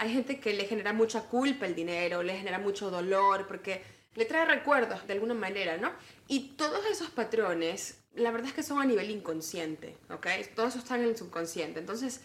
hay 0.00 0.10
gente 0.14 0.40
que 0.40 0.54
le 0.54 0.64
genera 0.64 0.94
mucha 0.94 1.24
culpa 1.24 1.66
el 1.66 1.74
dinero, 1.74 2.22
le 2.22 2.34
genera 2.34 2.58
mucho 2.58 2.90
dolor, 2.90 3.46
porque 3.46 3.82
le 4.14 4.24
trae 4.24 4.46
recuerdos 4.46 5.06
de 5.06 5.12
alguna 5.12 5.34
manera, 5.34 5.76
¿no? 5.76 5.92
Y 6.26 6.54
todos 6.56 6.86
esos 6.90 7.10
patrones, 7.10 7.98
la 8.14 8.30
verdad 8.30 8.48
es 8.48 8.54
que 8.54 8.62
son 8.62 8.80
a 8.80 8.86
nivel 8.86 9.10
inconsciente, 9.10 9.98
¿ok? 10.08 10.26
Todo 10.56 10.68
eso 10.68 10.78
está 10.78 10.96
en 10.96 11.04
el 11.04 11.18
subconsciente. 11.18 11.80
Entonces, 11.80 12.22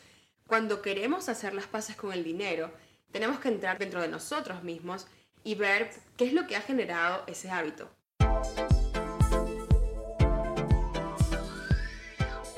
cuando 0.48 0.82
queremos 0.82 1.28
hacer 1.28 1.54
las 1.54 1.68
paces 1.68 1.98
con 1.98 2.14
el 2.14 2.24
dinero, 2.24 2.72
tenemos 3.12 3.40
que 3.40 3.50
entrar 3.50 3.78
dentro 3.78 4.02
de 4.02 4.08
nosotros 4.08 4.64
mismos 4.64 5.06
y 5.44 5.56
ver 5.56 5.90
qué 6.16 6.28
es 6.28 6.34
lo 6.34 6.48
que 6.48 6.56
ha 6.56 6.62
generado 6.62 7.26
ese 7.28 7.50
hábito. 7.50 7.90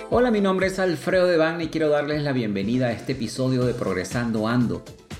Hola, 0.09 0.31
mi 0.31 0.41
nombre 0.41 0.67
es 0.67 0.79
Alfredo 0.79 1.25
Devane 1.25 1.65
y 1.65 1.67
quiero 1.67 1.89
darles 1.89 2.21
la 2.21 2.31
bienvenida 2.31 2.87
a 2.87 2.91
este 2.91 3.11
episodio 3.11 3.65
de 3.65 3.73
Progresando 3.73 4.47
Ando, 4.47 4.85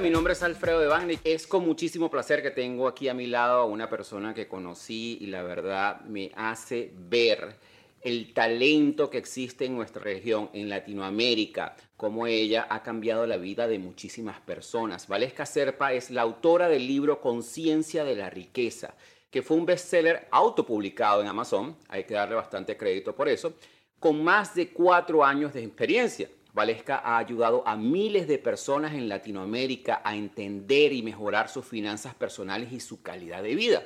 Mi 0.00 0.08
nombre 0.08 0.32
es 0.32 0.42
Alfredo 0.42 0.80
de 0.80 1.18
Es 1.24 1.46
con 1.46 1.66
muchísimo 1.66 2.10
placer 2.10 2.40
que 2.40 2.50
tengo 2.50 2.88
aquí 2.88 3.08
a 3.08 3.14
mi 3.14 3.26
lado 3.26 3.60
a 3.60 3.64
una 3.66 3.90
persona 3.90 4.32
que 4.32 4.48
conocí 4.48 5.18
y 5.20 5.26
la 5.26 5.42
verdad 5.42 6.00
me 6.02 6.32
hace 6.36 6.90
ver 6.96 7.56
el 8.00 8.32
talento 8.32 9.10
que 9.10 9.18
existe 9.18 9.66
en 9.66 9.76
nuestra 9.76 10.02
región, 10.02 10.48
en 10.54 10.70
Latinoamérica, 10.70 11.76
como 11.98 12.26
ella 12.26 12.66
ha 12.70 12.82
cambiado 12.82 13.26
la 13.26 13.36
vida 13.36 13.68
de 13.68 13.78
muchísimas 13.78 14.40
personas. 14.40 15.06
Valesca 15.06 15.44
Serpa 15.44 15.92
es 15.92 16.10
la 16.10 16.22
autora 16.22 16.70
del 16.70 16.86
libro 16.86 17.20
Conciencia 17.20 18.02
de 18.02 18.16
la 18.16 18.30
Riqueza, 18.30 18.94
que 19.30 19.42
fue 19.42 19.58
un 19.58 19.66
bestseller 19.66 20.28
autopublicado 20.30 21.20
en 21.20 21.28
Amazon, 21.28 21.76
hay 21.88 22.04
que 22.04 22.14
darle 22.14 22.36
bastante 22.36 22.74
crédito 22.74 23.14
por 23.14 23.28
eso, 23.28 23.52
con 23.98 24.24
más 24.24 24.54
de 24.54 24.70
cuatro 24.70 25.22
años 25.22 25.52
de 25.52 25.62
experiencia. 25.62 26.30
Valesca 26.52 26.96
ha 26.96 27.18
ayudado 27.18 27.66
a 27.66 27.76
miles 27.76 28.26
de 28.26 28.38
personas 28.38 28.94
en 28.94 29.08
Latinoamérica 29.08 30.02
a 30.04 30.16
entender 30.16 30.92
y 30.92 31.02
mejorar 31.02 31.48
sus 31.48 31.64
finanzas 31.64 32.14
personales 32.14 32.72
y 32.72 32.80
su 32.80 33.02
calidad 33.02 33.42
de 33.42 33.54
vida. 33.54 33.82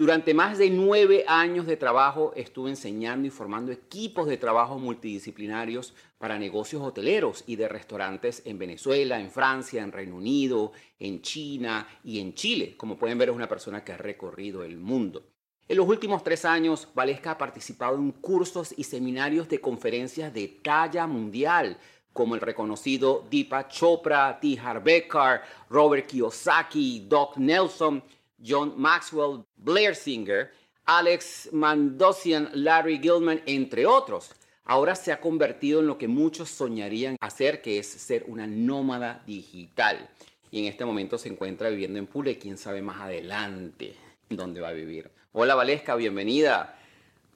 Durante 0.00 0.32
más 0.32 0.56
de 0.56 0.70
nueve 0.70 1.26
años 1.28 1.66
de 1.66 1.76
trabajo 1.76 2.32
estuve 2.34 2.70
enseñando 2.70 3.28
y 3.28 3.30
formando 3.30 3.70
equipos 3.70 4.26
de 4.28 4.38
trabajo 4.38 4.78
multidisciplinarios 4.78 5.94
para 6.16 6.38
negocios 6.38 6.80
hoteleros 6.80 7.44
y 7.46 7.56
de 7.56 7.68
restaurantes 7.68 8.40
en 8.46 8.58
Venezuela, 8.58 9.20
en 9.20 9.30
Francia, 9.30 9.82
en 9.82 9.92
Reino 9.92 10.16
Unido, 10.16 10.72
en 10.98 11.20
China 11.20 11.86
y 12.02 12.18
en 12.18 12.32
Chile. 12.32 12.78
Como 12.78 12.96
pueden 12.96 13.18
ver, 13.18 13.28
es 13.28 13.34
una 13.34 13.46
persona 13.46 13.84
que 13.84 13.92
ha 13.92 13.98
recorrido 13.98 14.64
el 14.64 14.78
mundo. 14.78 15.22
En 15.70 15.76
los 15.76 15.86
últimos 15.86 16.24
tres 16.24 16.44
años, 16.44 16.88
Valesca 16.96 17.30
ha 17.30 17.38
participado 17.38 17.94
en 17.94 18.10
cursos 18.10 18.74
y 18.76 18.82
seminarios 18.82 19.48
de 19.48 19.60
conferencias 19.60 20.34
de 20.34 20.48
talla 20.48 21.06
mundial, 21.06 21.78
como 22.12 22.34
el 22.34 22.40
reconocido 22.40 23.24
Deepak 23.30 23.68
Chopra, 23.68 24.40
T. 24.40 24.58
Harbeckar, 24.58 25.44
Robert 25.68 26.08
Kiyosaki, 26.08 27.06
Doc 27.08 27.36
Nelson, 27.36 28.02
John 28.44 28.74
Maxwell, 28.76 29.44
Blair 29.58 29.94
Singer, 29.94 30.50
Alex 30.86 31.50
Mandosian, 31.52 32.50
Larry 32.52 32.98
Gilman, 32.98 33.40
entre 33.46 33.86
otros. 33.86 34.32
Ahora 34.64 34.96
se 34.96 35.12
ha 35.12 35.20
convertido 35.20 35.78
en 35.78 35.86
lo 35.86 35.98
que 35.98 36.08
muchos 36.08 36.48
soñarían 36.48 37.16
hacer, 37.20 37.62
que 37.62 37.78
es 37.78 37.86
ser 37.86 38.24
una 38.26 38.48
nómada 38.48 39.22
digital. 39.24 40.10
Y 40.50 40.58
en 40.58 40.64
este 40.64 40.84
momento 40.84 41.16
se 41.16 41.28
encuentra 41.28 41.70
viviendo 41.70 42.00
en 42.00 42.08
Pule, 42.08 42.38
quién 42.38 42.58
sabe 42.58 42.82
más 42.82 43.00
adelante 43.00 43.94
dónde 44.28 44.60
va 44.60 44.70
a 44.70 44.72
vivir. 44.72 45.19
Hola 45.32 45.54
Valesca, 45.54 45.94
bienvenida. 45.94 46.76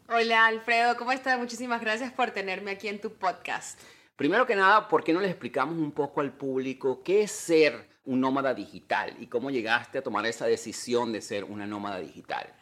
Hola 0.09 0.47
Alfredo, 0.47 0.97
¿cómo 0.97 1.13
estás? 1.13 1.39
Muchísimas 1.39 1.81
gracias 1.81 2.13
por 2.13 2.33
tenerme 2.33 2.73
aquí 2.73 2.89
en 2.89 3.01
tu 3.01 3.13
podcast. 3.13 3.81
Primero 4.17 4.45
que 4.47 4.57
nada, 4.57 4.89
¿por 4.89 5.05
qué 5.05 5.13
no 5.13 5.21
les 5.21 5.31
explicamos 5.31 5.79
un 5.79 5.93
poco 5.93 6.21
al 6.21 6.33
público 6.33 7.05
qué 7.05 7.23
es 7.23 7.31
ser 7.31 7.89
un 8.05 8.21
nómada 8.21 8.53
digital 8.53 9.15
y 9.21 9.29
cómo 9.29 9.49
llegaste 9.49 9.99
a 9.99 10.03
tomar 10.03 10.27
esa 10.27 10.47
decisión 10.47 11.13
de 11.13 11.21
ser 11.21 11.45
una 11.45 11.69
nómada 11.69 12.01
digital? 12.01 12.53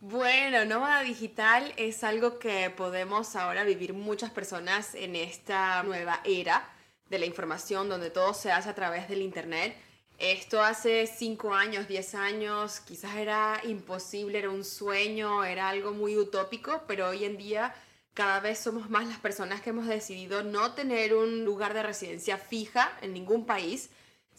Bueno, 0.00 0.64
nómada 0.64 1.02
digital 1.02 1.72
es 1.76 2.02
algo 2.02 2.40
que 2.40 2.68
podemos 2.70 3.36
ahora 3.36 3.62
vivir 3.62 3.94
muchas 3.94 4.30
personas 4.30 4.96
en 4.96 5.14
esta 5.14 5.84
nueva 5.84 6.20
era 6.24 6.68
de 7.10 7.20
la 7.20 7.26
información 7.26 7.88
donde 7.88 8.10
todo 8.10 8.34
se 8.34 8.50
hace 8.50 8.70
a 8.70 8.74
través 8.74 9.08
del 9.08 9.22
Internet. 9.22 9.76
Esto 10.18 10.62
hace 10.62 11.06
5 11.06 11.54
años, 11.54 11.88
10 11.88 12.14
años, 12.14 12.80
quizás 12.80 13.16
era 13.16 13.60
imposible, 13.64 14.38
era 14.38 14.50
un 14.50 14.64
sueño, 14.64 15.44
era 15.44 15.68
algo 15.68 15.92
muy 15.92 16.16
utópico, 16.16 16.82
pero 16.86 17.08
hoy 17.08 17.24
en 17.24 17.36
día 17.36 17.74
cada 18.14 18.38
vez 18.38 18.60
somos 18.60 18.88
más 18.90 19.08
las 19.08 19.18
personas 19.18 19.60
que 19.60 19.70
hemos 19.70 19.86
decidido 19.86 20.44
no 20.44 20.72
tener 20.72 21.14
un 21.14 21.44
lugar 21.44 21.74
de 21.74 21.82
residencia 21.82 22.38
fija 22.38 22.96
en 23.02 23.12
ningún 23.12 23.44
país, 23.44 23.90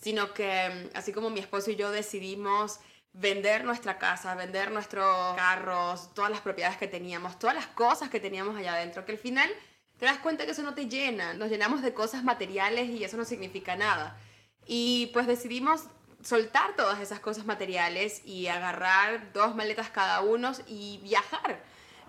sino 0.02 0.34
que 0.34 0.90
mm, 0.94 0.98
así 0.98 1.12
como 1.12 1.30
mi 1.30 1.42
esposo 1.42 1.72
y 1.72 1.76
yo 1.76 1.92
decidimos 1.92 2.80
vender 3.12 3.66
nuestra 3.66 3.98
casa, 3.98 4.34
vender 4.36 4.72
nuestros 4.72 5.36
carros, 5.36 6.14
todas 6.14 6.32
las 6.32 6.42
propiedades 6.42 6.78
que 6.78 6.88
teníamos, 6.88 7.38
todas 7.38 7.56
las 7.56 7.68
cosas 7.68 8.10
que 8.10 8.22
teníamos 8.22 8.56
allá 8.58 8.76
adentro, 8.76 9.06
que 9.06 9.14
al 9.14 9.18
final 9.18 9.50
te 9.98 10.06
das 10.06 10.20
cuenta 10.20 10.46
que 10.46 10.52
eso 10.52 10.64
no 10.64 10.74
te 10.74 10.88
llena, 10.88 11.34
nos 11.34 11.50
llenamos 11.50 11.82
de 11.82 11.94
cosas 11.94 12.24
materiales 12.24 12.90
y 12.90 13.04
eso 13.04 13.18
no 13.18 13.26
significa 13.26 13.76
nada. 13.76 14.18
Y 14.66 15.08
pues 15.14 15.28
decidimos 15.28 15.86
soltar 16.24 16.76
todas 16.76 17.00
esas 17.00 17.20
cosas 17.20 17.46
materiales 17.46 18.22
y 18.26 18.48
agarrar 18.48 19.32
dos 19.32 19.56
maletas 19.56 19.90
cada 19.90 20.22
uno 20.22 20.52
y 20.68 21.00
viajar, 21.04 21.62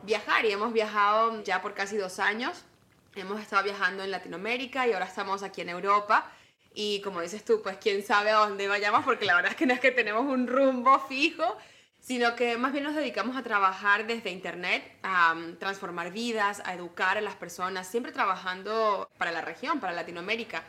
viajar. 0.02 0.44
Y 0.46 0.52
hemos 0.52 0.72
viajado 0.72 1.42
ya 1.44 1.60
por 1.60 1.74
casi 1.74 1.96
dos 1.96 2.18
años, 2.18 2.64
hemos 3.14 3.40
estado 3.40 3.64
viajando 3.64 4.02
en 4.02 4.10
Latinoamérica 4.10 4.86
y 4.86 4.92
ahora 4.92 5.06
estamos 5.06 5.42
aquí 5.42 5.60
en 5.60 5.68
Europa. 5.68 6.30
Y 6.72 7.00
como 7.00 7.20
dices 7.20 7.44
tú, 7.44 7.62
pues 7.62 7.76
quién 7.78 8.02
sabe 8.02 8.30
a 8.30 8.36
dónde 8.36 8.68
vayamos, 8.68 9.04
porque 9.04 9.24
la 9.24 9.34
verdad 9.34 9.52
es 9.52 9.56
que 9.56 9.66
no 9.66 9.74
es 9.74 9.80
que 9.80 9.90
tenemos 9.90 10.26
un 10.26 10.46
rumbo 10.46 10.98
fijo, 11.08 11.56
sino 12.00 12.36
que 12.36 12.56
más 12.56 12.72
bien 12.72 12.84
nos 12.84 12.94
dedicamos 12.94 13.36
a 13.36 13.42
trabajar 13.42 14.06
desde 14.06 14.30
Internet, 14.30 14.84
a 15.02 15.32
um, 15.32 15.56
transformar 15.56 16.12
vidas, 16.12 16.62
a 16.64 16.74
educar 16.74 17.18
a 17.18 17.20
las 17.20 17.34
personas, 17.34 17.88
siempre 17.88 18.12
trabajando 18.12 19.10
para 19.18 19.32
la 19.32 19.40
región, 19.40 19.80
para 19.80 19.92
Latinoamérica, 19.92 20.62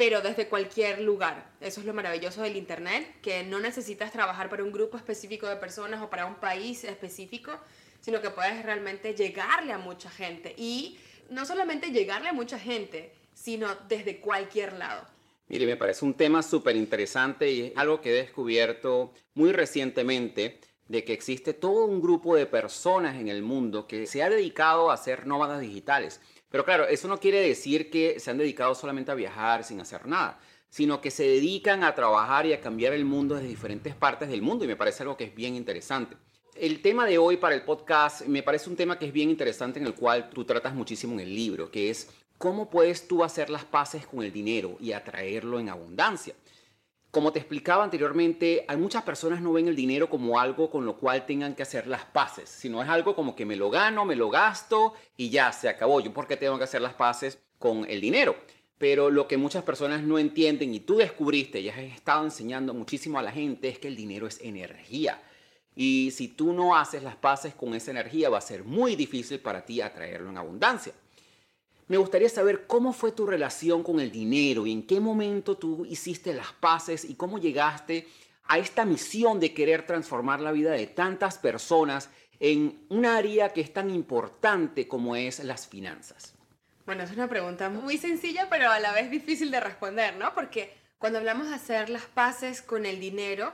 pero 0.00 0.22
desde 0.22 0.48
cualquier 0.48 1.02
lugar. 1.02 1.52
Eso 1.60 1.80
es 1.80 1.86
lo 1.86 1.92
maravilloso 1.92 2.40
del 2.40 2.56
Internet, 2.56 3.06
que 3.20 3.44
no 3.44 3.60
necesitas 3.60 4.10
trabajar 4.10 4.48
para 4.48 4.64
un 4.64 4.72
grupo 4.72 4.96
específico 4.96 5.46
de 5.46 5.56
personas 5.56 6.00
o 6.00 6.08
para 6.08 6.24
un 6.24 6.36
país 6.36 6.84
específico, 6.84 7.52
sino 8.00 8.22
que 8.22 8.30
puedes 8.30 8.64
realmente 8.64 9.14
llegarle 9.14 9.74
a 9.74 9.78
mucha 9.78 10.08
gente. 10.08 10.54
Y 10.56 10.98
no 11.28 11.44
solamente 11.44 11.90
llegarle 11.90 12.30
a 12.30 12.32
mucha 12.32 12.58
gente, 12.58 13.12
sino 13.34 13.68
desde 13.90 14.20
cualquier 14.20 14.72
lado. 14.72 15.06
Mire, 15.48 15.66
me 15.66 15.76
parece 15.76 16.06
un 16.06 16.14
tema 16.14 16.42
súper 16.42 16.76
interesante 16.76 17.50
y 17.50 17.60
es 17.66 17.72
algo 17.76 18.00
que 18.00 18.08
he 18.08 18.22
descubierto 18.22 19.12
muy 19.34 19.52
recientemente 19.52 20.60
de 20.88 21.04
que 21.04 21.12
existe 21.12 21.52
todo 21.52 21.84
un 21.84 22.00
grupo 22.00 22.36
de 22.36 22.46
personas 22.46 23.16
en 23.16 23.28
el 23.28 23.42
mundo 23.42 23.86
que 23.86 24.06
se 24.06 24.22
ha 24.22 24.30
dedicado 24.30 24.90
a 24.90 24.96
ser 24.96 25.26
nómadas 25.26 25.60
digitales. 25.60 26.22
Pero 26.50 26.64
claro, 26.64 26.86
eso 26.86 27.08
no 27.08 27.20
quiere 27.20 27.40
decir 27.40 27.90
que 27.90 28.18
se 28.18 28.30
han 28.30 28.38
dedicado 28.38 28.74
solamente 28.74 29.10
a 29.10 29.14
viajar 29.14 29.64
sin 29.64 29.80
hacer 29.80 30.06
nada, 30.06 30.40
sino 30.68 31.00
que 31.00 31.10
se 31.10 31.24
dedican 31.24 31.84
a 31.84 31.94
trabajar 31.94 32.46
y 32.46 32.52
a 32.52 32.60
cambiar 32.60 32.92
el 32.92 33.04
mundo 33.04 33.36
desde 33.36 33.48
diferentes 33.48 33.94
partes 33.94 34.28
del 34.28 34.42
mundo 34.42 34.64
y 34.64 34.68
me 34.68 34.76
parece 34.76 35.02
algo 35.02 35.16
que 35.16 35.24
es 35.24 35.34
bien 35.34 35.54
interesante. 35.54 36.16
El 36.54 36.82
tema 36.82 37.06
de 37.06 37.18
hoy 37.18 37.36
para 37.36 37.54
el 37.54 37.62
podcast 37.62 38.26
me 38.26 38.42
parece 38.42 38.68
un 38.68 38.76
tema 38.76 38.98
que 38.98 39.06
es 39.06 39.12
bien 39.12 39.30
interesante 39.30 39.78
en 39.78 39.86
el 39.86 39.94
cual 39.94 40.30
tú 40.30 40.44
tratas 40.44 40.74
muchísimo 40.74 41.14
en 41.14 41.20
el 41.20 41.34
libro, 41.34 41.70
que 41.70 41.90
es 41.90 42.08
¿Cómo 42.40 42.70
puedes 42.70 43.06
tú 43.06 43.22
hacer 43.22 43.50
las 43.50 43.66
paces 43.66 44.06
con 44.06 44.22
el 44.22 44.32
dinero 44.32 44.78
y 44.80 44.92
atraerlo 44.92 45.60
en 45.60 45.68
abundancia? 45.68 46.34
Como 47.10 47.32
te 47.32 47.40
explicaba 47.40 47.82
anteriormente, 47.82 48.64
hay 48.68 48.76
muchas 48.76 49.02
personas 49.02 49.42
no 49.42 49.52
ven 49.52 49.66
el 49.66 49.74
dinero 49.74 50.08
como 50.08 50.38
algo 50.38 50.70
con 50.70 50.86
lo 50.86 50.96
cual 50.96 51.26
tengan 51.26 51.56
que 51.56 51.64
hacer 51.64 51.88
las 51.88 52.04
paces, 52.04 52.48
sino 52.48 52.80
es 52.80 52.88
algo 52.88 53.16
como 53.16 53.34
que 53.34 53.44
me 53.44 53.56
lo 53.56 53.68
gano, 53.68 54.04
me 54.04 54.14
lo 54.14 54.30
gasto 54.30 54.94
y 55.16 55.28
ya 55.28 55.50
se 55.50 55.68
acabó. 55.68 56.00
Yo 56.00 56.12
por 56.12 56.28
qué 56.28 56.36
tengo 56.36 56.56
que 56.56 56.64
hacer 56.64 56.80
las 56.80 56.94
paces 56.94 57.40
con 57.58 57.84
el 57.90 58.00
dinero. 58.00 58.36
Pero 58.78 59.10
lo 59.10 59.26
que 59.26 59.36
muchas 59.36 59.64
personas 59.64 60.02
no 60.02 60.20
entienden 60.20 60.72
y 60.72 60.80
tú 60.80 60.98
descubriste 60.98 61.60
y 61.60 61.68
has 61.68 61.78
estado 61.78 62.24
enseñando 62.24 62.74
muchísimo 62.74 63.18
a 63.18 63.22
la 63.22 63.32
gente 63.32 63.68
es 63.68 63.78
que 63.80 63.88
el 63.88 63.96
dinero 63.96 64.26
es 64.26 64.40
energía 64.40 65.20
Y 65.74 66.12
si 66.12 66.28
tú 66.28 66.52
no 66.52 66.76
haces 66.76 67.02
las 67.02 67.16
paces 67.16 67.54
con 67.54 67.74
esa 67.74 67.90
energía, 67.90 68.30
va 68.30 68.38
a 68.38 68.40
ser 68.40 68.62
muy 68.64 68.94
difícil 68.94 69.40
para 69.40 69.64
ti 69.64 69.80
atraerlo 69.80 70.30
en 70.30 70.38
abundancia. 70.38 70.94
Me 71.90 71.96
gustaría 71.96 72.28
saber 72.28 72.68
cómo 72.68 72.92
fue 72.92 73.10
tu 73.10 73.26
relación 73.26 73.82
con 73.82 73.98
el 73.98 74.12
dinero 74.12 74.64
y 74.64 74.70
en 74.70 74.86
qué 74.86 75.00
momento 75.00 75.56
tú 75.56 75.84
hiciste 75.86 76.32
las 76.32 76.52
paces 76.52 77.04
y 77.04 77.16
cómo 77.16 77.40
llegaste 77.40 78.06
a 78.44 78.58
esta 78.58 78.84
misión 78.84 79.40
de 79.40 79.52
querer 79.52 79.84
transformar 79.84 80.38
la 80.38 80.52
vida 80.52 80.70
de 80.70 80.86
tantas 80.86 81.38
personas 81.38 82.08
en 82.38 82.86
un 82.90 83.06
área 83.06 83.48
que 83.48 83.60
es 83.60 83.72
tan 83.72 83.90
importante 83.90 84.86
como 84.86 85.16
es 85.16 85.42
las 85.42 85.66
finanzas. 85.66 86.36
Bueno, 86.86 87.02
es 87.02 87.10
una 87.10 87.28
pregunta 87.28 87.68
muy 87.68 87.98
sencilla, 87.98 88.46
pero 88.48 88.70
a 88.70 88.78
la 88.78 88.92
vez 88.92 89.10
difícil 89.10 89.50
de 89.50 89.58
responder, 89.58 90.14
¿no? 90.14 90.32
Porque 90.32 90.72
cuando 91.00 91.18
hablamos 91.18 91.48
de 91.48 91.56
hacer 91.56 91.90
las 91.90 92.04
paces 92.04 92.62
con 92.62 92.86
el 92.86 93.00
dinero, 93.00 93.52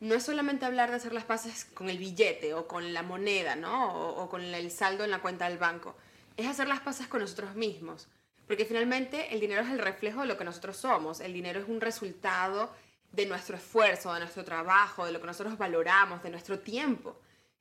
no 0.00 0.16
es 0.16 0.24
solamente 0.24 0.66
hablar 0.66 0.90
de 0.90 0.96
hacer 0.96 1.12
las 1.12 1.24
paces 1.24 1.64
con 1.66 1.88
el 1.88 1.98
billete 1.98 2.52
o 2.52 2.66
con 2.66 2.92
la 2.92 3.04
moneda, 3.04 3.54
¿no? 3.54 4.10
O, 4.16 4.28
con 4.28 4.42
el 4.42 4.70
saldo 4.72 5.04
en 5.04 5.12
la 5.12 5.20
cuenta 5.20 5.48
del 5.48 5.58
banco. 5.58 5.94
Es 6.36 6.46
hacer 6.46 6.68
las 6.68 6.80
paces 6.80 7.08
con 7.08 7.20
nosotros 7.20 7.54
mismos. 7.54 8.08
Porque 8.46 8.64
finalmente 8.64 9.34
el 9.34 9.40
dinero 9.40 9.62
es 9.62 9.70
el 9.70 9.78
reflejo 9.78 10.20
de 10.20 10.26
lo 10.26 10.38
que 10.38 10.44
nosotros 10.44 10.76
somos. 10.76 11.20
El 11.20 11.32
dinero 11.32 11.60
es 11.60 11.68
un 11.68 11.80
resultado 11.80 12.70
de 13.12 13.26
nuestro 13.26 13.56
esfuerzo, 13.56 14.12
de 14.12 14.20
nuestro 14.20 14.44
trabajo, 14.44 15.06
de 15.06 15.12
lo 15.12 15.20
que 15.20 15.26
nosotros 15.26 15.58
valoramos, 15.58 16.22
de 16.22 16.30
nuestro 16.30 16.58
tiempo. 16.58 17.18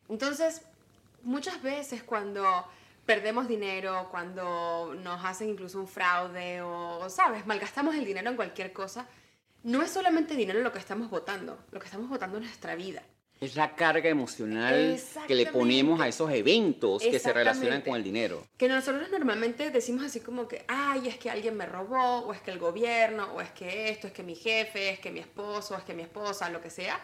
Entonces, 0.10 0.62
muchas 1.24 1.62
veces 1.62 2.04
cuando 2.04 2.68
perdemos 3.06 3.48
dinero, 3.48 4.08
cuando 4.12 4.96
nos 4.96 5.24
hacen 5.24 5.50
incluso 5.50 5.80
un 5.80 5.88
fraude 5.88 6.62
o, 6.62 7.10
¿sabes? 7.10 7.46
Malgastamos 7.46 7.96
el 7.96 8.06
dinero 8.06 8.30
en 8.30 8.36
cualquier 8.36 8.74
cosa, 8.74 9.08
no 9.64 9.82
es 9.82 9.92
solamente 9.92 10.36
dinero 10.36 10.60
lo 10.62 10.72
que 10.72 10.80
estamos 10.80 11.10
votando, 11.10 11.58
lo 11.72 11.80
que 11.80 11.86
estamos 11.86 12.10
votando 12.10 12.38
es 12.38 12.44
nuestra 12.44 12.76
vida. 12.76 13.04
Es 13.42 13.56
la 13.56 13.76
carga 13.76 14.10
emocional 14.10 15.00
que 15.28 15.36
le 15.36 15.48
ponemos 15.48 16.00
a 16.00 16.08
esos 16.08 16.32
eventos 16.32 17.02
que 17.02 17.20
se 17.20 17.34
relacionan 17.34 17.82
con 17.82 17.96
el 17.96 18.04
dinero. 18.04 18.48
Que 18.58 18.70
nosotros 18.70 19.10
normalmente 19.12 19.70
decimos 19.72 20.06
así 20.06 20.22
como 20.22 20.48
que, 20.48 20.64
ay, 20.68 21.10
es 21.10 21.18
que 21.18 21.30
alguien 21.30 21.58
me 21.58 21.66
robó, 21.66 22.20
o 22.20 22.34
es 22.34 22.42
que 22.42 22.52
el 22.52 22.60
gobierno, 22.60 23.34
o 23.34 23.42
es 23.42 23.52
que 23.52 23.90
esto, 23.90 24.08
es 24.08 24.14
que 24.14 24.24
mi 24.24 24.36
jefe, 24.36 24.92
es 24.92 25.00
que 25.00 25.12
mi 25.12 25.20
esposo, 25.20 25.76
es 25.78 25.84
que 25.84 25.94
mi 25.94 26.04
esposa, 26.04 26.50
lo 26.50 26.62
que 26.62 26.70
sea 26.70 27.00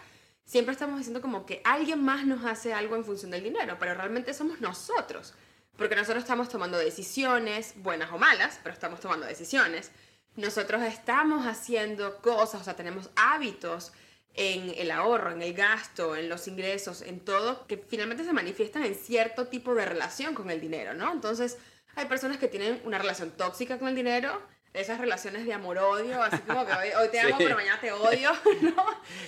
siempre 0.51 0.73
estamos 0.73 0.97
diciendo 0.97 1.21
como 1.21 1.45
que 1.45 1.61
alguien 1.63 2.03
más 2.03 2.25
nos 2.25 2.43
hace 2.43 2.73
algo 2.73 2.97
en 2.97 3.05
función 3.05 3.31
del 3.31 3.43
dinero, 3.43 3.77
pero 3.79 3.93
realmente 3.93 4.33
somos 4.33 4.59
nosotros. 4.59 5.33
Porque 5.77 5.95
nosotros 5.95 6.23
estamos 6.23 6.49
tomando 6.49 6.77
decisiones, 6.77 7.73
buenas 7.77 8.11
o 8.11 8.17
malas, 8.17 8.59
pero 8.61 8.73
estamos 8.73 8.99
tomando 8.99 9.25
decisiones. 9.25 9.91
Nosotros 10.35 10.81
estamos 10.83 11.45
haciendo 11.45 12.17
cosas, 12.17 12.61
o 12.61 12.63
sea, 12.65 12.75
tenemos 12.75 13.09
hábitos 13.15 13.93
en 14.33 14.73
el 14.77 14.91
ahorro, 14.91 15.31
en 15.31 15.41
el 15.41 15.53
gasto, 15.53 16.15
en 16.15 16.29
los 16.29 16.47
ingresos, 16.47 17.01
en 17.01 17.19
todo, 17.19 17.67
que 17.67 17.77
finalmente 17.77 18.23
se 18.23 18.33
manifiestan 18.33 18.83
en 18.83 18.95
cierto 18.95 19.47
tipo 19.47 19.75
de 19.75 19.85
relación 19.85 20.33
con 20.33 20.49
el 20.49 20.61
dinero, 20.61 20.93
¿no? 20.93 21.11
Entonces, 21.11 21.57
hay 21.95 22.05
personas 22.05 22.37
que 22.37 22.47
tienen 22.47 22.81
una 22.85 22.97
relación 22.97 23.31
tóxica 23.31 23.77
con 23.77 23.89
el 23.89 23.95
dinero, 23.95 24.41
esas 24.73 24.99
relaciones 24.99 25.45
de 25.45 25.53
amor-odio, 25.53 26.23
así 26.23 26.37
como 26.47 26.65
que 26.65 26.71
hoy, 26.71 27.09
te 27.09 27.19
amo, 27.21 27.35
pero 27.37 27.55
mañana 27.55 27.79
te 27.81 27.91
odio, 27.91 28.31
¿no? 28.61 28.85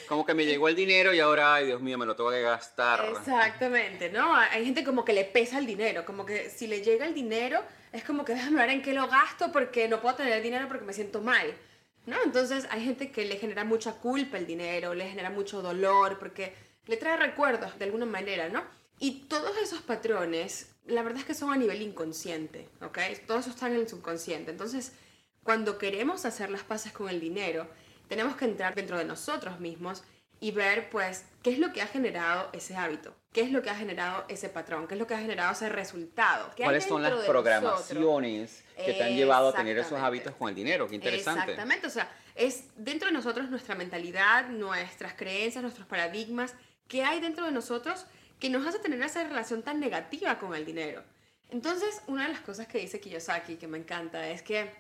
Como 0.08 0.26
que 0.26 0.34
me 0.34 0.46
llegó 0.46 0.70
el 0.70 0.76
dinero 0.76 1.14
y 1.14 1.20
ahora, 1.20 1.56
ay 1.56 1.66
Dios 1.66 1.82
mío, 1.82 1.98
me 1.98 2.06
lo 2.06 2.16
tengo 2.16 2.32
que 2.32 2.42
gastar. 2.42 3.06
Exactamente, 3.12 4.10
¿no? 4.10 4.34
Hay 4.34 4.64
gente 4.64 4.86
como 4.86 5.04
que 5.04 5.12
le 5.12 5.26
pesa 5.26 5.58
el 5.58 5.66
dinero, 5.66 6.06
como 6.06 6.26
que 6.26 6.50
si 6.50 6.68
le 6.68 6.82
llega 6.82 7.06
el 7.06 7.14
dinero, 7.14 7.62
es 7.92 8.06
como 8.06 8.24
que 8.24 8.34
déjame 8.36 8.62
ver 8.62 8.70
en 8.70 8.82
qué 8.82 8.94
lo 8.94 9.08
gasto 9.08 9.52
porque 9.52 9.90
no 9.90 10.02
puedo 10.02 10.16
tener 10.16 10.34
el 10.34 10.44
dinero 10.44 10.68
porque 10.70 10.86
me 10.86 10.94
siento 10.94 11.22
mal, 11.22 11.54
¿no? 12.06 12.18
Entonces 12.24 12.68
hay 12.70 12.84
gente 12.84 13.12
que 13.12 13.26
le 13.26 13.38
genera 13.38 13.64
mucha 13.64 13.94
culpa 13.94 14.38
el 14.38 14.46
dinero, 14.46 14.94
le 14.94 15.10
genera 15.10 15.30
mucho 15.30 15.62
dolor 15.62 16.20
porque 16.20 16.54
le 16.86 16.98
trae 16.98 17.18
recuerdos 17.18 17.78
de 17.80 17.86
alguna 17.86 18.06
manera, 18.06 18.50
¿no? 18.50 18.64
Y 19.00 19.26
todos 19.28 19.58
esos 19.58 19.82
patrones, 19.82 20.76
la 20.86 21.04
verdad 21.04 21.20
es 21.20 21.26
que 21.26 21.34
son 21.34 21.52
a 21.52 21.58
nivel 21.58 21.82
inconsciente, 21.82 22.70
¿ok? 22.82 23.00
Todo 23.28 23.40
eso 23.40 23.50
está 23.50 23.68
en 23.68 23.76
el 23.76 23.90
subconsciente. 23.90 24.52
Entonces, 24.52 24.94
cuando 25.44 25.78
queremos 25.78 26.26
hacer 26.26 26.50
las 26.50 26.64
paces 26.64 26.92
con 26.92 27.10
el 27.10 27.20
dinero, 27.20 27.68
tenemos 28.08 28.36
que 28.36 28.46
entrar 28.46 28.76
dentro 28.76 28.98
de 28.98 29.06
nosotros 29.06 29.60
mismos 29.60 30.04
y 30.40 30.52
ver, 30.52 30.90
pues, 30.90 31.26
qué 31.42 31.52
es 31.52 31.60
lo 31.60 31.74
que 31.74 31.82
ha 31.82 31.88
generado 31.88 32.50
ese 32.54 32.76
hábito, 32.76 33.16
qué 33.34 33.42
es 33.42 33.52
lo 33.52 33.62
que 33.62 33.70
ha 33.72 33.76
generado 33.76 34.26
ese 34.30 34.48
patrón, 34.48 34.88
qué 34.88 34.94
es 34.94 35.00
lo 35.00 35.08
que 35.08 35.16
ha 35.16 35.20
generado 35.20 35.52
ese 35.52 35.68
resultado. 35.68 36.52
¿Cuáles 36.56 36.86
son 36.86 37.02
las 37.02 37.14
programaciones 37.26 38.64
que 38.78 38.94
te 38.94 39.04
han 39.04 39.16
llevado 39.16 39.50
a 39.50 39.54
tener 39.54 39.78
esos 39.78 40.00
hábitos 40.00 40.36
con 40.36 40.50
el 40.50 40.56
dinero? 40.56 40.88
Qué 40.88 40.96
interesante. 40.96 41.42
Exactamente, 41.42 41.88
o 41.88 41.90
sea, 41.90 42.10
es 42.36 42.66
dentro 42.76 43.08
de 43.08 43.14
nosotros 43.14 43.50
nuestra 43.50 43.76
mentalidad, 43.76 44.48
nuestras 44.50 45.14
creencias, 45.16 45.62
nuestros 45.62 45.88
paradigmas, 45.88 46.54
qué 46.88 47.04
hay 47.04 47.20
dentro 47.20 47.46
de 47.46 47.52
nosotros 47.52 48.06
que 48.40 48.50
nos 48.50 48.66
hace 48.68 48.80
tener 48.80 49.02
esa 49.02 49.24
relación 49.24 49.64
tan 49.64 49.80
negativa 49.80 50.38
con 50.38 50.54
el 50.54 50.66
dinero. 50.66 51.04
Entonces, 51.50 52.02
una 52.08 52.28
de 52.28 52.34
las 52.34 52.42
cosas 52.42 52.68
que 52.68 52.80
dice 52.80 53.00
Kiyosaki, 53.00 53.56
que 53.56 53.68
me 53.68 53.78
encanta, 53.78 54.28
es 54.30 54.42
que 54.42 54.72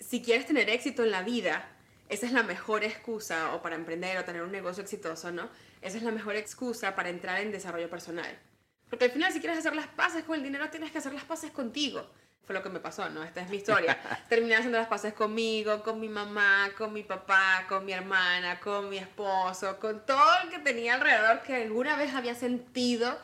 si 0.00 0.22
quieres 0.22 0.46
tener 0.46 0.68
éxito 0.68 1.02
en 1.02 1.10
la 1.10 1.22
vida, 1.22 1.68
esa 2.08 2.26
es 2.26 2.32
la 2.32 2.42
mejor 2.42 2.84
excusa, 2.84 3.54
o 3.54 3.62
para 3.62 3.76
emprender 3.76 4.18
o 4.18 4.24
tener 4.24 4.42
un 4.42 4.52
negocio 4.52 4.82
exitoso, 4.82 5.30
¿no? 5.30 5.48
Esa 5.82 5.98
es 5.98 6.02
la 6.02 6.12
mejor 6.12 6.36
excusa 6.36 6.94
para 6.94 7.10
entrar 7.10 7.40
en 7.40 7.52
desarrollo 7.52 7.90
personal. 7.90 8.38
Porque 8.88 9.06
al 9.06 9.10
final, 9.10 9.32
si 9.32 9.40
quieres 9.40 9.58
hacer 9.58 9.74
las 9.74 9.88
paces 9.88 10.24
con 10.24 10.36
el 10.36 10.42
dinero, 10.42 10.70
tienes 10.70 10.90
que 10.92 10.98
hacer 10.98 11.12
las 11.12 11.24
paces 11.24 11.50
contigo. 11.50 12.08
Fue 12.44 12.54
lo 12.54 12.62
que 12.62 12.68
me 12.68 12.80
pasó, 12.80 13.08
¿no? 13.08 13.22
Esta 13.22 13.40
es 13.40 13.50
mi 13.50 13.56
historia. 13.56 13.98
Terminé 14.28 14.56
haciendo 14.56 14.78
las 14.78 14.88
paces 14.88 15.12
conmigo, 15.12 15.82
con 15.82 16.00
mi 16.00 16.08
mamá, 16.08 16.70
con 16.76 16.92
mi 16.92 17.02
papá, 17.02 17.66
con 17.68 17.84
mi 17.84 17.92
hermana, 17.92 18.60
con 18.60 18.88
mi 18.88 18.98
esposo, 18.98 19.78
con 19.78 20.04
todo 20.04 20.30
el 20.42 20.50
que 20.50 20.58
tenía 20.58 20.94
alrededor 20.94 21.42
que 21.42 21.54
alguna 21.54 21.96
vez 21.96 22.14
había 22.14 22.34
sentido 22.34 23.16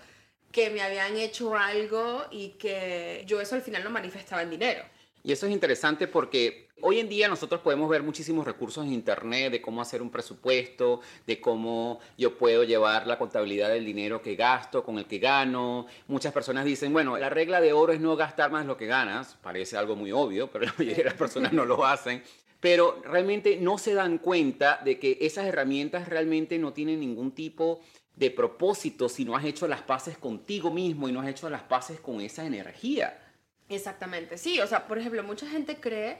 que 0.52 0.70
me 0.70 0.82
habían 0.82 1.16
hecho 1.16 1.56
algo 1.56 2.26
y 2.31 2.50
que 2.50 3.25
yo 3.26 3.40
eso 3.40 3.55
al 3.55 3.62
final 3.62 3.84
lo 3.84 3.90
manifestaba 3.90 4.43
en 4.43 4.50
dinero. 4.50 4.84
Y 5.22 5.32
eso 5.32 5.46
es 5.46 5.52
interesante 5.52 6.08
porque 6.08 6.68
hoy 6.81 7.01
en 7.01 7.09
día 7.09 7.29
nosotros 7.29 7.61
podemos 7.61 7.89
ver 7.89 8.03
muchísimos 8.03 8.47
recursos 8.47 8.85
en 8.85 8.93
Internet 8.93 9.53
de 9.53 9.63
cómo 9.63 9.81
hacer 9.81 10.03
un 10.03 10.11
presupuesto, 10.11 11.01
de 11.27 11.41
cómo 11.41 12.01
yo 12.17 12.37
puedo 12.37 12.65
llevar 12.65 13.07
la 13.07 13.19
contabilidad 13.19 13.69
del 13.69 13.85
dinero 13.85 14.23
que 14.23 14.37
gasto 14.37 14.85
con 14.85 14.99
el 14.99 15.07
que 15.07 15.19
gano. 15.19 15.87
Muchas 16.07 16.33
personas 16.33 16.65
dicen, 16.65 16.93
bueno, 16.93 17.17
la 17.17 17.31
regla 17.31 17.61
de 17.61 17.73
oro 17.73 17.93
es 17.93 18.01
no 18.01 18.17
gastar 18.17 18.51
más 18.51 18.67
lo 18.67 18.77
que 18.77 18.87
ganas. 18.87 19.37
Parece 19.43 19.77
algo 19.77 19.97
muy 19.97 20.13
obvio, 20.13 20.51
pero 20.51 20.67
la 20.67 20.75
mayoría 20.79 21.05
de 21.05 21.11
las 21.11 21.15
personas 21.15 21.53
no 21.53 21.65
lo 21.65 21.85
hacen. 21.85 22.23
Pero 22.61 23.01
realmente 23.05 23.57
no 23.61 23.79
se 23.79 23.95
dan 23.95 24.19
cuenta 24.19 24.81
de 24.85 24.99
que 24.99 25.19
esas 25.21 25.47
herramientas 25.47 26.09
realmente 26.09 26.59
no 26.59 26.73
tienen 26.73 27.01
ningún 27.01 27.33
tipo 27.33 27.81
de 28.17 28.33
propósito 28.33 29.09
si 29.09 29.25
no 29.25 29.37
has 29.37 29.45
hecho 29.45 29.69
las 29.69 29.83
paces 29.83 30.19
contigo 30.19 30.73
mismo 30.73 31.09
y 31.09 31.13
no 31.13 31.21
has 31.21 31.29
hecho 31.29 31.49
las 31.49 31.63
paces 31.63 32.01
con 32.01 32.21
esa 32.21 32.45
energía. 32.45 33.17
Exactamente, 33.69 34.39
sí, 34.39 34.61
o 34.61 34.67
sea, 34.67 34.89
por 34.89 34.99
ejemplo, 34.99 35.23
mucha 35.23 35.47
gente 35.47 35.77
cree 35.77 36.17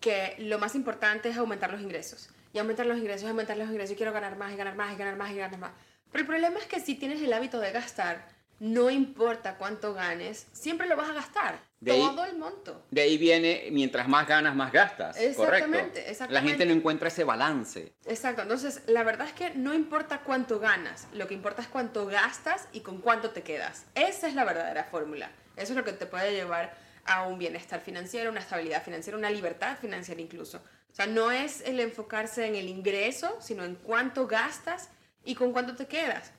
que 0.00 0.36
lo 0.38 0.58
más 0.58 0.74
importante 0.74 1.28
es 1.28 1.36
aumentar 1.36 1.70
los 1.70 1.80
ingresos. 1.80 2.28
Y 2.52 2.58
aumentar 2.58 2.86
los 2.86 2.98
ingresos, 2.98 3.28
aumentar 3.28 3.56
los 3.56 3.68
ingresos, 3.68 3.92
y 3.92 3.96
quiero 3.96 4.12
ganar 4.12 4.36
más 4.36 4.52
y 4.52 4.56
ganar 4.56 4.76
más 4.76 4.94
y 4.94 4.96
ganar 4.96 5.16
más 5.16 5.30
y 5.30 5.36
ganar 5.36 5.58
más. 5.58 5.72
Pero 6.10 6.22
el 6.22 6.26
problema 6.26 6.58
es 6.58 6.66
que 6.66 6.80
si 6.80 6.94
tienes 6.94 7.20
el 7.20 7.32
hábito 7.32 7.60
de 7.60 7.70
gastar, 7.72 8.28
no 8.58 8.90
importa 8.90 9.56
cuánto 9.56 9.92
ganes, 9.92 10.46
siempre 10.52 10.86
lo 10.86 10.96
vas 10.96 11.10
a 11.10 11.12
gastar. 11.12 11.58
todo 11.84 12.24
el 12.24 12.38
monto. 12.38 12.86
De 12.90 13.02
ahí 13.02 13.18
viene, 13.18 13.68
mientras 13.70 14.08
más 14.08 14.26
ganas, 14.26 14.54
más 14.56 14.72
gastas. 14.72 15.18
Exactamente, 15.18 16.00
exactamente. 16.10 16.32
La 16.32 16.40
gente 16.40 16.64
no 16.64 16.72
encuentra 16.72 17.08
ese 17.08 17.24
balance. 17.24 17.92
Exacto. 18.06 18.42
Entonces, 18.42 18.82
la 18.86 19.02
verdad 19.02 19.26
es 19.26 19.34
que 19.34 19.50
no 19.50 19.74
importa 19.74 20.20
cuánto 20.20 20.58
ganas, 20.58 21.06
lo 21.12 21.28
que 21.28 21.34
importa 21.34 21.60
es 21.60 21.68
cuánto 21.68 22.06
gastas 22.06 22.68
y 22.72 22.80
con 22.80 23.00
cuánto 23.00 23.30
te 23.30 23.42
quedas. 23.42 23.84
Esa 23.94 24.28
es 24.28 24.34
la 24.34 24.44
verdadera 24.44 24.84
fórmula. 24.84 25.30
Eso 25.56 25.72
es 25.72 25.76
lo 25.76 25.84
que 25.84 25.92
te 25.92 26.06
puede 26.06 26.32
llevar 26.32 26.85
a 27.06 27.26
un 27.26 27.38
bienestar 27.38 27.80
financiero, 27.80 28.30
una 28.30 28.40
estabilidad 28.40 28.82
financiera, 28.82 29.18
una 29.18 29.30
libertad 29.30 29.78
financiera 29.78 30.20
incluso. 30.20 30.58
O 30.58 30.94
sea, 30.94 31.06
no 31.06 31.30
es 31.30 31.60
el 31.62 31.80
enfocarse 31.80 32.46
en 32.46 32.54
el 32.54 32.68
ingreso, 32.68 33.36
sino 33.40 33.64
en 33.64 33.76
cuánto 33.76 34.26
gastas 34.26 34.90
y 35.24 35.34
con 35.34 35.52
cuánto 35.52 35.74
te 35.74 35.86
quedas. 35.86 36.32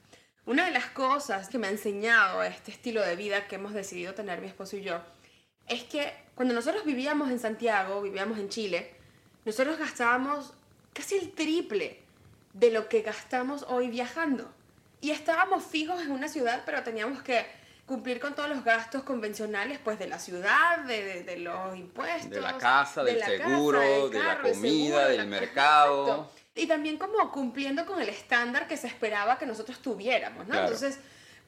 Una 0.46 0.66
de 0.66 0.72
las 0.72 0.86
cosas 0.88 1.50
que 1.50 1.58
me 1.58 1.68
ha 1.68 1.72
enseñado 1.72 2.42
este 2.44 2.72
estilo 2.72 3.02
de 3.02 3.16
vida 3.16 3.48
que 3.48 3.56
hemos 3.56 3.74
decidido 3.74 4.14
tener 4.14 4.40
mi 4.42 4.48
esposo 4.48 4.78
y 4.78 4.82
yo 4.82 5.02
es 5.68 5.84
que 5.84 6.14
cuando 6.36 6.54
nosotros 6.54 6.86
vivíamos 6.86 7.30
en 7.30 7.40
Santiago, 7.40 8.02
vivíamos 8.02 8.40
en 8.40 8.50
Chile, 8.50 8.96
nosotros 9.44 9.78
gastábamos 9.78 10.54
casi 10.94 11.18
el 11.18 11.34
triple 11.34 12.02
de 12.54 12.72
lo 12.72 12.88
que 12.88 13.02
gastamos 13.02 13.64
hoy 13.68 13.90
viajando. 13.90 14.52
Y 15.02 15.12
estábamos 15.12 15.64
fijos 15.66 16.02
en 16.02 16.12
una 16.12 16.28
ciudad, 16.28 16.64
pero 16.66 16.84
teníamos 16.84 17.22
que 17.22 17.46
cumplir 17.88 18.20
con 18.20 18.36
todos 18.36 18.50
los 18.50 18.64
gastos 18.64 19.02
convencionales 19.04 19.80
pues 19.84 19.98
de 19.98 20.08
la 20.08 20.20
ciudad, 20.20 20.80
de, 20.80 21.24
de, 21.24 21.38
los 21.38 21.76
impuestos. 21.76 22.30
De 22.30 22.42
la 22.42 22.58
casa, 22.58 23.04
del 23.04 23.24
seguro, 23.24 24.10
de 24.10 24.20
la 24.20 24.42
comida, 24.42 25.08
del 25.08 25.26
mercado. 25.26 26.30
Y 26.54 26.68
también 26.68 26.98
como 26.98 27.32
cumpliendo 27.32 27.86
con 27.86 28.02
el 28.02 28.10
estándar 28.10 28.68
que 28.68 28.78
se 28.78 28.88
esperaba 28.88 29.40
que 29.40 29.46
nosotros 29.46 29.80
tuviéramos, 29.80 30.48
¿no? 30.48 30.60
Entonces, 30.60 31.00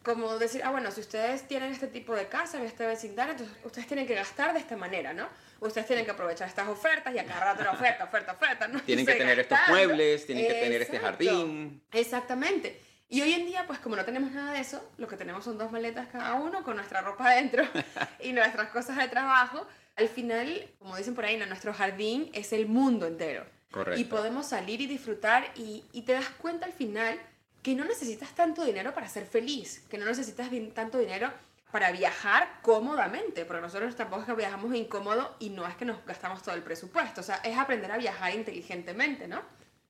como 0.01 0.37
decir, 0.37 0.61
ah, 0.63 0.71
bueno, 0.71 0.91
si 0.91 1.01
ustedes 1.01 1.45
tienen 1.47 1.73
este 1.73 1.87
tipo 1.87 2.15
de 2.15 2.27
casa 2.27 2.57
en 2.57 2.65
este 2.65 2.87
vecindario, 2.87 3.33
entonces 3.33 3.57
ustedes 3.65 3.87
tienen 3.87 4.07
que 4.07 4.15
gastar 4.15 4.53
de 4.53 4.59
esta 4.59 4.77
manera, 4.77 5.13
¿no? 5.13 5.27
Ustedes 5.59 5.87
tienen 5.87 6.05
que 6.05 6.11
aprovechar 6.11 6.47
estas 6.47 6.69
ofertas 6.69 7.13
y 7.13 7.19
agarrar 7.19 7.55
otra 7.55 7.71
oferta, 7.71 8.05
oferta, 8.05 8.31
oferta, 8.31 8.67
¿no? 8.69 8.79
Tienen 8.85 9.05
que 9.05 9.15
tener 9.15 9.39
estos 9.39 9.59
muebles, 9.67 10.25
tienen 10.25 10.47
que 10.47 10.53
tener 10.53 10.81
este 10.83 10.99
jardín. 10.99 11.81
Exactamente. 11.91 12.88
Y 13.11 13.21
hoy 13.21 13.33
en 13.33 13.47
día, 13.47 13.65
pues 13.65 13.79
como 13.79 13.95
no 13.95 14.05
tenemos 14.05 14.31
nada 14.31 14.53
de 14.53 14.59
eso, 14.59 14.87
lo 14.97 15.07
que 15.07 15.17
tenemos 15.17 15.43
son 15.43 15.57
dos 15.57 15.71
maletas 15.71 16.07
cada 16.11 16.35
uno 16.35 16.63
con 16.63 16.75
nuestra 16.75 17.01
ropa 17.01 17.31
adentro 17.31 17.63
y 18.19 18.31
nuestras 18.33 18.69
cosas 18.69 18.97
de 18.97 19.07
trabajo. 19.07 19.65
Al 19.95 20.07
final, 20.07 20.69
como 20.77 20.95
dicen 20.95 21.15
por 21.15 21.25
ahí, 21.25 21.35
¿no? 21.35 21.47
nuestro 21.47 21.73
jardín 21.73 22.29
es 22.33 22.53
el 22.53 22.67
mundo 22.67 23.07
entero. 23.07 23.45
Correcto. 23.71 23.99
Y 23.99 24.03
podemos 24.05 24.45
salir 24.45 24.79
y 24.81 24.87
disfrutar 24.87 25.51
y, 25.55 25.83
y 25.91 26.03
te 26.03 26.13
das 26.13 26.29
cuenta 26.29 26.67
al 26.67 26.71
final 26.71 27.19
que 27.63 27.73
no 27.73 27.83
necesitas 27.83 28.29
tanto 28.29 28.63
dinero 28.63 28.93
para 28.93 29.09
ser 29.09 29.25
feliz, 29.25 29.83
que 29.89 29.97
no 29.97 30.05
necesitas 30.05 30.47
tanto 30.73 30.99
dinero 30.99 31.31
para 31.71 31.91
viajar 31.91 32.59
cómodamente, 32.61 33.45
porque 33.45 33.61
nosotros 33.61 33.95
tampoco 33.95 34.21
es 34.21 34.27
que 34.27 34.33
viajamos 34.33 34.73
incómodo 34.75 35.35
y 35.39 35.49
no 35.49 35.67
es 35.67 35.75
que 35.75 35.85
nos 35.85 36.03
gastamos 36.05 36.41
todo 36.41 36.55
el 36.55 36.63
presupuesto, 36.63 37.21
o 37.21 37.23
sea, 37.23 37.37
es 37.43 37.57
aprender 37.57 37.91
a 37.91 37.97
viajar 37.97 38.33
inteligentemente, 38.33 39.27
¿no? 39.27 39.41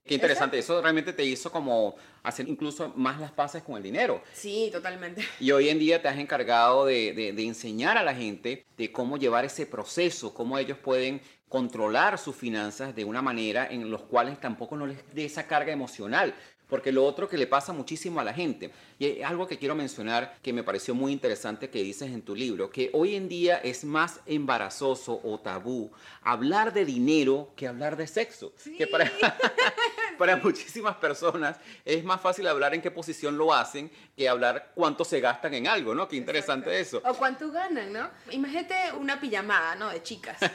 Qué 0.05 0.15
interesante, 0.15 0.57
eso 0.57 0.81
realmente 0.81 1.13
te 1.13 1.23
hizo 1.23 1.51
como 1.51 1.95
hacer 2.23 2.49
incluso 2.49 2.91
más 2.95 3.19
las 3.19 3.31
paces 3.31 3.61
con 3.61 3.77
el 3.77 3.83
dinero. 3.83 4.23
Sí, 4.33 4.69
totalmente. 4.71 5.23
Y 5.39 5.51
hoy 5.51 5.69
en 5.69 5.77
día 5.77 6.01
te 6.01 6.07
has 6.07 6.17
encargado 6.17 6.85
de, 6.85 7.13
de- 7.13 7.31
de 7.31 7.43
enseñar 7.45 7.95
a 7.97 8.03
la 8.03 8.15
gente 8.15 8.65
de 8.75 8.91
cómo 8.91 9.17
llevar 9.17 9.45
ese 9.45 9.67
proceso, 9.67 10.33
cómo 10.33 10.57
ellos 10.57 10.79
pueden 10.79 11.21
controlar 11.47 12.17
sus 12.17 12.35
finanzas 12.35 12.95
de 12.95 13.05
una 13.05 13.21
manera 13.21 13.67
en 13.69 13.89
los 13.91 14.01
cuales 14.03 14.39
tampoco 14.39 14.75
no 14.77 14.87
les 14.87 14.97
dé 15.13 15.25
esa 15.25 15.45
carga 15.47 15.71
emocional. 15.71 16.33
Porque 16.69 16.91
lo 16.91 17.05
otro 17.05 17.27
que 17.27 17.37
le 17.37 17.47
pasa 17.47 17.73
muchísimo 17.73 18.19
a 18.19 18.23
la 18.23 18.33
gente, 18.33 18.71
y 18.99 19.07
es 19.07 19.25
algo 19.25 19.47
que 19.47 19.57
quiero 19.57 19.75
mencionar 19.75 20.37
que 20.41 20.53
me 20.53 20.63
pareció 20.63 20.93
muy 20.93 21.11
interesante 21.11 21.69
que 21.69 21.81
dices 21.81 22.11
en 22.11 22.21
tu 22.21 22.35
libro, 22.35 22.69
que 22.69 22.89
hoy 22.93 23.15
en 23.15 23.27
día 23.27 23.57
es 23.57 23.83
más 23.83 24.19
embarazoso 24.25 25.19
o 25.23 25.39
tabú 25.39 25.91
hablar 26.21 26.73
de 26.73 26.85
dinero 26.85 27.51
que 27.55 27.67
hablar 27.67 27.97
de 27.97 28.07
sexo. 28.07 28.53
Que 28.77 28.87
para, 28.87 29.11
para 30.17 30.37
muchísimas 30.37 30.95
personas 30.97 31.57
es 31.83 32.03
más 32.03 32.21
fácil 32.21 32.47
hablar 32.47 32.73
en 32.73 32.81
qué 32.81 32.91
posición 32.91 33.37
lo 33.37 33.53
hacen 33.53 33.91
que 34.15 34.27
hablar 34.27 34.71
cuánto 34.75 35.05
se 35.05 35.19
gastan 35.19 35.53
en 35.53 35.67
algo, 35.67 35.95
¿no? 35.95 36.07
Qué 36.07 36.17
interesante 36.17 36.79
eso. 36.79 37.01
O 37.05 37.13
cuánto 37.13 37.51
ganan, 37.51 37.91
¿no? 37.91 38.09
Imagínate 38.31 38.75
una 38.99 39.19
pijamada, 39.19 39.75
¿no? 39.75 39.89
De 39.89 40.03
chicas. 40.03 40.37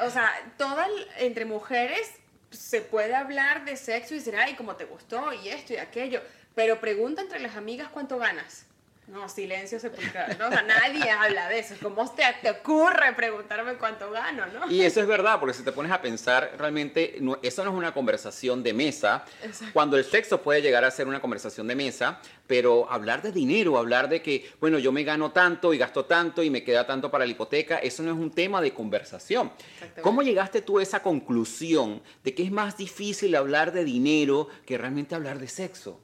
O 0.00 0.10
sea, 0.10 0.30
todas 0.56 0.88
entre 1.18 1.44
mujeres 1.44 2.12
se 2.50 2.80
puede 2.80 3.14
hablar 3.14 3.64
de 3.64 3.76
sexo 3.76 4.14
y 4.14 4.18
decir, 4.18 4.36
ay, 4.36 4.54
cómo 4.54 4.76
te 4.76 4.84
gustó 4.84 5.32
y 5.32 5.48
esto 5.48 5.74
y 5.74 5.76
aquello. 5.76 6.22
Pero 6.54 6.80
pregunta 6.80 7.22
entre 7.22 7.40
las 7.40 7.56
amigas 7.56 7.88
cuánto 7.88 8.18
ganas. 8.18 8.67
No, 9.08 9.26
silencio 9.28 9.80
sepulcral. 9.80 10.36
¿no? 10.38 10.48
O 10.48 10.50
sea, 10.50 10.62
nadie 10.62 11.10
habla 11.10 11.48
de 11.48 11.60
eso. 11.60 11.74
¿Cómo 11.82 12.10
te, 12.12 12.22
te 12.42 12.50
ocurre 12.50 13.14
preguntarme 13.16 13.74
cuánto 13.76 14.10
gano, 14.10 14.44
no? 14.46 14.70
Y 14.70 14.82
eso 14.82 15.00
es 15.00 15.06
verdad, 15.06 15.40
porque 15.40 15.54
si 15.54 15.62
te 15.62 15.72
pones 15.72 15.90
a 15.92 16.02
pensar, 16.02 16.52
realmente 16.58 17.16
no- 17.20 17.38
eso 17.42 17.64
no 17.64 17.70
es 17.70 17.76
una 17.76 17.94
conversación 17.94 18.62
de 18.62 18.74
mesa, 18.74 19.24
Exacto. 19.42 19.72
cuando 19.72 19.96
el 19.96 20.04
sexo 20.04 20.42
puede 20.42 20.60
llegar 20.60 20.84
a 20.84 20.90
ser 20.90 21.08
una 21.08 21.20
conversación 21.20 21.66
de 21.68 21.74
mesa, 21.74 22.20
pero 22.46 22.90
hablar 22.90 23.22
de 23.22 23.32
dinero, 23.32 23.78
hablar 23.78 24.10
de 24.10 24.20
que, 24.20 24.52
bueno, 24.60 24.78
yo 24.78 24.92
me 24.92 25.04
gano 25.04 25.32
tanto 25.32 25.72
y 25.72 25.78
gasto 25.78 26.04
tanto 26.04 26.42
y 26.42 26.50
me 26.50 26.62
queda 26.62 26.86
tanto 26.86 27.10
para 27.10 27.24
la 27.24 27.30
hipoteca, 27.32 27.78
eso 27.78 28.02
no 28.02 28.12
es 28.12 28.18
un 28.18 28.30
tema 28.30 28.60
de 28.60 28.74
conversación. 28.74 29.50
¿Cómo 30.02 30.22
llegaste 30.22 30.60
tú 30.60 30.78
a 30.78 30.82
esa 30.82 31.02
conclusión 31.02 32.02
de 32.24 32.34
que 32.34 32.42
es 32.42 32.50
más 32.50 32.76
difícil 32.76 33.34
hablar 33.36 33.72
de 33.72 33.84
dinero 33.84 34.48
que 34.66 34.76
realmente 34.76 35.14
hablar 35.14 35.38
de 35.38 35.48
sexo? 35.48 35.98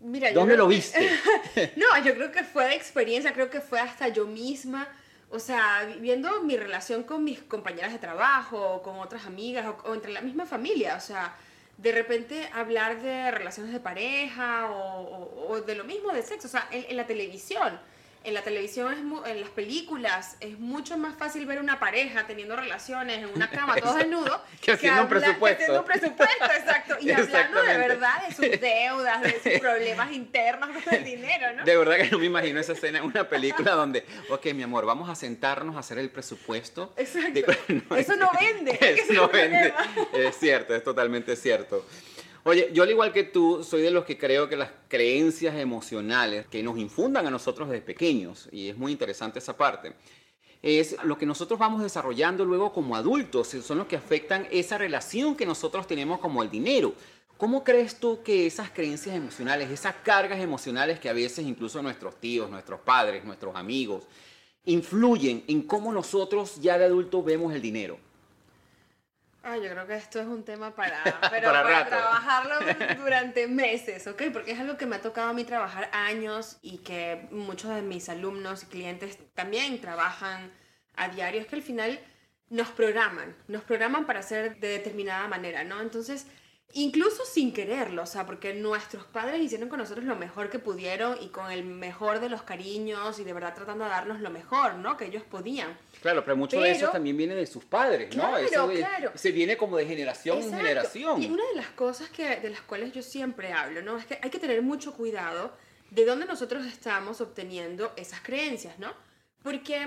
Mira, 0.00 0.30
¿Dónde 0.32 0.56
lo 0.56 0.68
que- 0.68 0.74
viste? 0.74 1.10
no, 1.76 1.86
yo 2.04 2.14
creo 2.14 2.30
que 2.30 2.44
fue 2.44 2.66
de 2.66 2.74
experiencia, 2.74 3.32
creo 3.32 3.48
que 3.50 3.60
fue 3.60 3.80
hasta 3.80 4.08
yo 4.08 4.26
misma, 4.26 4.86
o 5.30 5.38
sea, 5.38 5.88
viendo 6.00 6.42
mi 6.42 6.56
relación 6.56 7.02
con 7.02 7.24
mis 7.24 7.40
compañeras 7.42 7.92
de 7.92 7.98
trabajo, 7.98 8.58
o 8.74 8.82
con 8.82 8.98
otras 8.98 9.26
amigas, 9.26 9.66
o, 9.66 9.88
o 9.88 9.94
entre 9.94 10.12
la 10.12 10.20
misma 10.20 10.44
familia, 10.46 10.96
o 10.96 11.00
sea, 11.00 11.34
de 11.78 11.92
repente 11.92 12.48
hablar 12.52 13.00
de 13.02 13.30
relaciones 13.30 13.72
de 13.72 13.80
pareja 13.80 14.70
o, 14.70 15.00
o- 15.02 15.48
o 15.52 15.60
de 15.62 15.74
lo 15.74 15.84
mismo 15.84 16.12
de 16.12 16.22
sexo, 16.22 16.46
o 16.48 16.50
sea, 16.50 16.68
en, 16.70 16.86
en 16.88 16.96
la 16.96 17.06
televisión. 17.06 17.78
En 18.26 18.34
la 18.34 18.42
televisión, 18.42 18.92
es 18.92 19.02
mu- 19.04 19.24
en 19.24 19.40
las 19.40 19.50
películas, 19.50 20.36
es 20.40 20.58
mucho 20.58 20.98
más 20.98 21.16
fácil 21.16 21.46
ver 21.46 21.60
una 21.60 21.78
pareja 21.78 22.26
teniendo 22.26 22.56
relaciones 22.56 23.18
en 23.18 23.26
una 23.26 23.48
cama, 23.48 23.76
todos 23.76 23.94
desnudos, 23.96 24.40
Que 24.60 24.72
haciendo 24.72 25.02
un 25.02 25.08
que 25.08 25.14
presupuesto. 25.14 25.62
haciendo 25.62 25.80
un 25.80 25.86
presupuesto, 25.86 26.44
exacto. 26.44 26.96
Y 27.00 27.10
hablando 27.12 27.62
de 27.62 27.78
verdad 27.78 28.26
de 28.28 28.34
sus 28.34 28.60
deudas, 28.60 29.22
de 29.22 29.40
sus 29.40 29.60
problemas 29.60 30.10
internos 30.10 30.70
con 30.82 30.92
el 30.94 31.04
dinero, 31.04 31.52
¿no? 31.54 31.64
De 31.64 31.76
verdad 31.76 31.96
que 31.98 32.10
no 32.10 32.18
me 32.18 32.26
imagino 32.26 32.58
esa 32.58 32.72
escena 32.72 32.98
en 32.98 33.04
una 33.04 33.28
película 33.28 33.70
donde, 33.72 34.04
ok, 34.28 34.46
mi 34.54 34.64
amor, 34.64 34.84
vamos 34.86 35.08
a 35.08 35.14
sentarnos 35.14 35.76
a 35.76 35.78
hacer 35.78 35.98
el 35.98 36.10
presupuesto. 36.10 36.92
Exacto. 36.96 37.30
de- 37.32 37.82
Eso 38.00 38.16
no 38.16 38.28
vende. 38.40 38.76
Eso 38.80 39.12
no 39.12 39.28
vende. 39.28 39.72
Es 40.14 40.36
cierto, 40.36 40.74
es 40.74 40.82
totalmente 40.82 41.36
cierto. 41.36 41.86
Oye, 42.48 42.70
yo 42.72 42.84
al 42.84 42.90
igual 42.90 43.12
que 43.12 43.24
tú, 43.24 43.64
soy 43.64 43.82
de 43.82 43.90
los 43.90 44.04
que 44.04 44.16
creo 44.16 44.48
que 44.48 44.54
las 44.54 44.70
creencias 44.86 45.56
emocionales 45.56 46.46
que 46.46 46.62
nos 46.62 46.78
infundan 46.78 47.26
a 47.26 47.30
nosotros 47.30 47.68
desde 47.68 47.82
pequeños, 47.82 48.48
y 48.52 48.68
es 48.68 48.76
muy 48.76 48.92
interesante 48.92 49.40
esa 49.40 49.56
parte, 49.56 49.94
es 50.62 50.96
lo 51.02 51.18
que 51.18 51.26
nosotros 51.26 51.58
vamos 51.58 51.82
desarrollando 51.82 52.44
luego 52.44 52.72
como 52.72 52.94
adultos, 52.94 53.48
son 53.48 53.78
los 53.78 53.88
que 53.88 53.96
afectan 53.96 54.46
esa 54.52 54.78
relación 54.78 55.34
que 55.34 55.44
nosotros 55.44 55.88
tenemos 55.88 56.20
como 56.20 56.40
el 56.40 56.48
dinero. 56.48 56.94
¿Cómo 57.36 57.64
crees 57.64 57.98
tú 57.98 58.22
que 58.22 58.46
esas 58.46 58.70
creencias 58.70 59.16
emocionales, 59.16 59.68
esas 59.68 59.96
cargas 60.04 60.38
emocionales 60.38 61.00
que 61.00 61.08
a 61.08 61.14
veces 61.14 61.44
incluso 61.44 61.82
nuestros 61.82 62.14
tíos, 62.20 62.48
nuestros 62.48 62.78
padres, 62.78 63.24
nuestros 63.24 63.56
amigos, 63.56 64.04
influyen 64.66 65.42
en 65.48 65.62
cómo 65.62 65.92
nosotros 65.92 66.60
ya 66.60 66.78
de 66.78 66.84
adultos 66.84 67.24
vemos 67.24 67.52
el 67.52 67.60
dinero? 67.60 68.05
Ay, 69.48 69.62
yo 69.62 69.70
creo 69.70 69.86
que 69.86 69.94
esto 69.94 70.18
es 70.18 70.26
un 70.26 70.44
tema 70.44 70.74
para, 70.74 71.04
pero 71.30 71.52
Para 71.52 71.62
para, 71.62 71.86
trabajarlo 71.86 72.54
durante 72.98 73.46
meses, 73.46 74.04
¿ok? 74.08 74.24
Porque 74.32 74.50
es 74.50 74.58
algo 74.58 74.76
que 74.76 74.86
me 74.86 74.96
ha 74.96 75.00
tocado 75.00 75.28
a 75.28 75.32
mí 75.32 75.44
trabajar 75.44 75.88
años 75.92 76.58
y 76.62 76.78
que 76.78 77.28
muchos 77.30 77.72
de 77.72 77.82
mis 77.82 78.08
alumnos 78.08 78.64
y 78.64 78.66
clientes 78.66 79.18
también 79.34 79.80
trabajan 79.80 80.50
a 80.96 81.10
diario. 81.10 81.40
Es 81.40 81.46
que 81.46 81.54
al 81.54 81.62
final 81.62 82.00
nos 82.50 82.70
programan, 82.70 83.36
nos 83.46 83.62
programan 83.62 84.04
para 84.04 84.20
ser 84.24 84.58
de 84.58 84.66
determinada 84.66 85.28
manera, 85.28 85.62
¿no? 85.62 85.80
Entonces, 85.80 86.26
incluso 86.72 87.24
sin 87.24 87.52
quererlo, 87.52 88.02
o 88.02 88.06
sea, 88.06 88.26
porque 88.26 88.52
nuestros 88.52 89.04
padres 89.04 89.40
hicieron 89.40 89.68
con 89.68 89.78
nosotros 89.78 90.04
lo 90.04 90.16
mejor 90.16 90.50
que 90.50 90.58
pudieron 90.58 91.16
y 91.22 91.28
con 91.28 91.50
el 91.50 91.64
mejor 91.64 92.20
de 92.20 92.28
los 92.28 92.42
cariños 92.42 93.18
y 93.18 93.24
de 93.24 93.32
verdad 93.32 93.54
tratando 93.54 93.84
de 93.84 93.90
darnos 93.90 94.20
lo 94.20 94.30
mejor, 94.30 94.74
¿no? 94.74 94.96
Que 94.96 95.06
ellos 95.06 95.22
podían. 95.22 95.76
Claro, 96.02 96.22
pero 96.24 96.36
mucho 96.36 96.60
de 96.60 96.70
eso 96.70 96.80
Pero- 96.80 96.92
también 96.92 97.16
viene 97.16 97.34
de 97.34 97.46
sus 97.46 97.64
padres, 97.64 98.14
¿no? 98.14 98.22
Claro, 98.28 98.36
Eso 98.38 98.68
claro. 98.68 99.12
Se 99.14 99.32
viene 99.32 99.56
como 99.56 99.76
de 99.78 99.86
generación 99.86 100.42
en 100.42 100.50
generación. 100.54 101.22
Y 101.22 101.26
una 101.30 101.44
de 101.48 101.54
las 101.56 101.68
cosas 101.68 102.10
que, 102.10 102.36
de 102.40 102.50
las 102.50 102.60
cuales 102.60 102.92
yo 102.92 103.02
siempre 103.02 103.52
hablo, 103.52 103.80
¿no? 103.82 103.96
Es 103.96 104.04
que 104.04 104.18
hay 104.22 104.28
que 104.30 104.38
tener 104.38 104.60
mucho 104.60 104.92
cuidado 104.94 105.52
de 105.90 106.04
dónde 106.04 106.26
nosotros 106.26 106.66
estamos 106.66 107.20
obteniendo 107.20 107.92
esas 107.96 108.20
creencias, 108.20 108.78
¿no? 108.78 108.92
Porque 109.42 109.86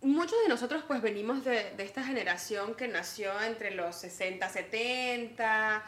muchos 0.00 0.36
de 0.42 0.48
nosotros 0.48 0.82
pues 0.86 1.00
venimos 1.00 1.44
de, 1.44 1.70
de 1.76 1.84
esta 1.84 2.02
generación 2.02 2.74
que 2.74 2.88
nació 2.88 3.40
entre 3.42 3.70
los 3.70 3.94
60, 3.96 4.48
70, 4.48 5.84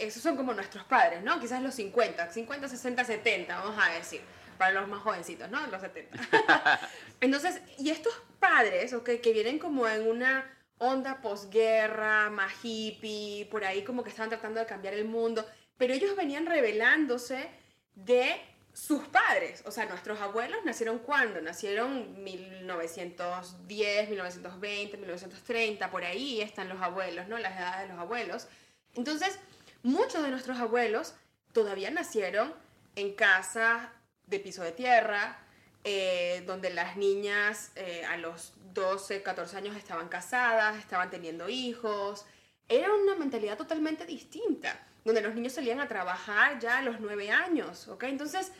esos 0.00 0.22
son 0.22 0.36
como 0.36 0.52
nuestros 0.54 0.84
padres, 0.84 1.22
¿no? 1.22 1.40
Quizás 1.40 1.62
los 1.62 1.74
50, 1.74 2.32
50, 2.32 2.68
60, 2.68 3.04
70, 3.04 3.58
vamos 3.58 3.76
a 3.82 3.92
decir, 3.92 4.20
para 4.58 4.72
los 4.72 4.88
más 4.88 5.00
jovencitos, 5.00 5.50
¿no? 5.50 5.66
Los 5.68 5.80
70. 5.80 6.18
Entonces, 7.20 7.60
y 7.78 7.90
estos 7.90 8.14
padres, 8.38 8.92
¿ok? 8.92 9.10
Que 9.22 9.32
vienen 9.32 9.58
como 9.58 9.88
en 9.88 10.06
una 10.06 10.52
onda 10.78 11.20
posguerra, 11.20 12.30
más 12.30 12.52
hippie, 12.62 13.46
por 13.50 13.64
ahí 13.64 13.82
como 13.82 14.02
que 14.02 14.10
estaban 14.10 14.30
tratando 14.30 14.60
de 14.60 14.66
cambiar 14.66 14.94
el 14.94 15.06
mundo, 15.06 15.46
pero 15.78 15.94
ellos 15.94 16.14
venían 16.16 16.46
revelándose 16.46 17.48
de 17.94 18.40
sus 18.76 19.08
padres, 19.08 19.62
o 19.64 19.70
sea, 19.70 19.86
nuestros 19.86 20.20
abuelos 20.20 20.62
nacieron 20.66 20.98
cuando? 20.98 21.40
Nacieron 21.40 22.22
1910, 22.22 24.10
1920, 24.10 24.98
1930, 24.98 25.90
por 25.90 26.04
ahí 26.04 26.42
están 26.42 26.68
los 26.68 26.82
abuelos, 26.82 27.26
¿no? 27.26 27.38
Las 27.38 27.56
edades 27.56 27.88
de 27.88 27.94
los 27.94 27.98
abuelos. 27.98 28.48
Entonces, 28.94 29.38
muchos 29.86 30.22
de 30.22 30.30
nuestros 30.30 30.58
abuelos 30.58 31.14
todavía 31.52 31.90
nacieron 31.90 32.52
en 32.96 33.14
casas 33.14 33.88
de 34.26 34.40
piso 34.40 34.62
de 34.62 34.72
tierra, 34.72 35.38
eh, 35.84 36.42
donde 36.46 36.70
las 36.70 36.96
niñas 36.96 37.70
eh, 37.76 38.04
a 38.04 38.16
los 38.16 38.54
12, 38.74 39.22
14 39.22 39.56
años 39.56 39.76
estaban 39.76 40.08
casadas, 40.08 40.76
estaban 40.76 41.08
teniendo 41.08 41.48
hijos. 41.48 42.26
Era 42.68 42.92
una 42.92 43.14
mentalidad 43.14 43.56
totalmente 43.56 44.04
distinta, 44.04 44.84
donde 45.04 45.20
los 45.22 45.34
niños 45.34 45.52
salían 45.52 45.78
a 45.78 45.86
trabajar 45.86 46.58
ya 46.58 46.78
a 46.78 46.82
los 46.82 46.98
9 46.98 47.30
años, 47.30 47.86
¿ok? 47.86 48.02
Entonces, 48.04 48.50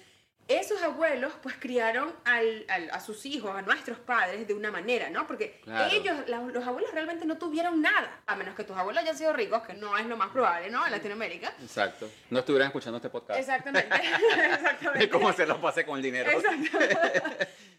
abuelos 0.87 1.33
pues 1.43 1.55
criaron 1.59 2.13
al- 2.25 2.65
al- 2.69 2.91
a 2.91 3.01
sus 3.01 3.27
hijos, 3.27 3.55
a 3.55 3.61
nuestros 3.63 3.99
padres, 3.99 4.47
de 4.49 4.55
una 4.55 4.71
manera, 4.71 5.11
¿no? 5.11 5.27
Porque 5.27 5.61
Claro. 5.63 5.91
ellos, 5.95 6.17
la- 6.29 6.41
los 6.41 6.67
abuelos 6.67 6.91
realmente 6.93 7.27
no 7.27 7.37
tuvieron 7.37 7.83
nada, 7.83 8.21
a 8.27 8.35
menos 8.37 8.55
que 8.55 8.65
tus 8.65 8.77
abuelos 8.77 9.03
hayan 9.03 9.17
sido 9.17 9.33
ricos, 9.35 9.63
que 9.63 9.75
no 9.75 9.97
es 9.99 10.07
lo 10.07 10.17
más 10.17 10.31
probable, 10.31 10.71
¿no? 10.71 10.85
En 10.87 10.93
Latinoamérica. 10.93 11.53
Exacto. 11.61 12.09
No 12.31 12.39
estuvieran 12.39 12.69
escuchando 12.69 12.97
este 12.97 13.11
podcast. 13.11 13.39
Exactamente. 13.39 13.89
Exactamente. 14.55 14.99
De 14.99 15.11
cómo 15.11 15.33
se 15.33 15.45
los 15.47 15.59
pase 15.59 15.85
con 15.85 15.97
el 15.99 16.03
dinero. 16.03 16.31
Exacto. 16.31 16.79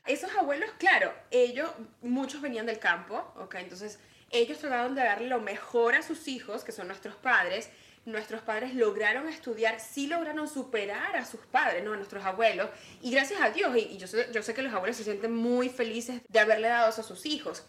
Esos 0.05 0.33
abuelos, 0.37 0.69
claro, 0.77 1.13
ellos, 1.31 1.69
muchos 2.01 2.41
venían 2.41 2.65
del 2.65 2.79
campo, 2.79 3.33
¿ok? 3.37 3.55
Entonces, 3.55 3.99
ellos 4.29 4.57
trataron 4.59 4.95
de 4.95 5.03
darle 5.03 5.27
lo 5.27 5.39
mejor 5.41 5.95
a 5.95 6.01
sus 6.01 6.27
hijos, 6.27 6.63
que 6.63 6.71
son 6.71 6.87
nuestros 6.87 7.15
padres, 7.15 7.69
nuestros 8.07 8.41
padres 8.41 8.73
lograron 8.73 9.27
estudiar, 9.27 9.79
sí 9.81 10.07
lograron 10.07 10.47
superar 10.47 11.15
a 11.17 11.25
sus 11.25 11.41
padres, 11.41 11.83
¿no? 11.83 11.93
a 11.93 11.97
nuestros 11.97 12.23
abuelos. 12.23 12.69
Y 13.01 13.11
gracias 13.11 13.41
a 13.41 13.49
Dios, 13.49 13.75
y, 13.75 13.97
yo, 13.97 14.07
sé, 14.07 14.29
yo 14.31 14.41
sé 14.41 14.53
que 14.53 14.61
los 14.61 14.73
abuelos 14.73 14.95
se 14.95 15.03
sienten 15.03 15.35
muy 15.35 15.67
felices 15.67 16.21
de 16.27 16.39
haberle 16.39 16.69
dado 16.69 16.89
eso 16.89 17.01
a 17.01 17.03
sus 17.03 17.25
hijos. 17.25 17.65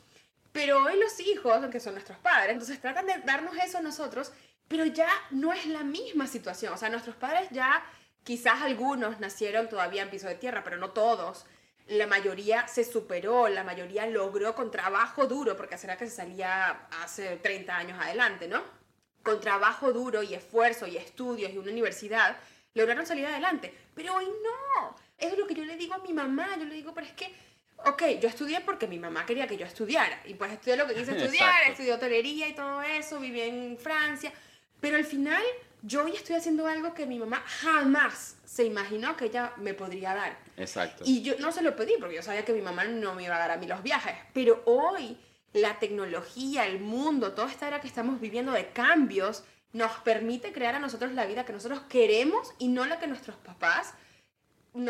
Pero 0.52 0.84
hoy 0.84 0.98
los 0.98 1.18
hijos, 1.20 1.66
que 1.66 1.80
son 1.80 1.94
nuestros 1.94 2.18
padres, 2.18 2.52
entonces 2.52 2.80
tratan 2.80 3.06
de 3.06 3.18
darnos 3.24 3.56
eso 3.56 3.78
a 3.78 3.82
nosotros, 3.82 4.32
pero 4.68 4.84
ya 4.84 5.10
no 5.30 5.52
es 5.52 5.66
la 5.66 5.82
misma 5.82 6.28
situación. 6.28 6.72
O 6.72 6.76
sea, 6.76 6.88
nuestros 6.88 7.16
padres 7.16 7.48
ya, 7.50 7.84
quizás 8.22 8.62
algunos 8.62 9.18
nacieron 9.18 9.68
todavía 9.68 10.02
en 10.02 10.10
piso 10.10 10.28
de 10.28 10.36
tierra, 10.36 10.62
pero 10.62 10.76
no 10.76 10.90
todos. 10.90 11.46
La 11.88 12.06
mayoría 12.06 12.68
se 12.68 12.84
superó, 12.84 13.48
la 13.48 13.64
mayoría 13.64 14.06
logró 14.06 14.54
con 14.54 14.70
trabajo 14.70 15.26
duro, 15.26 15.56
porque 15.56 15.78
será 15.78 15.96
que 15.96 16.06
se 16.06 16.14
salía 16.14 16.86
hace 17.02 17.38
30 17.38 17.76
años 17.76 17.98
adelante, 18.00 18.46
¿no? 18.46 18.77
Con 19.28 19.40
trabajo 19.40 19.92
duro 19.92 20.22
y 20.22 20.32
esfuerzo 20.32 20.86
y 20.86 20.96
estudios 20.96 21.52
y 21.52 21.58
una 21.58 21.70
universidad, 21.70 22.38
lograron 22.72 23.04
salir 23.04 23.26
adelante. 23.26 23.74
Pero 23.94 24.14
hoy 24.14 24.24
no. 24.24 24.96
Eso 25.18 25.34
es 25.34 25.38
lo 25.38 25.46
que 25.46 25.54
yo 25.54 25.64
le 25.64 25.76
digo 25.76 25.92
a 25.92 25.98
mi 25.98 26.14
mamá. 26.14 26.56
Yo 26.58 26.64
le 26.64 26.74
digo, 26.74 26.94
pero 26.94 27.06
es 27.06 27.12
que 27.12 27.30
ok, 27.84 28.02
yo 28.20 28.28
estudié 28.28 28.60
porque 28.60 28.86
mi 28.86 28.98
mamá 28.98 29.26
quería 29.26 29.46
que 29.46 29.56
yo 29.56 29.66
estudiara. 29.66 30.20
Y 30.24 30.34
pues 30.34 30.52
estudié 30.52 30.76
lo 30.76 30.86
que 30.86 30.94
quise 30.94 31.12
estudiar, 31.16 31.54
estudié 31.68 31.92
hotelería 31.92 32.48
y 32.48 32.54
todo 32.54 32.82
eso, 32.82 33.20
viví 33.20 33.40
en 33.40 33.78
Francia. 33.78 34.32
Pero 34.80 34.96
al 34.96 35.04
final, 35.04 35.42
yo 35.82 36.04
hoy 36.04 36.12
estoy 36.12 36.36
haciendo 36.36 36.66
algo 36.66 36.94
que 36.94 37.06
mi 37.06 37.18
mamá 37.18 37.42
jamás 37.46 38.36
se 38.44 38.64
imaginó 38.64 39.16
que 39.16 39.26
ella 39.26 39.52
me 39.56 39.74
podría 39.74 40.14
dar. 40.14 40.38
Exacto. 40.56 41.04
Y 41.06 41.22
yo 41.22 41.34
no 41.38 41.52
se 41.52 41.62
lo 41.62 41.76
pedí 41.76 41.94
porque 41.98 42.16
yo 42.16 42.22
sabía 42.22 42.44
que 42.44 42.52
mi 42.52 42.62
mamá 42.62 42.84
no 42.84 43.14
me 43.14 43.24
iba 43.24 43.36
a 43.36 43.38
dar 43.38 43.50
a 43.50 43.56
mí 43.56 43.66
los 43.66 43.82
viajes. 43.82 44.14
Pero 44.32 44.62
hoy, 44.64 45.16
la 45.52 45.78
tecnología, 45.78 46.66
el 46.66 46.80
mundo, 46.80 47.32
toda 47.32 47.50
esta 47.50 47.68
era 47.68 47.80
que 47.80 47.88
estamos 47.88 48.20
viviendo 48.20 48.52
de 48.52 48.68
cambios, 48.68 49.44
nos 49.72 49.92
permite 49.98 50.52
crear 50.52 50.74
a 50.74 50.78
nosotros 50.78 51.12
la 51.12 51.26
vida 51.26 51.44
que 51.44 51.52
nosotros 51.52 51.80
queremos 51.88 52.52
y 52.58 52.68
no 52.68 52.86
la 52.86 52.98
que 52.98 53.06
nuestros 53.06 53.36
papás 53.36 53.94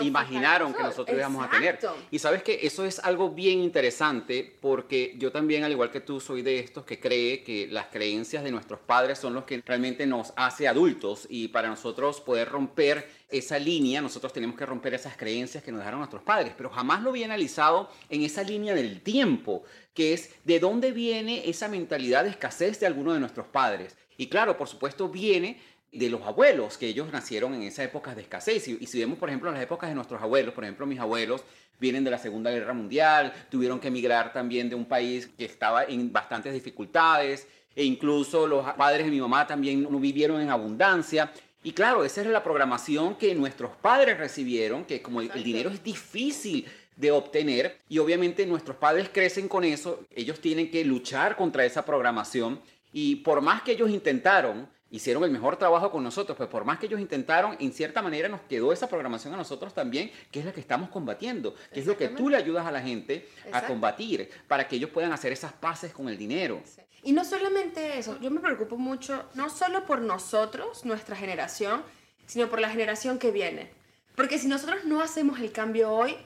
imaginaron 0.02 0.72
que 0.72 0.82
nosotros 0.82 1.16
íbamos 1.16 1.44
a 1.44 1.50
tener. 1.50 1.78
Y 2.10 2.18
sabes 2.18 2.42
que 2.42 2.60
eso 2.62 2.84
es 2.84 2.98
algo 2.98 3.30
bien 3.30 3.60
interesante 3.60 4.56
porque 4.60 5.14
yo 5.18 5.32
también, 5.32 5.64
al 5.64 5.72
igual 5.72 5.90
que 5.90 6.00
tú, 6.00 6.20
soy 6.20 6.42
de 6.42 6.58
estos 6.58 6.84
que 6.84 7.00
cree 7.00 7.42
que 7.42 7.66
las 7.68 7.86
creencias 7.86 8.44
de 8.44 8.50
nuestros 8.50 8.80
padres 8.80 9.18
son 9.18 9.34
los 9.34 9.44
que 9.44 9.62
realmente 9.64 10.06
nos 10.06 10.32
hace 10.36 10.68
adultos 10.68 11.26
y 11.28 11.48
para 11.48 11.68
nosotros 11.68 12.20
poder 12.20 12.48
romper 12.48 13.08
esa 13.28 13.58
línea, 13.58 14.00
nosotros 14.00 14.32
tenemos 14.32 14.56
que 14.56 14.64
romper 14.64 14.94
esas 14.94 15.16
creencias 15.16 15.62
que 15.62 15.70
nos 15.70 15.80
dejaron 15.80 16.00
nuestros 16.00 16.22
padres, 16.22 16.54
pero 16.56 16.70
jamás 16.70 17.02
lo 17.02 17.10
había 17.10 17.26
analizado 17.26 17.90
en 18.08 18.22
esa 18.22 18.42
línea 18.42 18.74
del 18.74 19.02
tiempo, 19.02 19.64
que 19.92 20.14
es 20.14 20.30
de 20.44 20.58
dónde 20.58 20.92
viene 20.92 21.48
esa 21.48 21.68
mentalidad 21.68 22.24
de 22.24 22.30
escasez 22.30 22.80
de 22.80 22.86
alguno 22.86 23.12
de 23.12 23.20
nuestros 23.20 23.46
padres. 23.46 23.96
Y 24.16 24.28
claro, 24.28 24.56
por 24.56 24.68
supuesto, 24.68 25.08
viene 25.08 25.60
de 25.92 26.10
los 26.10 26.22
abuelos, 26.22 26.76
que 26.76 26.86
ellos 26.86 27.10
nacieron 27.12 27.54
en 27.54 27.62
esa 27.62 27.82
época 27.82 28.14
de 28.14 28.22
escasez. 28.22 28.68
Y, 28.68 28.86
si 28.86 28.98
vemos, 28.98 29.18
por 29.18 29.28
ejemplo, 29.28 29.50
las 29.50 29.62
épocas 29.62 29.88
de 29.88 29.94
nuestros 29.94 30.20
abuelos, 30.20 30.54
por 30.54 30.64
ejemplo, 30.64 30.86
mis 30.86 31.00
abuelos 31.00 31.42
vienen 31.80 32.04
de 32.04 32.10
la 32.10 32.18
Segunda 32.18 32.50
Guerra 32.50 32.74
Mundial, 32.74 33.32
tuvieron 33.50 33.80
que 33.80 33.88
emigrar 33.88 34.32
también 34.32 34.68
de 34.68 34.74
un 34.74 34.84
país 34.84 35.28
que 35.38 35.44
estaba 35.44 35.84
en 35.84 36.12
bastantes 36.12 36.52
dificultades, 36.52 37.46
e 37.74 37.84
incluso 37.84 38.46
los 38.46 38.68
padres 38.72 39.04
de 39.04 39.10
mi 39.12 39.20
mamá 39.20 39.46
también 39.46 39.84
no 39.84 39.98
vivieron 39.98 40.40
en 40.40 40.50
abundancia. 40.50 41.32
Y 41.62 41.72
claro, 41.72 42.04
esa 42.04 42.20
era 42.20 42.30
la 42.30 42.42
programación 42.42 43.16
que 43.16 43.34
nuestros 43.34 43.76
padres 43.76 44.18
recibieron, 44.18 44.84
que 44.84 45.00
como 45.00 45.20
el 45.20 45.44
dinero 45.44 45.70
es 45.70 45.82
difícil 45.82 46.66
de 46.96 47.12
obtener, 47.12 47.78
y 47.88 47.98
obviamente 47.98 48.44
nuestros 48.44 48.76
padres 48.76 49.08
crecen 49.08 49.46
con 49.46 49.62
eso, 49.62 50.00
ellos 50.14 50.40
tienen 50.40 50.70
que 50.70 50.84
luchar 50.84 51.36
contra 51.36 51.64
esa 51.64 51.84
programación, 51.84 52.60
y 52.92 53.16
por 53.16 53.40
más 53.40 53.62
que 53.62 53.72
ellos 53.72 53.90
intentaron, 53.90 54.68
hicieron 54.90 55.24
el 55.24 55.30
mejor 55.30 55.56
trabajo 55.56 55.90
con 55.90 56.02
nosotros, 56.02 56.36
pues 56.36 56.48
por 56.48 56.64
más 56.64 56.78
que 56.78 56.86
ellos 56.86 57.00
intentaron, 57.00 57.56
en 57.60 57.72
cierta 57.72 58.02
manera 58.02 58.28
nos 58.28 58.40
quedó 58.42 58.72
esa 58.72 58.88
programación 58.88 59.34
a 59.34 59.36
nosotros 59.36 59.74
también, 59.74 60.10
que 60.30 60.40
es 60.40 60.46
la 60.46 60.52
que 60.52 60.60
estamos 60.60 60.88
combatiendo, 60.90 61.54
que 61.72 61.80
es 61.80 61.86
lo 61.86 61.96
que 61.96 62.08
tú 62.08 62.28
le 62.28 62.36
ayudas 62.36 62.66
a 62.66 62.72
la 62.72 62.80
gente 62.80 63.28
a 63.52 63.66
combatir, 63.66 64.30
para 64.46 64.66
que 64.66 64.76
ellos 64.76 64.90
puedan 64.90 65.12
hacer 65.12 65.32
esas 65.32 65.52
paces 65.52 65.92
con 65.92 66.08
el 66.08 66.16
dinero. 66.16 66.62
Y 67.02 67.12
no 67.12 67.24
solamente 67.24 67.98
eso, 67.98 68.18
yo 68.20 68.30
me 68.30 68.40
preocupo 68.40 68.76
mucho, 68.76 69.28
no 69.34 69.50
solo 69.50 69.86
por 69.86 70.00
nosotros, 70.00 70.84
nuestra 70.84 71.16
generación, 71.16 71.82
sino 72.26 72.48
por 72.48 72.60
la 72.60 72.68
generación 72.68 73.18
que 73.18 73.30
viene. 73.30 73.70
Porque 74.14 74.38
si 74.38 74.48
nosotros 74.48 74.84
no 74.84 75.00
hacemos 75.00 75.38
el 75.38 75.52
cambio 75.52 75.92
hoy, 75.92 76.16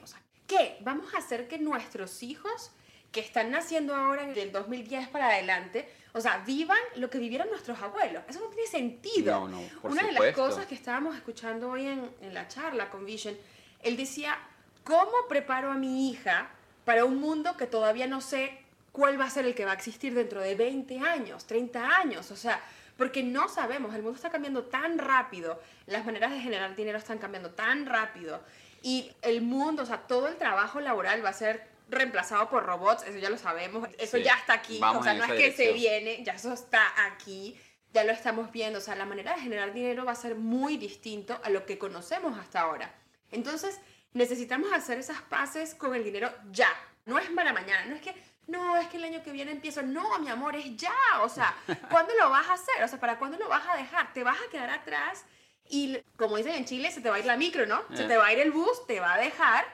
¿qué? 0.47 0.77
Vamos 0.81 1.13
a 1.13 1.19
hacer 1.19 1.47
que 1.47 1.59
nuestros 1.59 2.23
hijos 2.23 2.71
que 3.13 3.21
están 3.21 3.51
naciendo 3.51 3.95
ahora 3.95 4.23
en 4.23 4.35
el 4.35 4.51
2010 4.51 5.07
para 5.09 5.27
adelante, 5.27 5.87
o 6.13 6.19
sea, 6.19 6.39
vivan 6.39 6.79
lo 6.95 7.11
que 7.11 7.19
vivieron 7.19 7.47
nuestros 7.47 7.79
abuelos. 7.79 8.23
Eso 8.27 8.39
no 8.39 8.47
tiene 8.47 8.67
sentido. 8.67 9.47
No, 9.47 9.47
no, 9.47 9.61
por 9.81 9.91
Una 9.91 10.03
de 10.03 10.11
las 10.11 10.33
cosas 10.33 10.65
que 10.65 10.73
estábamos 10.73 11.15
escuchando 11.15 11.69
hoy 11.69 11.85
en, 11.85 12.09
en 12.21 12.33
la 12.33 12.47
charla 12.47 12.89
con 12.89 13.05
Vision, 13.05 13.37
él 13.83 13.95
decía, 13.95 14.37
¿cómo 14.83 15.11
preparo 15.29 15.71
a 15.71 15.75
mi 15.75 16.09
hija 16.09 16.49
para 16.85 17.05
un 17.05 17.19
mundo 17.19 17.55
que 17.55 17.67
todavía 17.67 18.07
no 18.07 18.19
sé 18.19 18.59
cuál 18.91 19.21
va 19.21 19.25
a 19.25 19.29
ser 19.29 19.45
el 19.45 19.53
que 19.53 19.63
va 19.63 19.71
a 19.71 19.75
existir 19.75 20.15
dentro 20.15 20.41
de 20.41 20.55
20 20.55 20.99
años, 20.99 21.45
30 21.45 21.87
años? 21.87 22.31
O 22.31 22.35
sea, 22.35 22.59
porque 22.97 23.21
no 23.21 23.47
sabemos, 23.47 23.93
el 23.93 24.01
mundo 24.01 24.15
está 24.15 24.31
cambiando 24.31 24.63
tan 24.63 24.97
rápido, 24.97 25.61
las 25.85 26.03
maneras 26.03 26.31
de 26.31 26.39
generar 26.39 26.75
dinero 26.75 26.97
están 26.97 27.19
cambiando 27.19 27.51
tan 27.51 27.85
rápido 27.85 28.41
y 28.81 29.11
el 29.21 29.41
mundo, 29.41 29.83
o 29.83 29.85
sea, 29.85 29.99
todo 29.99 30.27
el 30.27 30.35
trabajo 30.35 30.79
laboral 30.79 31.23
va 31.23 31.29
a 31.29 31.33
ser 31.33 31.72
reemplazado 31.89 32.49
por 32.49 32.65
robots, 32.65 33.03
eso 33.03 33.17
ya 33.17 33.29
lo 33.29 33.37
sabemos, 33.37 33.87
eso 33.97 34.17
ya 34.17 34.33
está 34.33 34.53
aquí, 34.53 34.79
o 34.81 35.03
sea, 35.03 35.13
no 35.13 35.23
es 35.25 35.31
que 35.33 35.51
se 35.51 35.73
viene, 35.73 36.23
ya 36.23 36.33
eso 36.33 36.53
está 36.53 36.81
aquí, 37.05 37.59
ya 37.93 38.03
lo 38.03 38.11
estamos 38.11 38.51
viendo, 38.51 38.79
o 38.79 38.81
sea, 38.81 38.95
la 38.95 39.05
manera 39.05 39.35
de 39.35 39.41
generar 39.41 39.73
dinero 39.73 40.05
va 40.05 40.13
a 40.13 40.15
ser 40.15 40.35
muy 40.35 40.77
distinto 40.77 41.39
a 41.43 41.49
lo 41.49 41.65
que 41.65 41.77
conocemos 41.77 42.37
hasta 42.39 42.61
ahora. 42.61 42.93
Entonces, 43.31 43.79
necesitamos 44.13 44.71
hacer 44.73 44.97
esas 44.97 45.21
paces 45.21 45.75
con 45.75 45.95
el 45.95 46.03
dinero 46.03 46.31
ya, 46.51 46.69
no 47.05 47.19
es 47.19 47.29
para 47.29 47.53
mañana, 47.53 47.85
no 47.85 47.95
es 47.95 48.01
que, 48.01 48.15
no, 48.47 48.77
es 48.77 48.87
que 48.87 48.97
el 48.97 49.03
año 49.05 49.23
que 49.23 49.31
viene 49.31 49.51
empiezo, 49.51 49.81
no, 49.83 50.19
mi 50.19 50.29
amor, 50.29 50.55
es 50.55 50.75
ya, 50.75 50.93
o 51.21 51.29
sea, 51.29 51.55
¿cuándo 51.89 52.13
lo 52.19 52.29
vas 52.29 52.47
a 52.47 52.53
hacer? 52.53 52.83
O 52.83 52.87
sea, 52.87 52.99
¿para 52.99 53.19
cuándo 53.19 53.37
lo 53.37 53.47
vas 53.47 53.67
a 53.67 53.77
dejar? 53.77 54.13
¿Te 54.13 54.23
vas 54.23 54.37
a 54.37 54.49
quedar 54.49 54.69
atrás? 54.69 55.25
Y 55.69 55.97
como 56.17 56.37
dicen 56.37 56.55
en 56.55 56.65
Chile, 56.65 56.91
se 56.91 57.01
te 57.01 57.09
va 57.09 57.15
a 57.15 57.19
ir 57.19 57.25
la 57.25 57.37
micro, 57.37 57.65
¿no? 57.65 57.81
Se 57.93 58.03
eh. 58.03 58.07
te 58.07 58.17
va 58.17 58.27
a 58.27 58.33
ir 58.33 58.39
el 58.39 58.51
bus, 58.51 58.85
te 58.85 58.99
va 58.99 59.13
a 59.13 59.17
dejar 59.17 59.65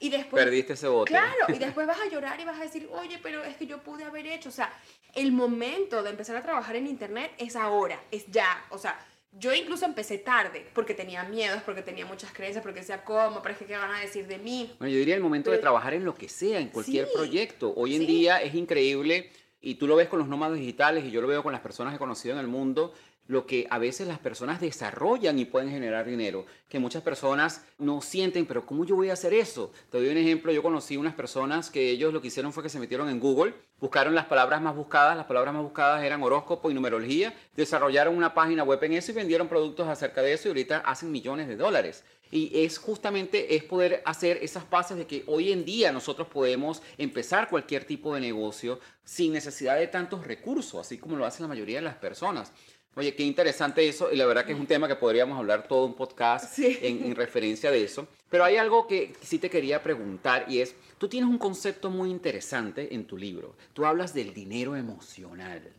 y 0.00 0.10
después, 0.10 0.44
Perdiste 0.44 0.74
ese 0.74 0.88
bote. 0.88 1.10
Claro, 1.10 1.46
y 1.48 1.58
después 1.58 1.86
vas 1.86 1.98
a 2.00 2.08
llorar 2.08 2.40
y 2.40 2.44
vas 2.44 2.58
a 2.58 2.62
decir, 2.62 2.88
oye, 2.92 3.18
pero 3.22 3.42
es 3.44 3.56
que 3.56 3.66
yo 3.66 3.78
pude 3.78 4.04
haber 4.04 4.26
hecho. 4.26 4.48
O 4.48 4.52
sea, 4.52 4.72
el 5.14 5.32
momento 5.32 6.02
de 6.02 6.10
empezar 6.10 6.36
a 6.36 6.42
trabajar 6.42 6.76
en 6.76 6.86
Internet 6.86 7.32
es 7.38 7.56
ahora, 7.56 8.02
es 8.10 8.26
ya. 8.26 8.64
O 8.70 8.78
sea, 8.78 8.98
yo 9.38 9.52
incluso 9.52 9.84
empecé 9.84 10.18
tarde 10.18 10.66
porque 10.74 10.94
tenía 10.94 11.24
miedos, 11.24 11.62
porque 11.62 11.82
tenía 11.82 12.06
muchas 12.06 12.32
creencias, 12.32 12.62
porque 12.62 12.80
decía, 12.80 13.04
¿cómo? 13.04 13.42
Pero 13.42 13.52
es 13.52 13.58
que, 13.58 13.66
¿qué 13.66 13.76
van 13.76 13.90
a 13.90 14.00
decir 14.00 14.26
de 14.26 14.38
mí? 14.38 14.74
Bueno, 14.78 14.92
yo 14.92 14.98
diría 14.98 15.16
el 15.16 15.22
momento 15.22 15.50
de 15.50 15.58
trabajar 15.58 15.94
en 15.94 16.04
lo 16.04 16.14
que 16.14 16.28
sea, 16.28 16.60
en 16.60 16.68
cualquier 16.68 17.08
proyecto. 17.12 17.72
Hoy 17.76 17.96
en 17.96 18.06
día 18.06 18.40
es 18.42 18.54
increíble, 18.54 19.30
y 19.60 19.76
tú 19.76 19.86
lo 19.86 19.96
ves 19.96 20.08
con 20.08 20.18
los 20.18 20.28
nómadas 20.28 20.58
digitales, 20.58 21.04
y 21.04 21.10
yo 21.10 21.20
lo 21.20 21.26
veo 21.26 21.42
con 21.42 21.52
las 21.52 21.62
personas 21.62 21.92
que 21.92 21.96
he 21.96 21.98
conocido 21.98 22.34
en 22.34 22.40
el 22.40 22.46
mundo, 22.46 22.94
lo 23.26 23.46
que 23.46 23.66
a 23.70 23.78
veces 23.78 24.06
las 24.06 24.18
personas 24.18 24.60
desarrollan 24.60 25.38
y 25.38 25.44
pueden 25.44 25.70
generar 25.70 26.06
dinero, 26.06 26.44
que 26.68 26.78
muchas 26.78 27.02
personas 27.02 27.64
no 27.78 28.00
sienten, 28.00 28.46
pero 28.46 28.66
¿cómo 28.66 28.84
yo 28.84 28.96
voy 28.96 29.10
a 29.10 29.14
hacer 29.14 29.32
eso? 29.32 29.72
Te 29.90 29.98
doy 29.98 30.08
un 30.08 30.18
ejemplo, 30.18 30.52
yo 30.52 30.62
conocí 30.62 30.96
unas 30.96 31.14
personas 31.14 31.70
que 31.70 31.90
ellos 31.90 32.12
lo 32.12 32.20
que 32.20 32.28
hicieron 32.28 32.52
fue 32.52 32.62
que 32.62 32.68
se 32.68 32.78
metieron 32.78 33.08
en 33.08 33.20
Google, 33.20 33.54
buscaron 33.80 34.14
las 34.14 34.26
palabras 34.26 34.60
más 34.60 34.76
buscadas, 34.76 35.16
las 35.16 35.26
palabras 35.26 35.54
más 35.54 35.62
buscadas 35.62 36.04
eran 36.04 36.22
horóscopo 36.22 36.70
y 36.70 36.74
numerología, 36.74 37.34
desarrollaron 37.56 38.16
una 38.16 38.34
página 38.34 38.62
web 38.62 38.82
en 38.84 38.94
eso 38.94 39.12
y 39.12 39.14
vendieron 39.14 39.48
productos 39.48 39.88
acerca 39.88 40.22
de 40.22 40.32
eso 40.32 40.48
y 40.48 40.50
ahorita 40.50 40.78
hacen 40.78 41.10
millones 41.10 41.48
de 41.48 41.56
dólares. 41.56 42.04
Y 42.30 42.64
es 42.64 42.78
justamente 42.78 43.54
es 43.54 43.62
poder 43.62 44.02
hacer 44.04 44.38
esas 44.42 44.64
pases 44.64 44.96
de 44.96 45.06
que 45.06 45.22
hoy 45.28 45.52
en 45.52 45.64
día 45.64 45.92
nosotros 45.92 46.26
podemos 46.26 46.82
empezar 46.98 47.48
cualquier 47.48 47.84
tipo 47.84 48.12
de 48.14 48.20
negocio 48.20 48.80
sin 49.04 49.32
necesidad 49.32 49.78
de 49.78 49.86
tantos 49.86 50.26
recursos, 50.26 50.80
así 50.80 50.98
como 50.98 51.14
lo 51.14 51.26
hacen 51.26 51.44
la 51.44 51.48
mayoría 51.48 51.76
de 51.76 51.82
las 51.82 51.94
personas. 51.94 52.50
Oye, 52.96 53.14
qué 53.16 53.24
interesante 53.24 53.88
eso, 53.88 54.12
y 54.12 54.16
la 54.16 54.24
verdad 54.24 54.44
que 54.44 54.52
es 54.52 54.58
un 54.58 54.68
tema 54.68 54.86
que 54.86 54.94
podríamos 54.94 55.36
hablar 55.36 55.66
todo 55.66 55.84
un 55.84 55.94
podcast 55.94 56.56
en, 56.60 57.16
referencia 57.16 57.72
de 57.72 57.82
eso. 57.82 58.06
Pero 58.30 58.44
hay 58.44 58.56
algo 58.56 58.86
que 58.86 59.12
sí 59.20 59.38
te 59.38 59.50
quería 59.50 59.82
preguntar 59.82 60.46
y 60.48 60.60
es, 60.60 60.76
tú 60.98 61.08
tienes 61.08 61.28
un 61.28 61.38
concepto 61.38 61.90
muy 61.90 62.10
interesante 62.10 62.94
en 62.94 63.04
tu 63.04 63.16
libro. 63.16 63.56
Tú 63.72 63.84
hablas 63.84 64.14
del 64.14 64.32
dinero 64.32 64.76
emocional. 64.76 65.72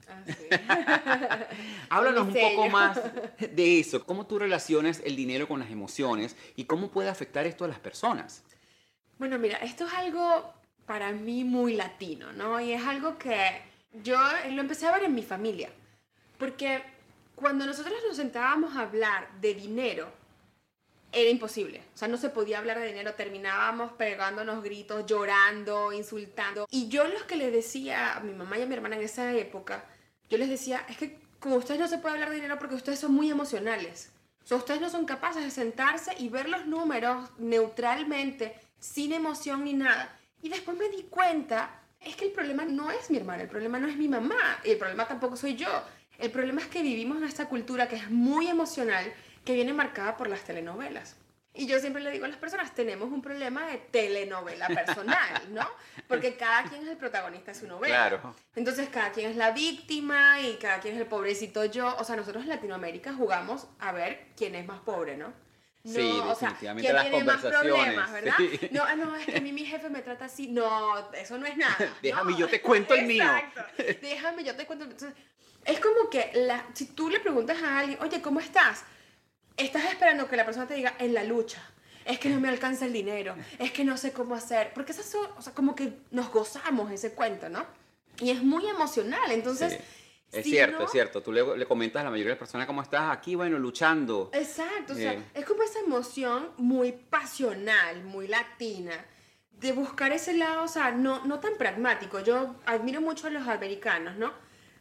Ah, 0.67 1.47
Háblanos 1.89 2.27
un 2.27 2.33
poco 2.33 2.69
más 2.69 2.99
de 3.39 3.79
eso. 3.79 4.05
¿Cómo 4.05 4.25
tú 4.25 4.37
relacionas 4.37 5.01
el 5.05 5.15
dinero 5.15 5.47
con 5.47 5.61
las 5.61 5.71
emociones 5.71 6.35
y 6.57 6.65
cómo 6.65 6.91
puede 6.91 7.09
afectar 7.09 7.45
esto 7.45 7.63
a 7.63 7.69
las 7.69 7.79
personas? 7.79 8.43
Bueno, 9.17 9.39
mira, 9.39 9.57
esto 9.59 9.85
es 9.85 9.93
algo 9.93 10.53
para 10.85 11.13
mí 11.13 11.45
muy 11.45 11.75
latino, 11.75 12.33
¿no? 12.33 12.59
Y 12.59 12.73
es 12.73 12.83
algo 12.85 13.17
que 13.17 13.61
yo 14.03 14.17
lo 14.51 14.61
empecé 14.61 14.87
a 14.87 14.91
ver 14.91 15.03
en 15.05 15.15
mi 15.15 15.23
familia. 15.23 15.69
Porque 16.37 16.81
cuando 17.35 17.65
nosotros 17.65 17.93
nos 18.07 18.17
sentábamos 18.17 18.75
a 18.75 18.81
hablar 18.81 19.29
de 19.41 19.53
dinero, 19.53 20.11
era 21.11 21.29
imposible. 21.29 21.81
O 21.93 21.97
sea, 21.97 22.07
no 22.07 22.17
se 22.17 22.29
podía 22.29 22.59
hablar 22.59 22.79
de 22.79 22.87
dinero, 22.87 23.13
terminábamos 23.13 23.93
pegándonos 23.93 24.63
gritos, 24.63 25.05
llorando, 25.05 25.93
insultando. 25.93 26.67
Y 26.69 26.89
yo 26.89 27.07
lo 27.07 27.25
que 27.27 27.37
le 27.37 27.51
decía 27.51 28.15
a 28.15 28.19
mi 28.19 28.33
mamá 28.33 28.57
y 28.57 28.63
a 28.63 28.65
mi 28.65 28.75
hermana 28.75 28.97
en 28.97 29.03
esa 29.03 29.33
época, 29.33 29.85
yo 30.29 30.37
les 30.37 30.49
decía, 30.49 30.85
es 30.89 30.97
que 30.97 31.19
con 31.39 31.53
ustedes 31.53 31.79
no 31.79 31.87
se 31.87 31.99
puede 31.99 32.15
hablar 32.15 32.29
de 32.29 32.35
dinero 32.35 32.59
porque 32.59 32.75
ustedes 32.75 32.99
son 32.99 33.13
muy 33.13 33.29
emocionales. 33.29 34.11
O 34.43 34.47
sea, 34.47 34.57
ustedes 34.57 34.81
no 34.81 34.89
son 34.89 35.05
capaces 35.05 35.43
de 35.43 35.51
sentarse 35.51 36.13
y 36.19 36.29
ver 36.29 36.49
los 36.49 36.65
números 36.65 37.29
neutralmente, 37.37 38.59
sin 38.79 39.13
emoción 39.13 39.63
ni 39.63 39.73
nada. 39.73 40.19
Y 40.41 40.49
después 40.49 40.77
me 40.77 40.89
di 40.89 41.03
cuenta, 41.03 41.81
es 41.99 42.15
que 42.15 42.25
el 42.25 42.31
problema 42.31 42.65
no 42.65 42.91
es 42.91 43.09
mi 43.09 43.17
hermana, 43.17 43.43
el 43.43 43.49
problema 43.49 43.79
no 43.79 43.87
es 43.87 43.95
mi 43.95 44.07
mamá, 44.07 44.59
y 44.63 44.71
el 44.71 44.77
problema 44.77 45.07
tampoco 45.07 45.35
soy 45.35 45.55
yo. 45.55 45.69
El 46.19 46.31
problema 46.31 46.61
es 46.61 46.67
que 46.67 46.81
vivimos 46.81 47.17
en 47.17 47.23
esta 47.25 47.47
cultura 47.47 47.87
que 47.87 47.95
es 47.97 48.09
muy 48.09 48.47
emocional, 48.47 49.11
que 49.43 49.53
viene 49.53 49.73
marcada 49.73 50.17
por 50.17 50.27
las 50.27 50.43
telenovelas. 50.43 51.17
Y 51.57 51.67
yo 51.67 51.79
siempre 51.79 52.03
le 52.03 52.11
digo 52.11 52.25
a 52.25 52.27
las 52.27 52.37
personas, 52.37 52.75
tenemos 52.75 53.09
un 53.11 53.21
problema 53.21 53.65
de 53.67 53.77
telenovela 53.77 54.67
personal, 54.67 55.41
¿no? 55.51 55.65
Porque 56.07 56.35
cada 56.35 56.63
quien 56.63 56.83
es 56.83 56.89
el 56.89 56.97
protagonista 56.97 57.53
de 57.53 57.59
su 57.59 57.65
novela. 57.65 57.95
Claro. 58.09 58.35
Entonces 58.55 58.89
cada 58.89 59.11
quien 59.11 59.29
es 59.31 59.37
la 59.37 59.51
víctima 59.51 60.41
y 60.41 60.57
cada 60.57 60.79
quien 60.81 60.95
es 60.95 61.01
el 61.01 61.07
pobrecito 61.07 61.63
yo. 61.63 61.95
O 61.97 62.03
sea, 62.03 62.17
nosotros 62.17 62.43
en 62.43 62.49
Latinoamérica 62.49 63.13
jugamos 63.13 63.67
a 63.79 63.93
ver 63.93 64.27
quién 64.35 64.53
es 64.55 64.65
más 64.67 64.81
pobre, 64.81 65.15
¿no? 65.15 65.33
No, 65.85 65.93
Sí, 65.93 66.19
o 66.23 66.35
sea, 66.35 66.57
¿quién 66.59 66.93
las 66.93 67.09
tiene 67.09 67.23
más 67.23 67.41
problemas, 67.41 68.11
verdad? 68.11 68.33
sí. 68.37 68.69
No, 68.71 68.83
ah, 68.83 68.95
no, 68.95 69.15
es 69.15 69.25
que 69.27 69.37
a 69.37 69.41
mí 69.41 69.53
mi 69.53 69.65
jefe 69.65 69.87
me 69.89 70.01
trata 70.01 70.25
así. 70.25 70.47
No, 70.47 71.11
eso 71.13 71.37
no 71.37 71.45
es 71.45 71.55
nada. 71.55 71.77
Déjame, 72.01 72.31
No. 72.31 72.37
yo 72.39 72.47
te 72.49 72.59
cuento 72.59 72.95
el 72.95 73.05
mío. 73.05 73.23
Exacto. 73.23 73.61
Déjame, 74.01 74.43
yo 74.43 74.55
te 74.55 74.65
cuento. 74.65 74.85
Entonces, 74.85 75.13
es 75.65 75.79
como 75.79 76.09
que 76.09 76.31
la, 76.35 76.65
si 76.73 76.85
tú 76.85 77.09
le 77.09 77.19
preguntas 77.19 77.61
a 77.63 77.79
alguien, 77.79 77.99
oye, 78.01 78.21
¿cómo 78.21 78.39
estás? 78.39 78.83
Estás 79.57 79.85
esperando 79.85 80.27
que 80.27 80.35
la 80.35 80.45
persona 80.45 80.67
te 80.67 80.75
diga, 80.75 80.95
en 80.99 81.13
la 81.13 81.23
lucha. 81.23 81.61
Es 82.05 82.19
que 82.19 82.29
no 82.29 82.39
me 82.39 82.49
alcanza 82.49 82.85
el 82.85 82.93
dinero. 82.93 83.35
Es 83.57 83.71
que 83.71 83.83
no 83.83 83.97
sé 83.97 84.11
cómo 84.13 84.35
hacer. 84.35 84.71
Porque 84.75 84.91
esas 84.91 85.05
son, 85.07 85.27
o 85.37 85.41
sea, 85.41 85.53
como 85.53 85.75
que 85.75 85.93
nos 86.11 86.29
gozamos 86.31 86.91
ese 86.91 87.13
cuento, 87.13 87.49
¿no? 87.49 87.65
Y 88.19 88.29
es 88.29 88.43
muy 88.43 88.67
emocional. 88.67 89.31
Entonces, 89.31 89.73
Sí. 89.73 89.79
Es 90.39 90.43
si 90.43 90.51
cierto, 90.51 90.79
no- 90.79 90.85
es 90.85 90.91
cierto. 90.91 91.21
Tú 91.21 91.31
le, 91.31 91.55
le 91.55 91.65
comentas 91.65 92.01
a 92.01 92.05
la 92.05 92.09
mayoría 92.09 92.31
de 92.31 92.35
las 92.35 92.39
personas 92.39 92.67
cómo 92.67 92.81
estás 92.81 93.15
aquí, 93.15 93.35
bueno, 93.35 93.57
luchando. 93.57 94.29
Exacto, 94.33 94.91
o 94.93 94.95
sea, 94.95 95.11
Bien. 95.11 95.25
es 95.33 95.45
como 95.45 95.63
esa 95.63 95.79
emoción 95.79 96.49
muy 96.57 96.91
pasional, 96.91 98.03
muy 98.03 98.27
latina, 98.27 98.93
de 99.51 99.71
buscar 99.71 100.11
ese 100.11 100.33
lado, 100.35 100.63
o 100.63 100.67
sea, 100.67 100.91
no, 100.91 101.23
no 101.25 101.39
tan 101.39 101.55
pragmático. 101.57 102.19
Yo 102.19 102.55
admiro 102.65 102.99
mucho 103.01 103.27
a 103.27 103.29
los 103.29 103.47
americanos, 103.47 104.17
¿no? 104.17 104.33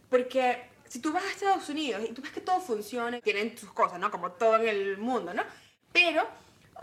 Porque 0.09 0.63
si 0.95 1.01
tú 1.01 1.13
vas 1.13 1.25
a 1.25 1.29
Estados 1.29 1.69
Unidos 1.69 2.05
y 2.09 2.13
tú 2.13 2.23
ves 2.23 2.31
que 2.31 2.41
todo 2.41 2.61
funciona, 2.61 3.21
tienen 3.21 3.59
sus 3.59 3.73
cosas, 3.73 3.99
¿no? 3.99 4.13
Como 4.13 4.31
todo 4.31 4.55
en 4.59 4.69
el 4.69 4.97
mundo, 4.97 5.35
¿no? 5.35 5.43
Pero, 5.93 6.25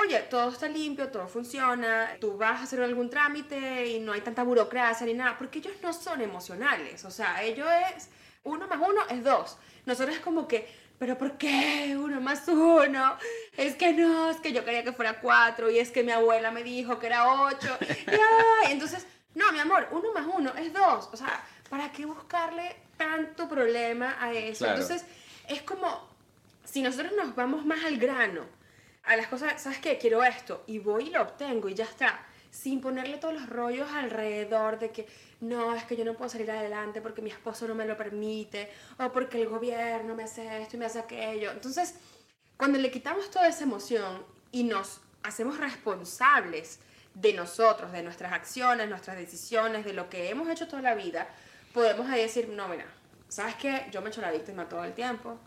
oye, 0.03 0.19
todo 0.29 0.49
está 0.49 0.67
limpio, 0.67 1.07
todo 1.07 1.29
funciona, 1.29 2.17
tú 2.19 2.35
vas 2.35 2.59
a 2.59 2.63
hacer 2.63 2.81
algún 2.81 3.09
trámite 3.09 3.87
y 3.87 4.01
no 4.01 4.11
hay 4.11 4.19
tanta 4.19 4.43
burocracia 4.43 5.05
ni 5.05 5.13
nada, 5.13 5.37
porque 5.37 5.59
ellos 5.59 5.75
no 5.81 5.93
son 5.93 6.19
emocionales, 6.19 7.05
o 7.05 7.09
sea, 7.09 7.41
ellos 7.41 7.65
es 7.95 8.09
uno 8.43 8.67
más 8.67 8.79
uno 8.85 8.99
es 9.09 9.23
dos. 9.23 9.57
Nosotros 9.85 10.17
es 10.17 10.21
como 10.21 10.45
que, 10.45 10.67
pero 10.99 11.17
¿por 11.17 11.37
qué 11.37 11.95
uno 11.97 12.19
más 12.19 12.45
uno? 12.49 13.15
Es 13.55 13.75
que 13.75 13.93
no, 13.93 14.29
es 14.29 14.41
que 14.41 14.51
yo 14.51 14.65
quería 14.65 14.83
que 14.83 14.91
fuera 14.91 15.21
cuatro 15.21 15.71
y 15.71 15.79
es 15.79 15.89
que 15.89 16.03
mi 16.03 16.11
abuela 16.11 16.51
me 16.51 16.63
dijo 16.63 16.99
que 16.99 17.07
era 17.07 17.31
ocho. 17.43 17.77
Y, 18.07 18.11
ay, 18.11 18.73
entonces, 18.73 19.07
no, 19.35 19.53
mi 19.53 19.59
amor, 19.59 19.87
uno 19.91 20.11
más 20.11 20.27
uno 20.27 20.53
es 20.57 20.73
dos. 20.73 21.09
O 21.13 21.15
sea, 21.15 21.45
¿para 21.71 21.89
qué 21.93 22.05
buscarle 22.05 22.75
tanto 22.97 23.47
problema 23.47 24.17
a 24.19 24.33
eso? 24.33 24.65
Claro. 24.65 24.81
Entonces, 24.81 25.07
es 25.47 25.61
como 25.61 26.05
si 26.65 26.81
nosotros 26.81 27.13
nos 27.15 27.33
vamos 27.33 27.65
más 27.65 27.85
al 27.85 27.97
grano, 27.97 28.45
a 29.05 29.15
las 29.15 29.27
cosas, 29.27 29.59
¿sabes 29.61 29.79
qué? 29.79 29.97
Quiero 29.97 30.21
esto 30.21 30.65
y 30.67 30.79
voy 30.79 31.07
y 31.07 31.09
lo 31.11 31.21
obtengo 31.21 31.69
y 31.69 31.73
ya 31.73 31.85
está. 31.85 32.25
Sin 32.51 32.81
ponerle 32.81 33.17
todos 33.17 33.33
los 33.33 33.49
rollos 33.49 33.89
alrededor 33.89 34.79
de 34.79 34.91
que 34.91 35.07
no, 35.39 35.73
es 35.73 35.85
que 35.85 35.95
yo 35.95 36.03
no 36.03 36.13
puedo 36.13 36.29
salir 36.29 36.51
adelante 36.51 36.99
porque 36.99 37.21
mi 37.21 37.29
esposo 37.29 37.65
no 37.65 37.73
me 37.73 37.85
lo 37.85 37.95
permite 37.95 38.69
o 38.99 39.09
porque 39.09 39.41
el 39.41 39.47
gobierno 39.47 40.13
me 40.13 40.23
hace 40.23 40.61
esto 40.61 40.75
y 40.75 40.79
me 40.79 40.85
hace 40.87 40.99
aquello. 40.99 41.51
Entonces, 41.51 41.95
cuando 42.57 42.79
le 42.79 42.91
quitamos 42.91 43.31
toda 43.31 43.47
esa 43.47 43.63
emoción 43.63 44.25
y 44.51 44.65
nos 44.65 44.99
hacemos 45.23 45.57
responsables 45.57 46.79
de 47.13 47.31
nosotros, 47.31 47.93
de 47.93 48.03
nuestras 48.03 48.33
acciones, 48.33 48.89
nuestras 48.89 49.15
decisiones, 49.15 49.85
de 49.85 49.93
lo 49.93 50.09
que 50.09 50.29
hemos 50.29 50.49
hecho 50.49 50.67
toda 50.67 50.81
la 50.81 50.95
vida, 50.95 51.29
podemos 51.73 52.09
ahí 52.09 52.21
decir, 52.21 52.49
no, 52.49 52.67
mira, 52.67 52.85
¿sabes 53.27 53.55
qué? 53.55 53.85
Yo 53.91 54.01
me 54.01 54.09
echo 54.09 54.21
la 54.21 54.31
víctima 54.31 54.67
todo 54.69 54.83
el 54.83 54.93
tiempo. 54.93 55.37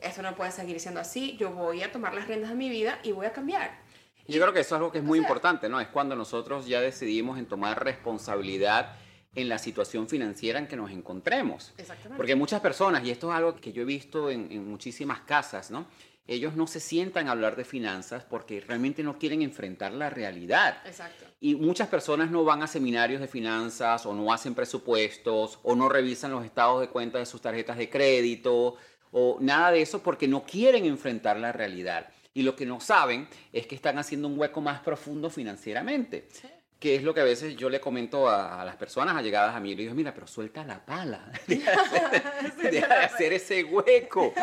Esto 0.00 0.22
no 0.22 0.34
puede 0.36 0.50
seguir 0.52 0.78
siendo 0.80 1.00
así. 1.00 1.36
Yo 1.38 1.50
voy 1.50 1.82
a 1.82 1.90
tomar 1.90 2.14
las 2.14 2.26
riendas 2.28 2.50
de 2.50 2.56
mi 2.56 2.68
vida 2.70 2.98
y 3.02 3.12
voy 3.12 3.26
a 3.26 3.32
cambiar. 3.32 3.78
Yo 4.28 4.40
creo 4.40 4.52
que 4.52 4.60
eso 4.60 4.74
es 4.74 4.78
algo 4.78 4.92
que 4.92 4.98
es 4.98 5.04
muy 5.04 5.18
O 5.18 5.22
sea- 5.22 5.28
importante, 5.28 5.68
¿no? 5.68 5.80
Es 5.80 5.88
cuando 5.88 6.14
nosotros 6.14 6.66
ya 6.66 6.80
decidimos 6.80 7.38
en 7.38 7.46
tomar 7.46 7.82
responsabilidad 7.82 8.94
en 9.34 9.48
la 9.48 9.58
situación 9.58 10.08
financiera 10.08 10.58
en 10.58 10.66
que 10.66 10.76
nos 10.76 10.90
encontremos. 10.90 11.72
Exactamente. 11.78 12.16
Porque 12.16 12.34
muchas 12.34 12.60
personas, 12.60 13.04
y 13.04 13.10
esto 13.10 13.30
es 13.30 13.36
algo 13.36 13.54
que 13.56 13.72
yo 13.72 13.82
he 13.82 13.84
visto 13.84 14.30
en, 14.30 14.50
en 14.50 14.68
muchísimas 14.68 15.20
casas, 15.20 15.70
¿no? 15.70 15.86
Ellos 16.26 16.54
no 16.56 16.66
se 16.66 16.80
sientan 16.80 17.28
a 17.28 17.32
hablar 17.32 17.56
de 17.56 17.64
finanzas 17.64 18.24
porque 18.24 18.60
realmente 18.60 19.02
no 19.02 19.18
quieren 19.18 19.40
enfrentar 19.42 19.92
la 19.92 20.10
realidad. 20.10 20.78
Exacto. 20.84 21.24
Y 21.40 21.54
muchas 21.54 21.88
personas 21.88 22.30
no 22.30 22.42
van 22.44 22.62
a 22.62 22.66
seminarios 22.66 23.20
de 23.20 23.28
finanzas 23.28 24.04
o 24.06 24.12
no 24.12 24.32
hacen 24.32 24.54
presupuestos 24.54 25.60
o 25.62 25.76
no 25.76 25.88
revisan 25.88 26.32
los 26.32 26.44
estados 26.44 26.80
de 26.80 26.88
cuenta 26.88 27.18
de 27.18 27.26
sus 27.26 27.40
tarjetas 27.40 27.78
de 27.78 27.88
crédito 27.88 28.76
o 29.12 29.38
nada 29.40 29.70
de 29.70 29.80
eso 29.80 30.02
porque 30.02 30.26
no 30.26 30.44
quieren 30.44 30.84
enfrentar 30.84 31.38
la 31.38 31.52
realidad. 31.52 32.08
Y 32.34 32.42
lo 32.42 32.56
que 32.56 32.66
no 32.66 32.80
saben 32.80 33.28
es 33.52 33.66
que 33.66 33.74
están 33.74 33.98
haciendo 33.98 34.28
un 34.28 34.38
hueco 34.38 34.60
más 34.60 34.80
profundo 34.80 35.30
financieramente. 35.30 36.28
Sí. 36.32 36.48
Que 36.78 36.94
es 36.94 37.02
lo 37.02 37.12
que 37.12 37.20
a 37.20 37.24
veces 37.24 37.56
yo 37.56 37.68
le 37.68 37.80
comento 37.80 38.28
a, 38.28 38.62
a 38.62 38.64
las 38.64 38.76
personas 38.76 39.16
allegadas 39.16 39.54
a 39.54 39.60
mí. 39.60 39.74
Le 39.74 39.82
digo, 39.82 39.94
mira, 39.94 40.14
pero 40.14 40.26
suelta 40.26 40.64
la 40.64 40.84
pala. 40.84 41.32
Deja 41.46 41.70
de 41.70 41.78
hacer, 41.78 42.22
deja 42.70 42.94
de 42.94 43.04
hacer 43.04 43.32
ese 43.32 43.64
hueco. 43.64 44.32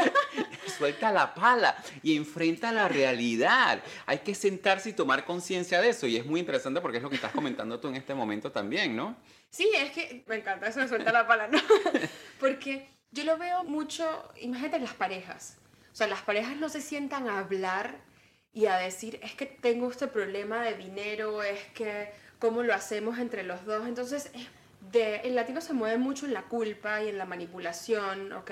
Suelta 0.78 1.12
la 1.12 1.34
pala 1.34 1.76
y 2.02 2.18
enfrenta 2.18 2.72
la 2.72 2.90
realidad. 2.90 3.82
Hay 4.08 4.20
que 4.20 4.36
sentarse 4.36 4.90
y 4.90 4.94
tomar 4.94 5.24
conciencia 5.24 5.80
de 5.80 5.90
eso. 5.90 6.08
Y 6.08 6.18
es 6.18 6.26
muy 6.26 6.40
interesante 6.40 6.82
porque 6.82 6.98
es 6.98 7.04
lo 7.04 7.10
que 7.10 7.16
estás 7.16 7.32
comentando 7.32 7.80
tú 7.80 7.88
en 7.88 7.96
este 7.96 8.14
momento 8.14 8.52
también, 8.52 8.96
¿no? 8.96 9.16
Sí, 9.50 9.70
es 9.74 9.92
que 9.92 10.26
me 10.28 10.36
encanta 10.36 10.68
eso 10.68 10.82
de 10.82 10.88
suelta 10.88 11.12
la 11.14 11.28
pala, 11.28 11.48
¿no? 11.48 11.60
Porque 12.40 12.90
yo 13.12 13.24
lo 13.24 13.38
veo 13.38 13.64
mucho, 13.64 14.30
imagínate 14.42 14.80
las 14.80 14.94
parejas. 14.94 15.58
O 15.94 15.96
sea, 15.96 16.08
las 16.08 16.24
parejas 16.24 16.58
no 16.58 16.68
se 16.68 16.82
sientan 16.82 17.30
a 17.30 17.40
hablar 17.40 18.02
y 18.52 18.66
a 18.66 18.76
decir, 18.76 19.20
es 19.24 19.34
que 19.34 19.46
tengo 19.46 19.90
este 19.90 20.08
problema 20.08 20.62
de 20.62 20.76
dinero, 20.76 21.42
es 21.42 21.64
que 21.74 22.12
cómo 22.46 22.62
lo 22.62 22.74
hacemos 22.76 23.18
entre 23.18 23.42
los 23.44 23.66
dos. 23.66 23.88
Entonces, 23.88 24.30
es 24.36 24.48
de, 24.92 25.16
el 25.22 25.34
latino 25.36 25.62
se 25.62 25.74
mueve 25.74 25.98
mucho 25.98 26.28
en 26.28 26.34
la 26.34 26.44
culpa 26.44 27.02
y 27.02 27.10
en 27.10 27.18
la 27.18 27.26
manipulación, 27.26 28.32
¿ok? 28.34 28.52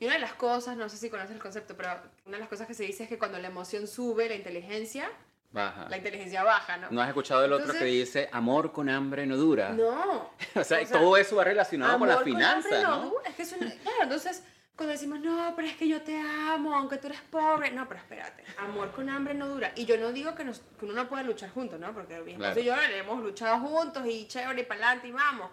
Y 0.00 0.06
una 0.06 0.14
de 0.14 0.20
las 0.20 0.32
cosas, 0.34 0.76
no 0.76 0.88
sé 0.88 0.96
si 0.96 1.08
conoces 1.10 1.30
el 1.32 1.38
concepto, 1.40 1.76
pero 1.76 1.90
una 2.26 2.36
de 2.38 2.40
las 2.40 2.48
cosas 2.48 2.66
que 2.66 2.74
se 2.74 2.82
dice 2.84 3.04
es 3.04 3.08
que 3.08 3.18
cuando 3.18 3.38
la 3.38 3.46
emoción 3.48 3.86
sube, 3.86 4.28
la 4.28 4.34
inteligencia, 4.34 5.08
Baja. 5.52 5.88
la 5.88 5.96
inteligencia 5.96 6.42
baja, 6.42 6.76
¿no? 6.78 6.88
¿No 6.90 7.02
has 7.02 7.08
escuchado 7.08 7.44
el 7.44 7.52
otro 7.52 7.72
que 7.72 7.84
dice, 7.84 8.28
amor 8.32 8.72
con 8.72 8.88
hambre 8.88 9.26
no 9.26 9.36
dura? 9.36 9.70
No. 9.70 10.30
o 10.56 10.64
sea, 10.64 10.80
o 10.82 10.86
sea, 10.86 10.98
todo 10.98 11.16
eso 11.16 11.36
va 11.36 11.44
relacionado 11.44 11.98
con 11.98 12.08
la 12.08 12.14
Amor 12.14 12.24
finanza, 12.24 12.68
hambre 12.68 12.82
¿no? 12.82 13.10
dura. 13.10 13.28
Es 13.28 13.34
que 13.36 13.42
es 13.42 13.52
una- 13.52 13.70
claro, 13.70 14.02
entonces 14.02 14.42
cuando 14.80 14.92
decimos, 14.94 15.20
no, 15.20 15.52
pero 15.54 15.68
es 15.68 15.76
que 15.76 15.86
yo 15.86 16.00
te 16.00 16.18
amo, 16.18 16.74
aunque 16.74 16.96
tú 16.96 17.08
eres 17.08 17.20
pobre. 17.30 17.70
No, 17.70 17.86
pero 17.86 18.00
espérate, 18.00 18.42
amor 18.56 18.90
con 18.92 19.10
hambre 19.10 19.34
no 19.34 19.46
dura. 19.46 19.72
Y 19.76 19.84
yo 19.84 19.98
no 19.98 20.10
digo 20.10 20.34
que, 20.34 20.42
nos- 20.42 20.60
que 20.78 20.86
uno 20.86 20.94
no 20.94 21.06
pueda 21.06 21.22
luchar 21.22 21.50
juntos, 21.50 21.78
¿no? 21.78 21.92
Porque 21.92 22.18
mi 22.20 22.32
esposo 22.32 22.54
Claro. 22.54 22.60
y 22.60 22.64
yo 22.64 22.74
hemos 22.98 23.22
luchado 23.22 23.58
juntos 23.58 24.02
y 24.06 24.26
chévere 24.26 24.62
y 24.62 24.64
para 24.64 24.80
adelante 24.86 25.08
y 25.08 25.12
vamos. 25.12 25.50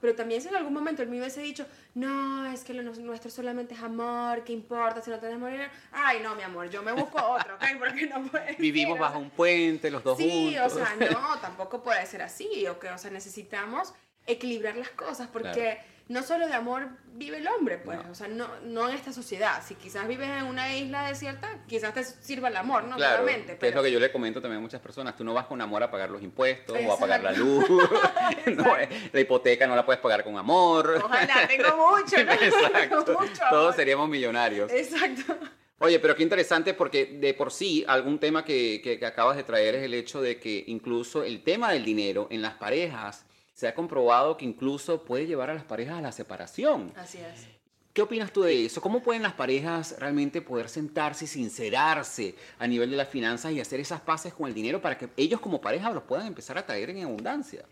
Pero 0.00 0.16
también 0.16 0.42
si 0.42 0.48
en 0.48 0.56
algún 0.56 0.72
momento 0.74 1.02
él 1.02 1.08
me 1.08 1.18
hubiese 1.20 1.40
dicho, 1.40 1.64
no, 1.94 2.46
es 2.52 2.64
que 2.64 2.74
lo 2.74 2.82
nuestro 2.82 3.30
solamente 3.30 3.74
es 3.74 3.80
amor, 3.80 4.42
¿qué 4.42 4.52
importa 4.52 5.00
si 5.00 5.08
no 5.08 5.20
tenemos 5.20 5.48
dinero? 5.52 5.70
Ay, 5.92 6.18
no, 6.20 6.34
mi 6.34 6.42
amor, 6.42 6.68
yo 6.68 6.82
me 6.82 6.90
busco 6.90 7.24
otro, 7.24 7.54
¿ok? 7.54 7.62
Porque 7.78 8.08
no 8.08 8.24
puede 8.24 8.56
Vivimos 8.56 8.94
ser, 8.94 9.00
o 9.00 9.02
bajo 9.02 9.14
sea, 9.14 9.22
un 9.22 9.30
puente, 9.30 9.88
los 9.92 10.02
dos 10.02 10.18
Sí, 10.18 10.56
juntos. 10.56 10.72
o 10.72 10.76
sea, 10.84 10.96
no, 10.96 11.38
tampoco 11.40 11.80
puede 11.84 12.04
ser 12.06 12.22
así, 12.22 12.66
¿ok? 12.66 12.86
O 12.92 12.98
sea, 12.98 13.12
necesitamos 13.12 13.94
equilibrar 14.26 14.74
las 14.76 14.90
cosas 14.90 15.28
porque 15.28 15.52
Claro. 15.52 15.93
No 16.08 16.22
solo 16.22 16.46
de 16.46 16.52
amor 16.54 16.88
vive 17.14 17.38
el 17.38 17.46
hombre, 17.48 17.78
pues, 17.78 18.04
No. 18.04 18.10
o 18.10 18.14
sea, 18.14 18.28
no, 18.28 18.48
no 18.64 18.88
en 18.88 18.94
esta 18.96 19.12
sociedad. 19.12 19.62
Si 19.66 19.74
quizás 19.76 20.06
vives 20.08 20.28
en 20.28 20.44
una 20.44 20.74
isla 20.76 21.08
desierta, 21.08 21.48
quizás 21.66 21.94
te 21.94 22.02
sirva 22.04 22.48
el 22.48 22.56
amor, 22.56 22.84
¿no? 22.84 22.96
Claro, 22.96 23.22
Claramente, 23.24 23.46
que 23.46 23.52
es 23.52 23.58
pero 23.58 23.76
lo 23.76 23.82
que 23.84 23.92
yo 23.92 24.00
le 24.00 24.10
comento 24.12 24.40
también 24.42 24.58
a 24.58 24.62
muchas 24.62 24.80
personas. 24.80 25.16
Tú 25.16 25.22
no 25.24 25.32
vas 25.32 25.46
con 25.46 25.60
amor 25.60 25.82
a 25.82 25.90
pagar 25.90 26.10
los 26.10 26.22
impuestos 26.22 26.76
o 26.86 26.92
a 26.92 26.98
pagar 26.98 27.22
la 27.22 27.32
luz. 27.32 27.64
No, 28.46 28.76
eh, 28.76 28.88
la 29.12 29.20
hipoteca 29.20 29.66
no 29.66 29.74
la 29.76 29.84
puedes 29.86 30.00
pagar 30.02 30.22
con 30.24 30.36
amor. 30.36 31.00
ojalá, 31.02 31.46
tengo 31.48 31.68
mucho, 31.76 32.22
¿no? 32.24 32.32
Exacto. 32.32 33.04
Tengo 33.04 33.20
mucho 33.20 33.42
Todos 33.50 33.74
seríamos 33.76 34.08
millonarios. 34.08 34.70
Exacto. 34.72 35.36
Oye, 35.78 35.98
pero 35.98 36.14
qué 36.14 36.22
interesante 36.22 36.72
porque 36.74 37.06
de 37.06 37.34
por 37.34 37.50
sí 37.52 37.84
algún 37.88 38.18
tema 38.18 38.44
que, 38.44 38.80
que- 38.82 38.98
que 38.98 39.06
acabas 39.06 39.36
de 39.36 39.44
traer 39.44 39.74
es 39.76 39.82
el 39.82 39.94
hecho 39.94 40.20
de 40.22 40.38
que 40.38 40.64
incluso 40.68 41.24
el 41.24 41.42
tema 41.42 41.72
del 41.72 41.84
dinero 41.84 42.26
en 42.30 42.42
las 42.42 42.54
parejas 42.54 43.23
se 43.54 43.68
ha 43.68 43.74
comprobado 43.74 44.36
que 44.36 44.44
incluso 44.44 45.02
puede 45.04 45.26
llevar 45.26 45.48
a 45.48 45.54
las 45.54 45.64
parejas 45.64 45.98
a 45.98 46.02
la 46.02 46.12
separación. 46.12 46.92
Así 46.96 47.18
es. 47.18 47.46
¿Qué 47.92 48.02
opinas 48.02 48.32
tú 48.32 48.42
de 48.42 48.66
eso? 48.66 48.80
¿Cómo 48.80 49.04
pueden 49.04 49.22
las 49.22 49.34
parejas 49.34 49.94
realmente 50.00 50.42
poder 50.42 50.68
sentarse 50.68 51.26
y 51.26 51.28
sincerarse 51.28 52.34
a 52.58 52.66
nivel 52.66 52.90
de 52.90 52.96
las 52.96 53.08
finanzas 53.08 53.52
y 53.52 53.60
hacer 53.60 53.78
esas 53.78 54.00
paces 54.00 54.34
con 54.34 54.48
el 54.48 54.54
dinero 54.54 54.82
para 54.82 54.98
que 54.98 55.08
ellos 55.16 55.40
como 55.40 55.60
pareja 55.60 55.90
los 55.92 56.02
puedan 56.02 56.26
empezar 56.26 56.58
a 56.58 56.66
traer 56.66 56.90
en 56.90 57.04
abundancia? 57.04 57.64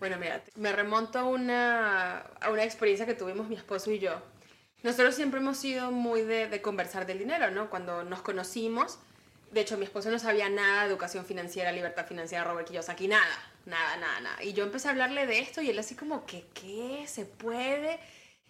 Bueno, 0.00 0.16
mira, 0.18 0.42
me 0.56 0.72
remonto 0.72 1.20
a 1.20 1.24
una, 1.24 2.18
a 2.40 2.50
una 2.50 2.64
experiencia 2.64 3.06
que 3.06 3.14
tuvimos 3.14 3.48
mi 3.48 3.54
esposo 3.54 3.92
y 3.92 4.00
yo. 4.00 4.20
Nosotros 4.82 5.14
siempre 5.14 5.38
hemos 5.38 5.58
sido 5.58 5.92
muy 5.92 6.22
de, 6.22 6.48
de 6.48 6.60
conversar 6.60 7.06
del 7.06 7.20
dinero, 7.20 7.52
¿no? 7.52 7.70
Cuando 7.70 8.02
nos 8.02 8.20
conocimos, 8.20 8.98
de 9.52 9.60
hecho, 9.60 9.76
mi 9.76 9.84
esposo 9.84 10.10
no 10.10 10.18
sabía 10.18 10.48
nada 10.48 10.82
de 10.82 10.88
educación 10.88 11.26
financiera, 11.26 11.70
libertad 11.72 12.06
financiera, 12.06 12.42
Robert 12.42 12.66
Kiyosaki, 12.66 13.06
nada, 13.06 13.22
nada, 13.66 13.96
nada, 13.98 14.20
nada. 14.20 14.42
Y 14.42 14.54
yo 14.54 14.64
empecé 14.64 14.88
a 14.88 14.92
hablarle 14.92 15.26
de 15.26 15.40
esto 15.40 15.60
y 15.60 15.68
él 15.68 15.78
así 15.78 15.94
como 15.94 16.24
que, 16.24 16.46
¿qué? 16.54 17.04
¿Se 17.06 17.26
puede? 17.26 18.00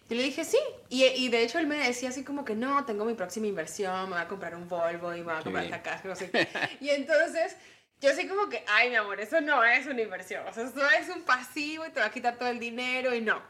Y 0.09 0.15
le 0.15 0.23
dije, 0.23 0.45
sí. 0.45 0.59
Y, 0.89 1.03
y, 1.03 1.27
de 1.27 1.43
hecho 1.43 1.59
él 1.59 1.67
me 1.67 1.75
decía 1.75 2.09
así 2.09 2.23
como 2.23 2.45
que, 2.45 2.55
no, 2.55 2.85
tengo 2.85 3.03
mi 3.03 3.15
próxima 3.15 3.47
inversión, 3.47 4.09
me 4.09 4.15
voy 4.15 4.21
a 4.23 4.27
comprar 4.29 4.55
un 4.55 4.69
Volvo 4.69 5.13
y 5.13 5.17
me 5.17 5.23
voy 5.23 5.33
a 5.33 5.41
comprar 5.41 5.65
esta 5.65 5.81
casa, 5.81 6.07
no 6.07 6.15
sé 6.15 6.31
qué. 6.31 6.47
Y 6.79 6.89
entonces 6.89 7.57
yo 7.99 8.09
así 8.09 8.27
como 8.27 8.47
que, 8.47 8.63
ay, 8.67 8.89
mi 8.89 8.95
amor, 8.95 9.19
eso 9.19 9.41
no 9.41 9.63
es 9.63 9.85
una 9.85 10.01
inversión. 10.01 10.47
O 10.47 10.53
sea, 10.53 10.63
eso 10.63 10.89
es 10.99 11.09
un 11.09 11.23
pasivo 11.23 11.85
y 11.85 11.89
te 11.89 11.99
va 11.99 12.05
a 12.05 12.11
quitar 12.11 12.37
todo 12.37 12.49
el 12.49 12.59
dinero 12.59 13.13
y 13.13 13.21
no. 13.21 13.41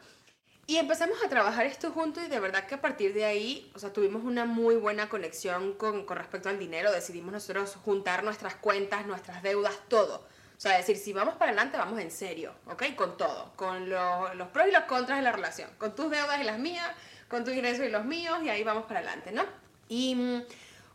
Y 0.66 0.78
empezamos 0.78 1.22
a 1.22 1.28
trabajar 1.28 1.66
esto 1.66 1.90
juntos 1.90 2.24
y 2.24 2.28
de 2.28 2.40
verdad 2.40 2.66
que 2.66 2.76
a 2.76 2.80
partir 2.80 3.12
de 3.12 3.26
ahí, 3.26 3.70
o 3.74 3.78
sea, 3.78 3.92
tuvimos 3.92 4.24
una 4.24 4.46
muy 4.46 4.76
buena 4.76 5.10
conexión 5.10 5.74
con, 5.74 6.06
con 6.06 6.16
respecto 6.16 6.48
al 6.48 6.58
dinero. 6.58 6.90
Decidimos 6.90 7.32
nosotros 7.32 7.76
juntar 7.84 8.24
nuestras 8.24 8.54
cuentas, 8.56 9.06
nuestras 9.06 9.42
deudas, 9.42 9.74
todo. 9.88 10.26
O 10.56 10.60
sea, 10.60 10.76
decir, 10.76 10.96
si 10.96 11.12
vamos 11.12 11.34
para 11.34 11.50
adelante, 11.50 11.76
vamos 11.76 12.00
en 12.00 12.10
serio, 12.10 12.54
¿ok? 12.66 12.94
Con 12.96 13.16
todo, 13.16 13.52
con 13.56 13.90
lo, 13.90 14.32
los 14.34 14.48
pros 14.48 14.68
y 14.68 14.70
los 14.70 14.84
contras 14.84 15.18
de 15.18 15.24
la 15.24 15.32
relación, 15.32 15.68
con 15.78 15.94
tus 15.94 16.10
deudas 16.10 16.40
y 16.40 16.44
las 16.44 16.58
mías, 16.58 16.88
con 17.28 17.44
tus 17.44 17.52
ingresos 17.52 17.84
y 17.84 17.90
los 17.90 18.04
míos, 18.04 18.38
y 18.42 18.48
ahí 18.48 18.62
vamos 18.62 18.84
para 18.84 19.00
adelante, 19.00 19.32
¿no? 19.32 19.44
Y 19.88 20.14
mm, 20.14 20.42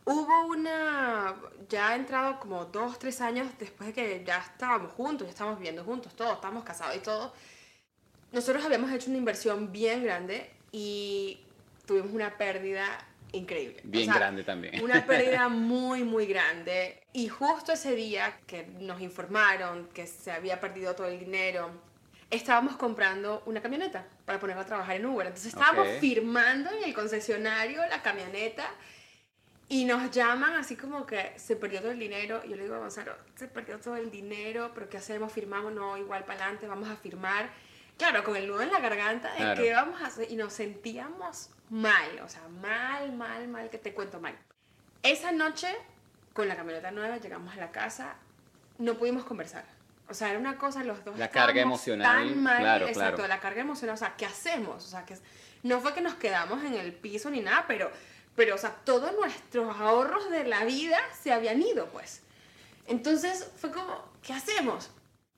hubo 0.06 0.46
una, 0.46 1.36
ya 1.68 1.90
ha 1.90 1.94
entrado 1.94 2.40
como 2.40 2.64
dos, 2.64 2.98
tres 2.98 3.20
años 3.20 3.46
después 3.58 3.88
de 3.88 3.92
que 3.92 4.24
ya 4.24 4.38
estábamos 4.38 4.92
juntos, 4.92 5.26
ya 5.26 5.30
estábamos 5.30 5.58
viviendo 5.58 5.84
juntos, 5.84 6.14
todos, 6.16 6.34
estábamos 6.34 6.64
casados 6.64 6.96
y 6.96 7.00
todo. 7.00 7.32
Nosotros 8.32 8.64
habíamos 8.64 8.92
hecho 8.92 9.10
una 9.10 9.18
inversión 9.18 9.72
bien 9.72 10.04
grande 10.04 10.50
y 10.72 11.40
tuvimos 11.86 12.12
una 12.12 12.36
pérdida 12.36 12.84
increíble. 13.32 13.80
Bien 13.84 14.08
o 14.08 14.12
sea, 14.12 14.20
grande 14.20 14.44
también. 14.44 14.82
Una 14.82 15.04
pérdida 15.06 15.48
muy, 15.48 16.04
muy 16.04 16.26
grande. 16.26 17.02
Y 17.12 17.28
justo 17.28 17.72
ese 17.72 17.94
día 17.94 18.38
que 18.46 18.66
nos 18.78 19.00
informaron 19.00 19.88
que 19.88 20.06
se 20.06 20.30
había 20.30 20.60
perdido 20.60 20.94
todo 20.94 21.08
el 21.08 21.18
dinero, 21.18 21.70
estábamos 22.30 22.76
comprando 22.76 23.42
una 23.46 23.60
camioneta 23.60 24.06
para 24.24 24.38
ponerla 24.38 24.62
a 24.62 24.66
trabajar 24.66 24.96
en 24.96 25.06
Uber. 25.06 25.26
Entonces 25.26 25.52
estábamos 25.52 25.88
Ok. 25.88 26.00
firmando 26.00 26.70
en 26.70 26.84
el 26.84 26.94
concesionario 26.94 27.84
la 27.88 28.02
camioneta 28.02 28.70
y 29.68 29.84
nos 29.84 30.10
llaman 30.10 30.54
así 30.54 30.76
como 30.76 31.06
que 31.06 31.32
se 31.36 31.56
perdió 31.56 31.80
todo 31.80 31.92
el 31.92 31.98
dinero. 31.98 32.42
Yo 32.44 32.56
le 32.56 32.62
digo 32.62 32.74
a 32.76 32.78
Gonzalo, 32.78 33.14
se 33.34 33.48
perdió 33.48 33.78
todo 33.78 33.96
el 33.96 34.10
dinero, 34.10 34.70
pero 34.74 34.88
¿qué 34.88 34.98
hacemos? 34.98 35.32
¿Firmamos? 35.32 35.72
No, 35.72 35.96
igual 35.96 36.24
para 36.24 36.40
adelante, 36.44 36.66
vamos 36.66 36.88
a 36.88 36.96
firmar. 36.96 37.50
Claro, 38.00 38.24
con 38.24 38.34
el 38.34 38.48
nudo 38.48 38.62
en 38.62 38.72
la 38.72 38.80
garganta 38.80 39.30
de 39.32 39.36
Claro. 39.36 39.62
qué 39.62 39.74
vamos 39.74 40.00
a 40.00 40.06
hacer. 40.06 40.32
Y 40.32 40.36
nos 40.36 40.54
sentíamos 40.54 41.50
mal, 41.68 42.18
o 42.24 42.28
sea, 42.30 42.40
mal, 42.48 43.12
mal, 43.12 43.46
mal, 43.46 43.68
que 43.68 43.76
te 43.76 43.92
cuento 43.92 44.18
mal. 44.18 44.34
Esa 45.02 45.32
noche, 45.32 45.68
con 46.32 46.48
la 46.48 46.56
camioneta 46.56 46.90
nueva, 46.92 47.18
llegamos 47.18 47.52
a 47.52 47.58
la 47.58 47.70
casa, 47.70 48.14
no 48.78 48.94
pudimos 48.94 49.24
conversar. 49.24 49.66
O 50.08 50.14
sea, 50.14 50.30
era 50.30 50.38
una 50.38 50.56
cosa, 50.56 50.82
los 50.82 51.04
dos 51.04 51.18
La 51.18 51.28
carga 51.28 51.60
emocional, 51.60 52.28
tan 52.28 52.42
mal, 52.42 52.58
claro, 52.60 52.86
exacto, 52.88 53.16
claro. 53.16 53.28
la 53.28 53.38
carga 53.38 53.60
emocional, 53.60 53.94
o 53.94 53.98
sea, 53.98 54.14
¿qué 54.16 54.24
hacemos? 54.24 54.86
O 54.86 54.88
sea, 54.88 55.04
que 55.04 55.18
no 55.62 55.78
fue 55.80 55.92
que 55.92 56.00
nos 56.00 56.14
quedamos 56.14 56.64
en 56.64 56.72
el 56.72 56.94
piso 56.94 57.28
ni 57.28 57.40
nada, 57.40 57.66
pero, 57.68 57.90
pero, 58.34 58.54
o 58.54 58.58
sea, 58.58 58.70
todos 58.70 59.12
nuestros 59.12 59.78
ahorros 59.78 60.30
de 60.30 60.44
la 60.44 60.64
vida 60.64 60.98
se 61.20 61.34
habían 61.34 61.60
ido, 61.60 61.84
pues. 61.90 62.22
Entonces 62.86 63.50
fue 63.56 63.70
como, 63.70 64.10
¿qué 64.22 64.32
hacemos? 64.32 64.90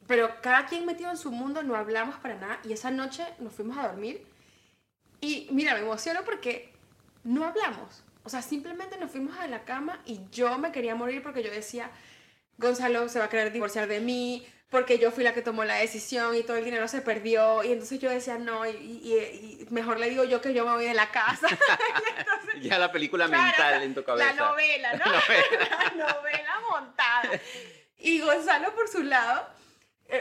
Pero 0.06 0.40
cada 0.42 0.66
quien 0.66 0.84
metido 0.86 1.10
en 1.10 1.16
su 1.16 1.30
mundo, 1.30 1.62
no 1.62 1.76
hablamos 1.76 2.16
para 2.16 2.34
nada, 2.34 2.58
y 2.64 2.72
esa 2.72 2.90
noche 2.90 3.24
nos 3.38 3.52
fuimos 3.54 3.78
a 3.78 3.86
dormir, 3.88 4.26
y 5.20 5.46
mira, 5.50 5.74
me 5.74 5.80
emociono 5.80 6.22
porque 6.24 6.72
no 7.24 7.44
hablamos. 7.46 8.02
O 8.24 8.28
sea, 8.28 8.42
simplemente 8.42 8.96
nos 8.98 9.10
fuimos 9.10 9.36
a 9.38 9.46
la 9.46 9.64
cama 9.64 10.00
y 10.04 10.20
yo 10.30 10.58
me 10.58 10.72
quería 10.72 10.94
morir 10.94 11.22
porque 11.22 11.42
yo 11.42 11.50
decía, 11.50 11.90
Gonzalo 12.58 13.08
se 13.08 13.18
va 13.18 13.26
a 13.26 13.28
querer 13.28 13.52
divorciar 13.52 13.86
de 13.88 14.00
mí, 14.00 14.46
porque 14.70 14.98
yo 14.98 15.10
fui 15.10 15.22
la 15.22 15.34
que 15.34 15.42
tomó 15.42 15.64
la 15.64 15.74
decisión 15.74 16.34
y 16.36 16.42
todo 16.42 16.56
el 16.56 16.64
dinero 16.64 16.88
se 16.88 17.02
perdió. 17.02 17.62
Y 17.62 17.72
entonces 17.72 17.98
yo 18.00 18.10
decía, 18.10 18.38
no, 18.38 18.64
y, 18.66 18.70
y- 18.70 19.62
y 19.62 19.66
mejor 19.70 19.98
le 20.00 20.08
digo 20.08 20.24
yo 20.24 20.40
que 20.40 20.54
yo 20.54 20.64
me 20.64 20.72
voy 20.72 20.84
de 20.86 20.94
la 20.94 21.10
casa. 21.10 21.46
Entonces, 22.18 22.62
Ya 22.62 22.78
la 22.78 22.90
película 22.90 23.26
claro, 23.26 23.42
mental 23.44 23.82
en 23.82 23.94
tu 23.94 24.04
cabeza. 24.04 24.32
La 24.34 24.48
novela, 24.50 24.92
¿no? 24.94 25.04
La 25.96 26.12
novela 26.14 26.54
montada. 26.70 27.30
Y 27.98 28.20
Gonzalo 28.20 28.74
por 28.74 28.88
su 28.88 29.02
lado, 29.02 29.46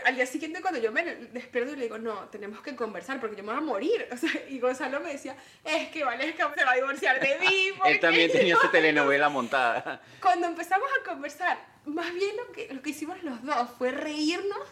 al 0.06 0.15
día 0.15 0.25
siguiente 0.25 0.62
cuando 0.62 0.80
yo 0.80 0.91
me 0.91 1.04
despierto 1.04 1.75
le 1.75 1.84
digo, 1.84 1.97
no, 1.97 2.30
tenemos 2.30 2.62
que 2.62 2.75
conversar 2.75 3.19
porque 3.19 3.36
yo 3.36 3.43
me 3.43 3.51
voy 3.51 3.62
a 3.62 3.65
morir. 3.65 4.08
O 4.12 4.17
sea, 4.17 4.30
y 4.49 4.60
Gonzalo 4.60 4.99
me 4.99 5.13
decía, 5.13 5.36
es 5.63 5.89
que 5.89 6.04
Valesca 6.04 6.54
se 6.56 6.63
va 6.63 6.71
a 6.71 6.75
divorciar 6.75 7.19
de 7.19 7.39
mí. 7.39 7.67
Él 7.67 7.73
porque-". 7.77 7.99
también 7.99 8.32
tenía 8.32 8.56
su 8.58 8.67
telenovela 8.71 9.30
montada. 9.30 10.01
Cuando 10.21 10.47
empezamos 10.47 10.89
a 10.99 11.10
conversar, 11.10 11.58
más 11.86 12.13
bien 12.13 12.36
lo 12.38 12.51
que, 12.51 12.73
lo 12.73 12.82
que 12.82 12.91
hicimos 12.91 13.21
los 13.23 13.43
dos 13.43 13.69
fue 13.77 13.91
reírnos 13.91 14.67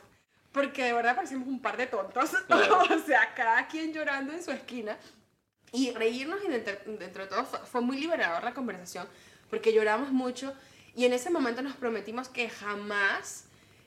porque 0.52 0.84
de 0.84 0.94
verdad 0.94 1.16
parecimos 1.16 1.48
un 1.48 1.62
par 1.62 1.78
de 1.78 1.88
tontos. 1.88 2.32
Claro. 2.48 2.82
o 2.82 3.00
sea, 3.06 3.34
cada 3.36 3.68
quien 3.68 3.94
llorando 3.94 4.34
en 4.34 4.44
su 4.44 4.52
esquina. 4.52 4.98
Y 5.72 5.92
reírnos 5.92 6.44
y 6.44 6.48
dentro, 6.48 6.74
dentro 6.98 7.24
de 7.24 7.30
todo 7.30 7.46
fue, 7.46 7.60
fue 7.60 7.82
muy 7.82 8.00
liberador 8.00 8.44
la 8.44 8.56
conversación 8.56 9.08
porque 9.50 9.74
lloramos 9.74 10.12
mucho 10.12 10.54
y 10.96 11.06
en 11.06 11.14
ese 11.14 11.30
momento 11.30 11.62
nos 11.62 11.76
prometimos 11.76 12.30
que 12.30 12.50
jamás 12.50 13.46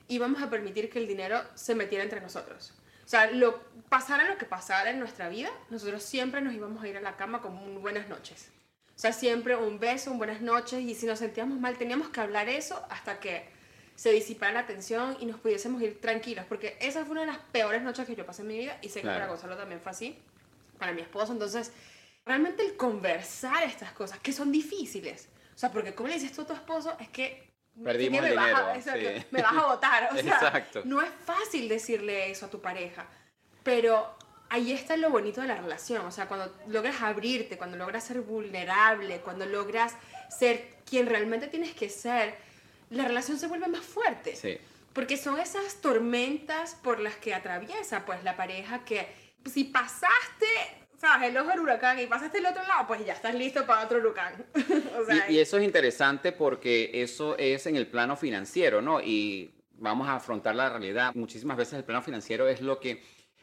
íbamos 0.08 0.42
a 0.42 0.50
permitir 0.50 0.90
que 0.90 0.98
el 0.98 1.06
dinero 1.06 1.40
se 1.54 1.74
metiera 1.74 2.04
entre 2.04 2.20
nosotros. 2.20 2.72
O 3.04 3.08
sea, 3.08 3.30
lo, 3.30 3.60
pasara 3.88 4.28
lo 4.28 4.38
que 4.38 4.46
pasara 4.46 4.90
en 4.90 4.98
nuestra 4.98 5.28
vida, 5.28 5.50
nosotros 5.70 6.02
siempre 6.02 6.40
nos 6.40 6.54
íbamos 6.54 6.82
a 6.82 6.88
ir 6.88 6.96
a 6.96 7.00
la 7.00 7.16
cama 7.16 7.42
con 7.42 7.56
un 7.56 7.82
buenas 7.82 8.08
noches. 8.08 8.50
O 8.94 8.98
sea, 8.98 9.12
siempre 9.12 9.56
un 9.56 9.78
beso, 9.80 10.12
un 10.12 10.18
buenas 10.18 10.40
noches 10.40 10.80
y 10.80 10.94
si 10.94 11.06
nos 11.06 11.18
sentíamos 11.18 11.58
mal 11.58 11.76
teníamos 11.76 12.08
que 12.10 12.20
hablar 12.20 12.48
eso 12.48 12.84
hasta 12.90 13.18
que 13.20 13.48
se 13.96 14.12
disipara 14.12 14.52
la 14.52 14.66
tensión 14.66 15.16
y 15.20 15.26
nos 15.26 15.40
pudiésemos 15.40 15.82
ir 15.82 16.00
tranquilos, 16.00 16.44
porque 16.48 16.76
esa 16.80 17.04
fue 17.04 17.12
una 17.12 17.20
de 17.22 17.26
las 17.28 17.38
peores 17.38 17.82
noches 17.82 18.06
que 18.06 18.16
yo 18.16 18.24
pasé 18.24 18.42
en 18.42 18.48
mi 18.48 18.58
vida 18.58 18.78
y 18.82 18.88
sé 18.88 18.96
que 18.96 19.02
Claro. 19.02 19.18
para 19.18 19.30
Gonzalo 19.30 19.56
también 19.56 19.80
fue 19.80 19.90
así, 19.92 20.18
para 20.78 20.92
mi 20.92 21.02
esposo. 21.02 21.32
Entonces, 21.32 21.72
realmente 22.24 22.64
el 22.64 22.76
conversar 22.76 23.62
estas 23.64 23.92
cosas 23.92 24.18
que 24.20 24.32
son 24.32 24.50
difíciles, 24.52 25.28
o 25.54 25.58
sea, 25.58 25.70
porque 25.70 25.94
como 25.94 26.08
le 26.08 26.14
dices 26.14 26.32
tú 26.32 26.42
a 26.42 26.46
tu 26.46 26.52
esposo, 26.54 26.96
es 26.98 27.08
que 27.10 27.51
Perdimos 27.82 28.20
me 28.22 28.28
el 28.30 28.36
vas 28.36 28.54
a- 28.86 28.94
dinero, 28.94 29.20
sí. 29.20 29.26
me 29.30 29.42
vas 29.42 29.52
a 29.54 29.66
votar, 29.66 30.08
o 30.12 30.14
sea, 30.20 30.34
Exacto. 30.34 30.82
no 30.84 31.00
es 31.00 31.08
fácil 31.24 31.68
decirle 31.68 32.30
eso 32.30 32.46
a 32.46 32.50
tu 32.50 32.60
pareja, 32.60 33.06
pero 33.62 34.16
ahí 34.50 34.72
está 34.72 34.96
lo 34.96 35.08
bonito 35.10 35.40
de 35.40 35.46
la 35.48 35.54
relación, 35.56 36.04
o 36.04 36.10
sea, 36.10 36.28
cuando 36.28 36.54
logras 36.66 37.00
abrirte, 37.00 37.56
cuando 37.56 37.76
logras 37.78 38.04
ser 38.04 38.20
vulnerable, 38.20 39.20
cuando 39.20 39.46
logras 39.46 39.94
ser 40.28 40.74
quien 40.88 41.06
realmente 41.06 41.46
tienes 41.48 41.74
que 41.74 41.88
ser, 41.88 42.36
la 42.90 43.04
relación 43.08 43.38
se 43.38 43.46
vuelve 43.46 43.68
más 43.68 43.80
fuerte. 43.84 44.36
Sí. 44.36 44.58
Porque 44.92 45.16
son 45.16 45.40
esas 45.40 45.76
tormentas 45.80 46.74
por 46.82 47.00
las 47.00 47.16
que 47.16 47.32
atraviesa 47.32 48.04
pues 48.04 48.22
la 48.24 48.36
pareja 48.36 48.84
que 48.84 49.08
si 49.50 49.64
pasaste, 49.64 50.46
sabes, 51.02 51.30
el 51.30 51.36
ojo 51.36 51.50
del 51.50 51.60
huracán 51.60 51.98
y 51.98 52.06
pasaste 52.06 52.38
el 52.38 52.46
otro 52.46 52.62
lado, 52.62 52.86
pues 52.86 53.04
ya 53.04 53.12
estás 53.12 53.34
listo 53.34 53.66
para 53.66 53.84
otro 53.84 53.98
huracán. 53.98 54.34
o 55.00 55.04
sea, 55.04 55.26
Y, 55.28 55.34
y 55.34 55.38
eso 55.40 55.58
es 55.58 55.64
interesante 55.64 56.30
porque 56.32 56.90
eso 56.94 57.36
es 57.38 57.66
en 57.66 57.74
el 57.76 57.88
plano 57.88 58.16
financiero, 58.16 58.80
¿no? 58.80 59.00
Y 59.00 59.52
vamos 59.78 60.08
a 60.08 60.14
afrontar 60.14 60.54
la 60.54 60.70
realidad. 60.70 61.12
Muchísimas 61.14 61.56
veces 61.56 61.74
el 61.74 61.84
plano 61.84 62.02
financiero 62.02 62.46
es 62.48 62.60
lo 62.60 62.78
que 62.78 63.02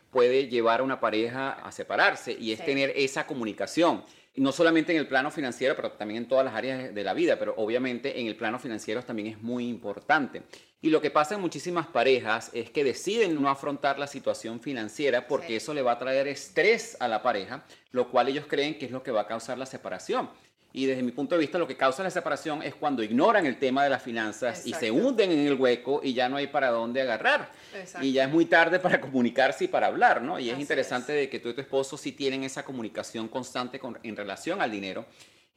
puede 0.09 0.47
llevar 0.47 0.79
a 0.79 0.83
una 0.83 0.99
pareja 1.01 1.51
a 1.51 1.71
separarse 1.71 2.31
y 2.31 2.53
es 2.53 2.59
Sí. 2.59 2.65
tener 2.65 2.93
esa 2.95 3.27
comunicación. 3.27 4.03
No 4.39 4.53
solamente 4.53 4.93
en 4.93 4.99
el 4.99 5.07
plano 5.07 5.31
financiero, 5.31 5.75
pero 5.75 5.91
también 5.91 6.23
en 6.23 6.27
todas 6.29 6.45
las 6.45 6.55
áreas 6.55 6.95
de 6.95 7.03
la 7.03 7.13
vida, 7.13 7.37
pero 7.37 7.55
obviamente 7.57 8.21
en 8.21 8.27
el 8.27 8.37
plano 8.37 8.57
financiero 8.57 9.03
también 9.03 9.27
es 9.27 9.41
muy 9.41 9.67
importante. 9.67 10.43
Y 10.81 10.91
lo 10.91 11.01
que 11.01 11.11
pasa 11.11 11.35
en 11.35 11.41
muchísimas 11.41 11.87
parejas 11.87 12.49
es 12.53 12.69
que 12.69 12.85
deciden 12.85 13.35
no 13.35 13.49
afrontar 13.49 13.99
la 13.99 14.07
situación 14.07 14.61
financiera 14.61 15.27
porque 15.27 15.47
Sí. 15.47 15.55
eso 15.55 15.73
le 15.73 15.81
va 15.81 15.91
a 15.91 15.99
traer 15.99 16.29
estrés 16.29 16.95
a 17.01 17.09
la 17.09 17.21
pareja, 17.21 17.65
lo 17.91 18.09
cual 18.09 18.29
ellos 18.29 18.45
creen 18.47 18.77
que 18.77 18.85
es 18.85 18.91
lo 18.91 19.03
que 19.03 19.11
va 19.11 19.21
a 19.21 19.27
causar 19.27 19.57
la 19.57 19.65
separación. 19.65 20.29
Y 20.71 20.85
desde 20.85 21.01
mi 21.01 21.11
punto 21.11 21.33
de 21.35 21.39
vista, 21.41 21.57
lo 21.57 21.67
que 21.67 21.75
causa 21.75 22.03
la 22.03 22.11
separación 22.11 22.61
es 22.61 22.75
cuando 22.75 23.01
ignoran 23.01 23.45
el 23.47 23.57
tema 23.57 23.83
de 23.83 23.89
las 23.89 24.03
finanzas 24.03 24.67
y 24.67 24.73
se 24.73 24.91
hunden 24.91 25.31
en 25.31 25.39
el 25.47 25.55
hueco 25.55 25.99
y 26.03 26.13
ya 26.13 26.29
no 26.29 26.37
hay 26.37 26.45
para 26.45 26.69
dónde 26.69 27.01
agarrar. 27.01 27.51
Exacto. 27.75 28.05
Y 28.05 28.11
ya 28.11 28.25
es 28.25 28.29
muy 28.29 28.45
tarde 28.45 28.79
para 28.79 29.01
comunicarse 29.01 29.63
y 29.65 29.67
para 29.67 29.87
hablar, 29.87 30.21
¿no? 30.21 30.39
Y 30.39 30.51
es 30.51 30.59
interesante 30.59 31.11
de 31.11 31.27
que 31.27 31.39
tú 31.39 31.49
y 31.49 31.53
tu 31.55 31.61
esposo 31.61 31.97
sí 31.97 32.11
tienen 32.11 32.43
esa 32.43 32.63
comunicación 32.63 33.27
constante 33.29 33.79
con- 33.79 33.97
en 34.03 34.15
relación 34.15 34.61
al 34.61 34.69
dinero. 34.71 35.05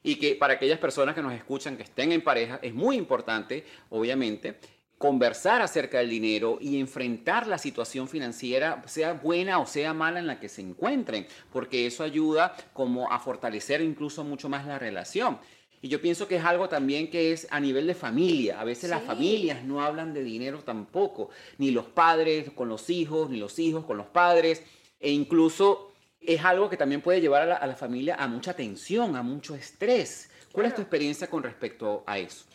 Y 0.01 0.15
que 0.15 0.35
para 0.35 0.55
aquellas 0.55 0.79
personas 0.79 1.13
que 1.15 1.21
nos 1.21 1.33
escuchan, 1.33 1.77
que 1.77 1.83
estén 1.83 2.11
en 2.11 2.21
pareja, 2.21 2.59
es 2.61 2.73
muy 2.73 2.97
importante, 2.97 3.63
obviamente, 3.89 4.57
conversar 5.03 5.61
acerca 5.61 5.97
del 5.97 6.09
dinero 6.09 6.59
y 6.61 6.79
enfrentar 6.79 7.45
la 7.45 7.57
situación 7.57 8.07
financiera, 8.07 8.81
sea 8.85 9.11
buena 9.11 9.59
o 9.59 9.65
sea 9.65 9.93
mala 9.93 10.19
en 10.19 10.27
la 10.27 10.39
que 10.39 10.47
se 10.47 10.61
encuentren, 10.61 11.27
porque 11.51 11.85
eso 11.85 12.05
ayuda 12.05 12.55
como 12.71 13.11
a 13.11 13.19
fortalecer 13.19 13.81
incluso 13.81 14.23
mucho 14.23 14.47
más 14.47 14.65
la 14.65 14.79
relación. 14.79 15.39
Y 15.81 15.89
yo 15.89 15.99
pienso 15.99 16.25
que 16.25 16.37
es 16.37 16.45
algo 16.45 16.69
también 16.69 17.11
que 17.11 17.33
es 17.33 17.49
a 17.51 17.59
nivel 17.59 17.85
de 17.85 17.95
familia. 17.95 18.61
A 18.61 18.63
veces 18.63 18.89
las 18.89 19.03
familias 19.03 19.65
no 19.65 19.83
hablan 19.83 20.13
de 20.13 20.23
dinero 20.23 20.59
tampoco, 20.63 21.31
ni 21.57 21.71
los 21.71 21.87
padres 21.87 22.51
con 22.51 22.69
los 22.69 22.89
hijos, 22.89 23.29
ni 23.29 23.35
los 23.39 23.59
hijos 23.59 23.83
con 23.83 23.97
los 23.97 24.07
padres, 24.07 24.63
e 25.01 25.11
incluso 25.11 25.91
es 26.21 26.45
algo 26.45 26.69
que 26.69 26.77
también 26.77 27.01
puede 27.01 27.19
llevar 27.19 27.51
a 27.51 27.67
la, 27.67 27.75
familia 27.75 28.15
a 28.15 28.29
mucha 28.29 28.53
tensión, 28.53 29.17
a 29.17 29.21
mucho 29.21 29.53
estrés. 29.53 30.29
¿Cuál 30.53 30.67
es 30.67 30.75
tu 30.75 30.81
experiencia 30.81 31.29
con 31.29 31.43
respecto 31.43 32.05
a 32.07 32.19
eso? 32.19 32.45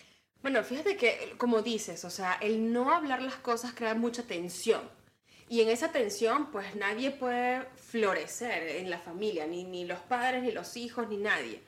Bueno, 0.49 0.65
fíjate 0.65 0.97
que, 0.97 1.35
como 1.37 1.61
dices, 1.61 2.07
o 2.07 2.11
sea, 2.11 2.39
el 2.41 2.73
no 2.73 2.91
hablar 2.91 3.21
las 3.21 3.35
cosas 3.35 3.75
crea 3.75 3.95
mucha 3.95 4.23
tensión. 4.23 4.81
Y 5.47 5.61
en 5.61 5.69
esa 5.69 5.93
tensión, 5.93 6.51
pues 6.51 6.75
nadie 6.75 7.11
puede 7.11 7.67
florecer 7.77 8.67
en 8.79 8.89
la 8.89 8.99
familia, 8.99 9.47
ni, 9.47 9.65
ni 9.65 9.85
los 9.85 9.99
padres, 9.99 10.43
ni 10.43 10.51
los 10.51 10.79
hijos, 10.79 11.07
ni 11.07 11.19
nadie. 11.19 11.61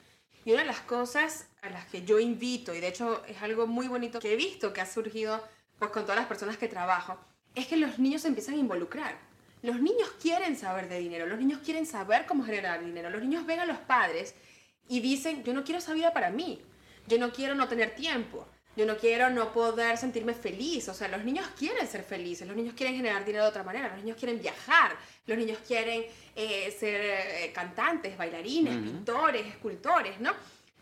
Y 0.47 0.53
una 0.53 0.63
de 0.63 0.67
las 0.67 0.81
cosas 0.81 1.51
a 1.61 1.69
las 1.69 1.85
que 1.91 2.07
yo 2.07 2.19
invito, 2.19 2.75
y 2.75 2.81
de 2.81 2.89
hecho 2.89 3.23
es 3.27 3.43
algo 3.43 3.67
muy 3.67 3.87
bonito 3.87 4.19
que 4.19 4.33
he 4.33 4.37
visto 4.37 4.73
que 4.73 4.81
ha 4.81 4.87
surgido 4.87 5.47
pues 5.79 5.91
con 5.91 6.05
todas 6.05 6.17
las 6.17 6.27
personas 6.27 6.57
que 6.57 6.67
trabajo, 6.67 7.19
es 7.55 7.67
que 7.67 7.77
los 7.77 7.99
niños 7.99 8.23
se 8.23 8.29
empiezan 8.29 8.55
a 8.55 8.61
involucrar. 8.61 9.19
Los 9.61 9.79
niños 9.79 10.11
quieren 10.23 10.57
saber 10.57 10.89
de 10.89 11.01
dinero, 11.01 11.27
los 11.27 11.39
niños 11.39 11.61
quieren 11.63 11.85
saber 11.85 12.25
cómo 12.25 12.45
generar 12.45 12.83
dinero, 12.83 13.11
los 13.11 13.21
niños 13.21 13.45
ven 13.45 13.61
a 13.61 13.67
los 13.67 13.77
padres 13.77 14.35
y 14.89 15.01
dicen, 15.01 15.45
yo 15.45 15.53
no 15.53 15.65
quiero 15.65 15.81
esa 15.81 15.93
vida 15.93 16.15
para 16.15 16.31
mí, 16.31 16.63
yo 17.09 17.19
no 17.19 17.31
quiero 17.31 17.55
no 17.55 17.69
tener 17.69 17.95
tiempo, 17.95 18.49
yo 18.77 18.87
no 18.87 18.97
quiero 18.97 19.31
no 19.31 19.53
poder 19.53 19.99
sentirme 19.99 20.35
feliz. 20.35 20.89
O 20.89 20.95
sea, 20.95 21.09
los 21.09 21.25
niños 21.25 21.47
quieren 21.59 21.87
ser 21.87 22.03
felices, 22.03 22.47
los 22.47 22.57
niños 22.57 22.75
quieren 22.75 22.97
generar 22.97 23.25
dinero 23.25 23.45
de 23.45 23.51
otra 23.51 23.63
manera, 23.63 23.89
los 23.89 23.99
niños 23.99 24.17
quieren 24.17 24.41
viajar, 24.41 24.97
los 25.27 25.37
niños 25.37 25.59
quieren 25.67 26.05
eh, 26.37 26.77
ser 26.79 27.01
eh, 27.01 27.53
cantantes, 27.53 28.17
bailarines, 28.17 28.77
pintores, 28.77 29.47
escultores, 29.47 30.21
¿no? 30.21 30.33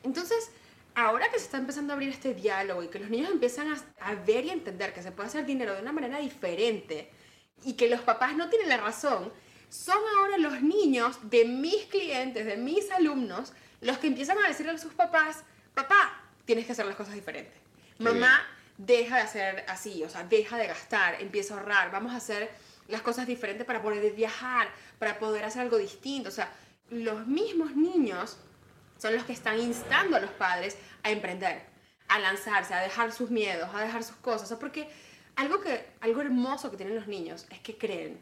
Entonces, 0.03 0.51
ahora 0.95 1.31
que 1.31 1.39
se 1.39 1.47
está 1.47 1.59
empezando 1.59 1.93
a 1.93 1.95
abrir 1.95 2.11
este 2.11 2.35
diálogo 2.35 2.83
y 2.83 2.89
que 2.89 2.99
los 2.99 3.11
niños 3.11 3.31
empiezan 3.31 3.75
a, 4.01 4.15
ver 4.15 4.45
y 4.45 4.51
entender 4.51 4.93
que 4.93 5.03
se 5.03 5.13
puede 5.13 5.29
hacer 5.29 5.47
dinero 5.47 5.75
de 5.75 5.83
una 5.83 5.93
manera 5.93 6.19
diferente 6.19 7.11
y 7.65 7.73
que 7.73 7.89
los 7.89 8.01
papás 8.03 8.37
no 8.37 8.49
tienen 8.49 8.69
la 8.69 8.77
razón, 8.77 9.33
son 9.71 9.99
ahora 10.19 10.39
los 10.39 10.63
niños 10.63 11.19
de 11.23 11.45
mis 11.45 11.85
clientes, 11.87 12.47
de 12.47 12.57
mis 12.57 12.91
alumnos, 12.91 13.53
los 13.81 13.99
que 13.99 14.07
empiezan 14.07 14.39
a 14.39 14.49
decirle 14.49 14.73
a 14.73 14.79
sus 14.79 14.95
papás, 14.95 15.43
papá, 15.75 16.23
tienes 16.45 16.67
que 16.67 16.73
hacer 16.73 16.87
las 16.87 16.97
cosas 16.97 17.15
diferentes 17.15 17.68
Mamá, 17.99 18.47
deja 18.77 19.17
de 19.17 19.23
hacer 19.23 19.65
así, 19.69 20.03
o 20.05 20.09
sea, 20.09 20.25
deja 20.25 20.57
de 20.57 20.67
gastar, 20.67 21.21
empieza 21.21 21.55
a 21.55 21.59
ahorrar, 21.59 21.91
vamos 21.91 22.13
a 22.13 22.17
hacer 22.17 22.51
las 22.87 23.03
cosas 23.03 23.27
diferentes 23.27 23.67
para 23.67 23.83
poder 23.83 24.13
viajar, 24.15 24.69
para 24.99 25.19
poder 25.19 25.45
hacer 25.45 25.63
algo 25.63 25.77
distinto. 25.79 26.29
O 26.29 26.33
sea, 26.33 26.51
los 26.91 27.27
mismos 27.27 27.77
niños 27.77 28.39
son 28.99 29.15
los 29.15 29.25
que 29.25 29.33
están 29.33 29.59
instando 29.61 30.17
a 30.17 30.21
los 30.21 30.31
padres 30.31 30.77
a 31.03 31.11
emprender, 31.11 31.63
a 32.09 32.19
lanzarse, 32.19 32.75
a 32.75 32.81
dejar 32.81 33.13
sus 33.13 33.31
miedos, 33.31 33.69
a 33.75 33.81
dejar 33.81 34.03
sus 34.03 34.17
cosas. 34.17 34.45
O 34.45 34.47
sea, 34.47 34.59
porque 34.59 34.89
algo, 35.37 35.61
que, 35.61 35.85
algo 36.01 36.21
hermoso 36.21 36.71
que 36.71 36.77
tienen 36.77 36.97
los 36.97 37.07
niños 37.07 37.47
es 37.51 37.61
que 37.61 37.77
creen. 37.77 38.21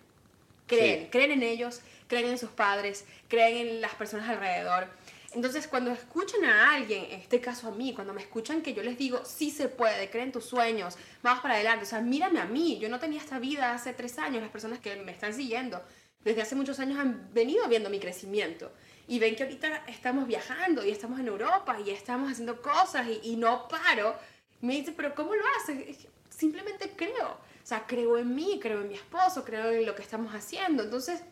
Creen, 0.67 1.09
creen 1.11 1.31
en 1.31 1.43
ellos, 1.45 1.81
creen 2.09 2.27
en 2.27 2.39
sus 2.39 2.51
padres, 2.51 3.05
creen 3.29 3.69
en 3.69 3.81
las 3.81 3.95
personas 3.95 4.29
alrededor. 4.29 4.89
Entonces, 5.33 5.67
cuando 5.67 5.91
escuchan 5.91 6.45
a 6.45 6.75
alguien, 6.75 7.05
en 7.05 7.21
este 7.21 7.41
caso 7.41 7.69
a 7.69 7.71
mí, 7.71 7.93
cuando 7.93 8.15
me 8.15 8.23
escuchan 8.23 8.63
que 8.63 8.73
yo 8.73 8.83
les 8.83 8.97
digo, 8.97 9.23
sí 9.25 9.51
se 9.51 9.69
puede, 9.69 10.09
creen 10.09 10.33
tus 10.33 10.45
sueños, 10.45 10.97
vamos 11.23 11.43
para 11.43 11.55
adelante, 11.55 11.85
o 11.85 11.89
sea, 11.89 12.01
mírame 12.01 12.41
a 12.41 12.47
mí, 12.47 12.79
yo 12.79 12.89
no 12.89 12.99
tenía 12.99 13.21
esta 13.21 13.39
vida 13.39 13.73
hace 13.73 13.93
tres 13.93 14.19
años, 14.19 14.43
las 14.43 14.51
personas 14.51 14.79
que 14.79 14.97
me 14.97 15.13
están 15.13 15.35
siguiendo 15.35 15.83
desde 16.27 16.43
hace 16.43 16.57
muchos 16.57 16.81
años 16.81 16.99
han 16.99 17.33
venido 17.33 17.69
viendo 17.69 17.89
mi 17.89 18.01
crecimiento 18.01 18.73
y 19.07 19.21
ven 19.21 19.37
que 19.37 19.45
ahorita 19.45 19.85
estamos 19.87 20.27
viajando 20.27 20.85
y 20.85 20.91
estamos 20.91 21.21
en 21.21 21.29
Europa 21.29 21.79
y 21.79 21.91
estamos 21.91 22.33
haciendo 22.33 22.61
cosas 22.61 23.07
y, 23.23 23.37
no 23.37 23.69
paro. 23.69 24.17
Me 24.61 24.75
dice, 24.75 24.91
pero 24.91 25.15
¿cómo 25.15 25.37
lo 25.37 25.45
haces? 25.57 26.09
Simplemente 26.29 26.91
creo, 26.97 27.29
o 27.29 27.67
sea, 27.67 27.87
creo 27.87 28.19
en 28.19 28.35
mí, 28.35 28.59
creo 28.61 28.81
en 28.81 28.89
mi 28.89 28.95
esposo, 28.95 29.45
creo 29.45 29.71
en 29.71 29.87
lo 29.87 29.95
que 29.95 30.03
estamos 30.03 30.35
haciendo, 30.35 30.83
entonces, 30.83 31.23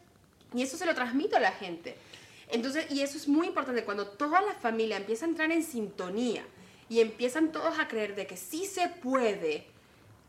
y 0.55 0.63
eso 0.63 0.77
se 0.77 0.87
lo 0.87 0.95
transmito 0.95 1.37
a 1.37 1.41
la 1.41 1.51
gente. 1.51 1.97
Entonces, 2.51 2.91
y 2.91 3.01
eso 3.01 3.17
es 3.17 3.29
muy 3.29 3.47
importante, 3.47 3.85
cuando 3.85 4.07
toda 4.07 4.41
la 4.43 4.55
familia 4.55 4.97
empieza 4.97 5.25
a 5.27 5.29
entrar 5.29 5.51
en 5.51 5.63
sintonía 5.63 6.45
y 6.89 7.01
empiezan 7.01 7.53
todos 7.53 7.79
a 7.79 7.89
creer 7.89 8.15
de 8.15 8.27
que 8.27 8.37
sí 8.37 8.67
se 8.67 8.89
puede, 8.89 9.67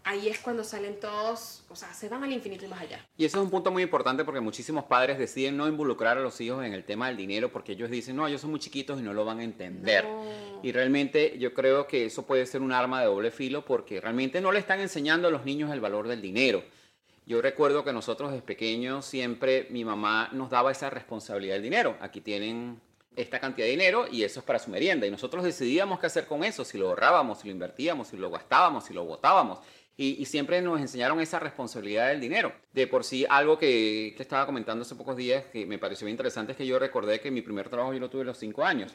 ahí 0.06 0.30
es 0.30 0.40
cuando 0.40 0.64
salen 0.64 1.00
todos, 1.00 1.64
o 1.68 1.76
sea, 1.76 1.92
se 1.94 2.08
van 2.08 2.24
al 2.24 2.32
infinito 2.32 2.64
y 2.64 2.68
más 2.68 2.82
allá. 2.82 3.04
Y 3.18 3.26
eso 3.26 3.40
es 3.40 3.44
un 3.44 3.50
punto 3.50 3.72
muy 3.72 3.84
importante 3.84 4.24
porque 4.24 4.40
muchísimos 4.40 4.86
padres 4.86 5.18
deciden 5.18 5.58
no 5.58 5.68
involucrar 5.68 6.18
a 6.18 6.22
los 6.22 6.40
hijos 6.40 6.64
en 6.64 6.74
el 6.74 6.84
tema 6.84 7.08
del 7.08 7.18
dinero 7.18 7.52
porque 7.52 7.74
ellos 7.74 7.90
dicen, 7.90 8.16
no, 8.16 8.28
ellos 8.28 8.42
son 8.42 8.52
muy 8.52 8.60
chiquitos 8.60 9.00
y 9.00 9.04
no 9.04 9.14
lo 9.14 9.26
van 9.26 9.40
a 9.40 9.44
entender. 9.44 10.06
Y 10.62 10.72
realmente 10.72 11.38
yo 11.40 11.54
creo 11.54 11.88
que 11.88 12.06
eso 12.06 12.26
puede 12.26 12.46
ser 12.46 12.62
un 12.62 12.72
arma 12.72 13.02
de 13.02 13.08
doble 13.08 13.32
filo 13.32 13.66
porque 13.66 14.00
realmente 14.00 14.42
no 14.42 14.52
le 14.52 14.60
están 14.60 14.80
enseñando 14.80 15.28
a 15.28 15.32
los 15.32 15.44
niños 15.44 15.74
el 15.74 15.82
valor 15.82 16.08
del 16.08 16.22
dinero. 16.22 16.64
Yo 17.26 17.42
recuerdo 17.42 17.84
que 17.84 17.92
nosotros 17.92 18.32
desde 18.32 18.46
pequeños 18.46 19.06
siempre 19.06 19.68
mi 19.72 19.84
mamá 19.84 20.30
nos 20.32 20.52
daba 20.52 20.72
esa 20.72 20.92
responsabilidad 20.92 21.56
del 21.56 21.64
dinero. 21.64 21.98
Aquí 22.00 22.22
tienen 22.22 22.80
esta 23.16 23.40
cantidad 23.40 23.66
de 23.66 23.72
dinero 23.72 24.06
y 24.12 24.24
eso 24.24 24.42
es 24.42 24.46
para 24.46 24.60
su 24.60 24.70
merienda. 24.70 25.08
Y 25.08 25.12
nosotros 25.12 25.44
decidíamos 25.44 26.00
qué 26.00 26.06
hacer 26.06 26.28
con 26.28 26.44
eso, 26.44 26.64
si 26.64 26.78
lo 26.78 26.90
ahorrábamos, 26.90 27.40
si 27.40 27.48
lo 27.48 27.54
invertíamos, 27.54 28.10
si 28.10 28.18
lo 28.18 28.30
gastábamos, 28.30 28.86
si 28.86 28.94
lo 28.94 29.06
botábamos. 29.06 29.60
Y, 29.98 30.26
siempre 30.26 30.62
nos 30.62 30.82
enseñaron 30.82 31.22
esa 31.22 31.40
responsabilidad 31.40 32.10
del 32.10 32.20
dinero. 32.20 32.52
De 32.74 32.86
por 32.86 33.06
sí, 33.06 33.26
algo 33.30 33.58
que, 33.58 34.14
que, 34.18 34.24
estaba 34.24 34.46
comentando 34.46 34.82
hace 34.82 34.94
pocos 34.94 35.16
días 35.16 35.46
que 35.54 35.66
me 35.66 35.78
pareció 35.78 36.08
interesante 36.10 36.52
es 36.52 36.58
que 36.58 36.68
yo 36.68 36.78
recordé 36.78 37.22
que 37.22 37.32
mi 37.32 37.42
primer 37.42 37.70
trabajo 37.70 37.94
yo 37.94 38.00
lo 38.00 38.10
tuve 38.10 38.24
a 38.24 38.26
los 38.26 38.38
cinco 38.38 38.66
años. 38.66 38.94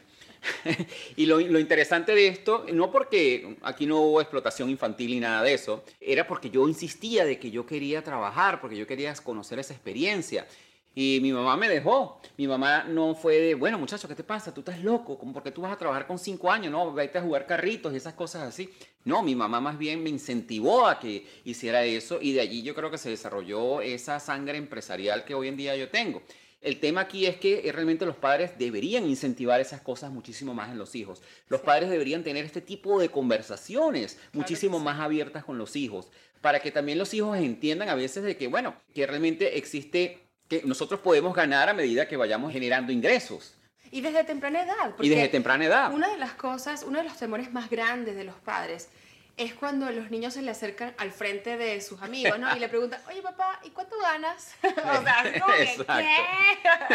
y 1.16 1.24
lo, 1.24 1.40
lo, 1.40 1.58
interesante 1.58 2.14
de 2.14 2.28
esto, 2.28 2.66
no 2.74 2.90
porque 2.90 3.56
aquí 3.62 3.86
no 3.86 4.00
hubo 4.00 4.20
explotación 4.20 4.68
infantil 4.68 5.12
ni 5.12 5.20
nada 5.20 5.42
de 5.42 5.54
eso, 5.54 5.84
era 6.00 6.26
porque 6.26 6.50
yo 6.50 6.68
insistía 6.68 7.24
de 7.24 7.38
que 7.38 7.50
yo 7.50 7.64
quería 7.64 8.04
trabajar, 8.04 8.60
porque 8.60 8.76
yo 8.76 8.86
quería 8.86 9.14
conocer 9.14 9.58
esa 9.58 9.72
experiencia. 9.72 10.46
Y 10.94 11.18
mi 11.22 11.32
mamá 11.32 11.56
me 11.56 11.68
dejó. 11.68 12.20
Mi 12.36 12.48
mamá 12.48 12.84
no 12.84 13.14
fue 13.14 13.38
de, 13.38 13.54
bueno, 13.54 13.78
muchacho, 13.78 14.08
¿qué 14.08 14.14
te 14.14 14.24
pasa? 14.24 14.52
Tú 14.52 14.60
estás 14.60 14.82
loco, 14.82 15.18
como 15.18 15.32
porque 15.32 15.50
tú 15.50 15.62
vas 15.62 15.72
a 15.72 15.78
trabajar 15.78 16.06
con 16.06 16.18
cinco 16.18 16.50
años, 16.50 16.72
no, 16.72 16.92
vete 16.92 17.18
a 17.18 17.22
jugar 17.22 17.46
carritos 17.46 17.92
y 17.92 17.96
esas 17.96 18.14
cosas 18.14 18.42
así. 18.42 18.70
No, 19.04 19.22
mi 19.22 19.34
mamá 19.34 19.60
más 19.60 19.78
bien 19.78 20.02
me 20.02 20.10
incentivó 20.10 20.86
a 20.86 20.98
que 20.98 21.26
hiciera 21.44 21.84
eso 21.84 22.18
y 22.20 22.32
de 22.32 22.40
allí 22.40 22.62
yo 22.62 22.74
creo 22.74 22.90
que 22.90 22.98
se 22.98 23.10
desarrolló 23.10 23.80
esa 23.80 24.20
sangre 24.20 24.58
empresarial 24.58 25.24
que 25.24 25.34
hoy 25.34 25.48
en 25.48 25.56
día 25.56 25.76
yo 25.76 25.88
tengo. 25.90 26.22
El 26.60 26.78
tema 26.78 27.02
aquí 27.02 27.24
es 27.24 27.36
que 27.36 27.66
eh, 27.66 27.72
realmente 27.72 28.04
los 28.04 28.16
padres 28.16 28.58
deberían 28.58 29.08
incentivar 29.08 29.60
esas 29.60 29.80
cosas 29.80 30.10
muchísimo 30.10 30.52
más 30.52 30.70
en 30.70 30.76
los 30.76 30.94
hijos. 30.94 31.22
Los 31.48 31.62
padres 31.62 31.88
deberían 31.88 32.22
tener 32.22 32.44
este 32.44 32.60
tipo 32.60 33.00
de 33.00 33.08
conversaciones 33.08 34.18
muchísimo 34.32 34.78
más 34.78 35.00
abiertas 35.00 35.44
con 35.44 35.56
los 35.56 35.74
hijos, 35.74 36.08
para 36.42 36.60
que 36.60 36.70
también 36.70 36.98
los 36.98 37.14
hijos 37.14 37.38
entiendan 37.38 37.88
a 37.88 37.94
veces 37.94 38.24
de 38.24 38.36
que, 38.36 38.46
bueno, 38.48 38.74
que 38.94 39.06
realmente 39.06 39.56
existe, 39.56 40.18
que 40.50 40.62
nosotros 40.64 40.98
podemos 40.98 41.32
ganar 41.32 41.68
a 41.68 41.72
medida 41.72 42.08
que 42.08 42.16
vayamos 42.16 42.52
generando 42.52 42.90
ingresos. 42.90 43.54
Y 43.92 44.00
desde 44.00 44.24
temprana 44.24 44.62
edad. 44.62 44.94
Y 45.00 45.08
desde 45.08 45.28
temprana 45.28 45.64
edad. 45.64 45.94
Una 45.94 46.08
de 46.08 46.18
las 46.18 46.32
cosas, 46.32 46.82
uno 46.82 46.98
de 46.98 47.04
los 47.04 47.16
temores 47.16 47.52
más 47.52 47.70
grandes 47.70 48.16
de 48.16 48.24
los 48.24 48.34
padres 48.34 48.88
es 49.36 49.54
cuando 49.54 49.88
los 49.92 50.10
niños 50.10 50.34
se 50.34 50.42
le 50.42 50.50
acercan 50.50 50.92
al 50.98 51.12
frente 51.12 51.56
de 51.56 51.80
sus 51.80 52.02
amigos, 52.02 52.36
¿no? 52.40 52.54
Y 52.56 52.58
le 52.58 52.68
preguntan, 52.68 53.00
oye 53.08 53.22
papá, 53.22 53.60
¿y 53.62 53.70
cuánto 53.70 53.96
ganas? 54.00 54.56
o 54.62 55.02
sea, 55.02 55.22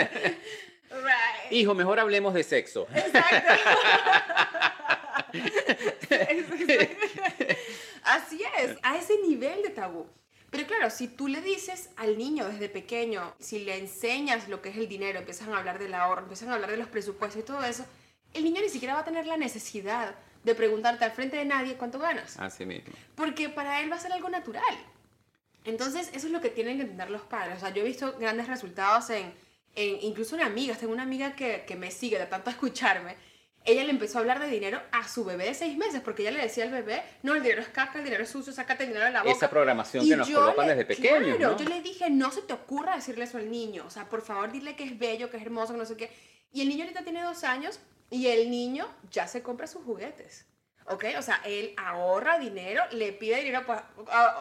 ¿qué? 0.04 0.38
Hijo, 1.56 1.74
mejor 1.74 2.00
hablemos 2.00 2.34
de 2.34 2.44
sexo. 2.44 2.88
Exacto. 2.94 3.54
Así 8.04 8.42
es, 8.60 8.78
a 8.84 8.98
ese 8.98 9.18
nivel 9.26 9.64
de 9.64 9.70
tabú. 9.70 10.08
Pero 10.56 10.68
claro, 10.68 10.90
si 10.90 11.10
tú 11.10 11.28
le 11.28 11.42
dices 11.42 11.90
al 11.98 12.18
niño 12.18 12.48
desde 12.48 12.70
pequeño, 12.70 13.34
si 13.40 13.60
le 13.60 13.78
enseñas 13.78 14.48
lo 14.48 14.62
que 14.62 14.70
es 14.70 14.78
el 14.78 14.88
dinero, 14.88 15.20
empiezan 15.20 15.54
a 15.54 15.58
hablar 15.58 15.80
del 15.80 15.94
ahorro, 15.94 16.22
empiezan 16.22 16.50
a 16.50 16.54
hablar 16.54 16.72
de 16.72 16.78
los 16.78 16.88
presupuestos 16.88 17.42
y 17.42 17.46
todo 17.46 17.62
eso, 17.66 17.86
el 18.34 18.46
niño 18.46 18.62
ni 18.62 18.70
siquiera 18.70 18.94
va 18.94 19.02
a 19.02 19.04
tener 19.04 19.26
la 19.26 19.36
necesidad 19.36 20.16
de 20.46 20.56
preguntarte 20.56 21.04
al 21.04 21.12
frente 21.12 21.36
de 21.36 21.44
nadie 21.44 21.76
cuánto 21.76 22.00
ganas. 22.00 22.40
Así 22.40 22.66
mismo. 22.66 22.94
Porque 23.16 23.50
para 23.50 23.82
él 23.82 23.92
va 23.92 23.98
a 23.98 24.00
ser 24.00 24.14
algo 24.14 24.30
natural. 24.30 24.64
Entonces, 25.66 26.10
eso 26.14 26.28
es 26.28 26.32
lo 26.32 26.40
que 26.40 26.50
tienen 26.50 26.78
que 26.78 26.84
entender 26.84 27.10
los 27.10 27.24
padres. 27.24 27.58
O 27.58 27.60
sea, 27.60 27.72
yo 27.72 27.82
he 27.82 27.86
visto 27.86 28.18
grandes 28.18 28.48
resultados 28.48 29.10
en, 29.10 29.34
en 29.76 30.04
incluso 30.04 30.38
una 30.38 30.46
amiga, 30.46 30.76
tengo 30.76 30.94
una 30.94 31.04
amiga 31.04 31.36
que, 31.36 31.66
que, 31.68 31.76
me 31.76 31.92
sigue 31.92 32.18
de 32.18 32.28
tanto 32.28 32.50
escucharme. 32.56 33.18
Ella 33.66 33.84
le 33.84 33.90
empezó 33.90 34.20
a 34.20 34.22
hablar 34.22 34.40
de 34.40 34.48
dinero 34.48 34.80
a 34.92 35.08
su 35.08 35.26
bebé 35.26 35.46
de 35.46 35.54
seis 35.56 35.76
meses, 35.76 36.00
porque 36.02 36.22
ella 36.22 36.32
le 36.32 36.44
decía 36.44 36.66
al 36.66 36.72
bebé, 36.72 37.02
no, 37.24 37.34
el 37.34 37.42
dinero 37.42 37.62
es 37.62 37.70
caca, 37.70 37.98
el 37.98 38.06
dinero 38.06 38.24
es 38.24 38.30
sucio, 38.30 38.54
sácate 38.54 38.84
el 38.84 38.90
dinero 38.90 39.06
de 39.06 39.12
la 39.12 39.24
boca. 39.24 39.36
Esa 39.36 39.50
programación 39.50 40.08
que 40.08 40.16
nos 40.16 40.30
colocan 40.30 40.68
desde 40.68 40.86
pequeños, 40.86 41.38
Claro, 41.38 41.58
yo 41.58 41.68
le 41.68 41.82
dije, 41.82 42.10
no 42.12 42.32
se 42.32 42.44
te 42.44 42.54
ocurra 42.54 42.96
decirle 42.96 43.24
eso 43.24 43.40
al 43.40 43.50
niño. 43.50 43.84
O 43.88 43.90
sea, 43.90 44.08
por 44.08 44.22
favor, 44.22 44.52
dile 44.52 44.76
que 44.76 44.84
es 44.84 44.98
bello, 45.00 45.32
que 45.32 45.38
es 45.38 45.44
hermoso, 45.44 45.74
que 45.74 45.80
no 45.80 45.86
sé 45.86 45.98
qué. 45.98 46.12
Y 46.52 46.62
el 46.62 46.70
niño 46.70 46.84
ahorita 46.84 47.04
tiene 47.04 47.24
dos 47.24 47.44
años 47.44 47.80
y 48.12 48.28
el 48.28 48.52
niño 48.52 48.88
ya 49.10 49.28
se 49.28 49.42
compra 49.42 49.66
sus 49.66 49.84
juguetes. 49.84 50.46
¿Ok? 50.88 51.06
O 51.18 51.22
sea, 51.24 51.42
él 51.44 51.74
ahorra 51.78 52.38
dinero, 52.38 52.84
le 52.92 53.12
pide 53.14 53.38
dinero, 53.38 53.64
pues 53.66 53.80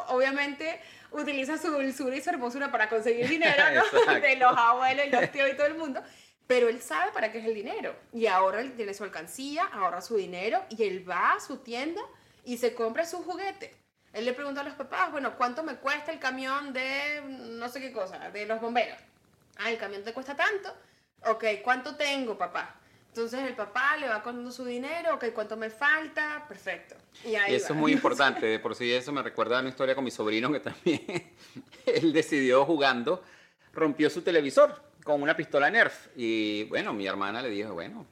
obviamente 0.09 0.79
utiliza 1.11 1.57
su 1.57 1.71
dulzura 1.71 2.15
y 2.17 2.21
su 2.21 2.29
hermosura 2.29 2.71
para 2.71 2.91
conseguir 2.91 3.27
dinero, 3.31 3.63
¿no? 3.73 4.15
de 4.21 4.37
los 4.37 4.55
abuelos 4.57 5.07
y 5.07 5.11
los 5.11 5.31
tíos 5.33 5.49
y 5.51 5.57
todo 5.57 5.67
el 5.67 5.75
mundo. 5.75 6.03
Pero 6.47 6.69
él 6.69 6.81
sabe 6.83 7.13
para 7.13 7.33
qué 7.33 7.39
es 7.39 7.47
el 7.47 7.55
dinero. 7.55 7.95
Y 8.13 8.27
ahora 8.27 8.61
él 8.61 8.75
tiene 8.75 8.95
su 8.95 9.05
alcancía, 9.05 9.65
ahorra 9.65 10.01
su 10.01 10.17
dinero 10.17 10.63
y 10.69 10.83
él 10.85 11.09
va 11.09 11.33
a 11.33 11.41
su 11.41 11.59
tienda 11.59 12.03
y 12.45 12.59
se 12.59 12.75
compra 12.75 13.07
su 13.07 13.23
juguete. 13.23 13.75
Él 14.13 14.27
le 14.27 14.33
pregunta 14.33 14.61
a 14.61 14.65
los 14.65 14.75
papás, 14.75 15.11
bueno, 15.11 15.37
¿cuánto 15.37 15.63
me 15.63 15.77
cuesta 15.77 16.13
el 16.13 16.19
camión 16.19 16.73
de 16.73 17.23
no 17.27 17.69
sé 17.69 17.81
qué 17.81 17.93
cosa, 17.93 18.31
de 18.31 18.47
los 18.47 18.61
bomberos? 18.61 18.99
Ah, 19.57 19.71
el 19.71 19.79
camión 19.79 20.05
te 20.05 20.13
cuesta 20.13 20.37
tanto 20.37 20.73
Ok, 21.27 21.45
¿cuánto 21.63 21.95
tengo, 21.95 22.37
papá? 22.37 22.77
Entonces 23.09 23.41
el 23.45 23.55
papá 23.55 23.97
le 23.97 24.09
va 24.09 24.23
contando 24.23 24.51
su 24.51 24.65
dinero, 24.65 25.15
ok, 25.15 25.27
¿cuánto 25.33 25.57
me 25.57 25.71
falta? 25.71 26.45
Perfecto. 26.49 26.97
Y, 27.25 27.37
ahí 27.37 27.55
eso 27.55 27.73
es 27.73 27.79
muy 27.79 27.93
importante, 27.93 28.45
de 28.47 28.59
por 28.59 28.75
sí 28.75 28.93
eso 28.93 29.13
me 29.13 29.23
recuerda 29.23 29.59
a 29.59 29.61
una 29.61 29.69
historia 29.69 29.95
con 29.95 30.05
mi 30.05 30.11
sobrino 30.11 30.53
que 30.53 30.61
también, 30.61 31.05
él 31.87 32.13
decidió 32.13 32.65
jugando, 32.67 33.23
rompió 33.73 34.11
su 34.11 34.23
televisor 34.23 34.83
con 35.05 35.23
una 35.23 35.37
pistola 35.37 35.71
Nerf. 35.71 36.09
Y 36.17 36.65
bueno, 36.65 36.93
mi 36.93 37.07
hermana 37.07 37.41
le 37.41 37.51
dijo, 37.51 37.75
bueno, 37.75 38.05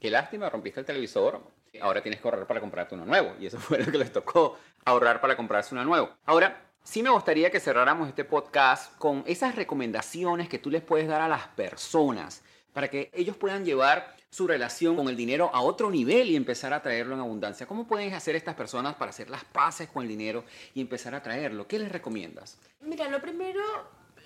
qué 0.00 0.10
lástima, 0.10 0.50
rompiste 0.50 0.80
el 0.80 0.86
televisor, 0.86 1.40
ahora 1.80 2.02
tienes 2.02 2.20
que 2.20 2.26
ahorrar 2.26 2.46
para 2.46 2.60
comprarte 2.60 2.94
uno 2.94 3.04
nuevo. 3.04 3.36
Y 3.38 3.46
eso 3.46 3.58
fue 3.60 3.78
lo 3.78 3.92
que 3.92 3.98
les 3.98 4.12
tocó, 4.12 4.58
ahorrar 4.84 5.20
para 5.20 5.36
comprarse 5.36 5.74
uno 5.74 5.84
nuevo. 5.84 6.10
Ahora, 6.24 6.64
sí 6.82 7.02
me 7.02 7.10
gustaría 7.10 7.50
que 7.50 7.60
cerráramos 7.60 8.08
este 8.08 8.24
podcast 8.24 8.96
con 8.96 9.22
esas 9.26 9.54
recomendaciones 9.54 10.48
que 10.48 10.58
tú 10.58 10.70
les 10.70 10.82
puedes 10.82 11.06
dar 11.06 11.20
a 11.20 11.28
las 11.28 11.46
personas 11.48 12.42
para 12.72 12.88
que 12.88 13.10
ellos 13.12 13.36
puedan 13.36 13.64
llevar 13.64 14.16
su 14.30 14.46
relación 14.46 14.94
con 14.94 15.08
el 15.08 15.16
dinero 15.16 15.50
a 15.52 15.62
otro 15.62 15.90
nivel 15.90 16.30
y 16.30 16.36
empezar 16.36 16.72
a 16.74 16.82
traerlo 16.82 17.14
en 17.14 17.20
abundancia. 17.20 17.66
¿Cómo 17.66 17.86
pueden 17.86 18.12
hacer 18.14 18.36
estas 18.36 18.54
personas 18.54 18.94
para 18.94 19.10
hacer 19.10 19.30
las 19.30 19.44
paces 19.44 19.88
con 19.88 20.02
el 20.02 20.08
dinero 20.08 20.44
y 20.74 20.80
empezar 20.80 21.14
a 21.14 21.22
traerlo? 21.22 21.66
¿Qué 21.66 21.78
les 21.78 21.90
recomiendas? 21.90 22.58
Mira, 22.80 23.08
lo 23.08 23.20
primero, 23.20 23.60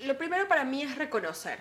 lo 0.03 0.19
primero 0.19 0.49
para 0.49 0.65
mí 0.65 0.83
es 0.83 0.97
reconocer, 0.97 1.61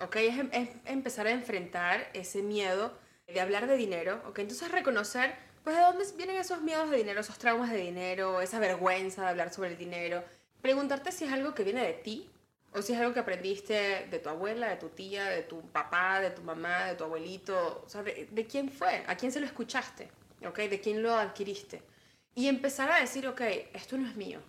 ¿ok? 0.00 0.16
Es, 0.16 0.34
es 0.52 0.68
empezar 0.84 1.26
a 1.26 1.30
enfrentar 1.30 2.08
ese 2.14 2.42
miedo 2.42 2.92
de 3.26 3.40
hablar 3.40 3.66
de 3.66 3.76
dinero, 3.76 4.22
¿ok? 4.26 4.40
Entonces 4.40 4.70
reconocer, 4.70 5.34
pues, 5.64 5.76
de 5.76 5.82
dónde 5.82 6.04
vienen 6.16 6.36
esos 6.36 6.62
miedos 6.62 6.90
de 6.90 6.96
dinero, 6.98 7.20
esos 7.20 7.38
traumas 7.38 7.70
de 7.70 7.78
dinero, 7.78 8.40
esa 8.40 8.58
vergüenza 8.58 9.22
de 9.22 9.28
hablar 9.28 9.52
sobre 9.52 9.70
el 9.70 9.78
dinero. 9.78 10.22
Preguntarte 10.60 11.12
si 11.12 11.24
es 11.24 11.32
algo 11.32 11.54
que 11.54 11.64
viene 11.64 11.84
de 11.84 11.94
ti 11.94 12.30
o 12.72 12.82
si 12.82 12.92
es 12.92 12.98
algo 12.98 13.12
que 13.12 13.20
aprendiste 13.20 14.06
de 14.10 14.18
tu 14.18 14.28
abuela, 14.28 14.68
de 14.68 14.76
tu 14.76 14.88
tía, 14.88 15.24
de 15.26 15.42
tu 15.42 15.60
papá, 15.70 16.20
de 16.20 16.30
tu 16.30 16.42
mamá, 16.42 16.86
de 16.86 16.94
tu 16.94 17.04
abuelito. 17.04 17.82
O 17.84 17.88
sea, 17.88 18.02
de, 18.02 18.28
de 18.30 18.46
quién 18.46 18.70
fue, 18.70 19.04
a 19.06 19.16
quién 19.16 19.32
se 19.32 19.40
lo 19.40 19.46
escuchaste, 19.46 20.10
¿ok? 20.46 20.58
De 20.60 20.80
quién 20.80 21.02
lo 21.02 21.14
adquiriste. 21.14 21.82
Y 22.34 22.48
empezar 22.48 22.90
a 22.90 23.00
decir, 23.00 23.26
ok, 23.26 23.42
esto 23.74 23.98
no 23.98 24.08
es 24.08 24.16
mío 24.16 24.40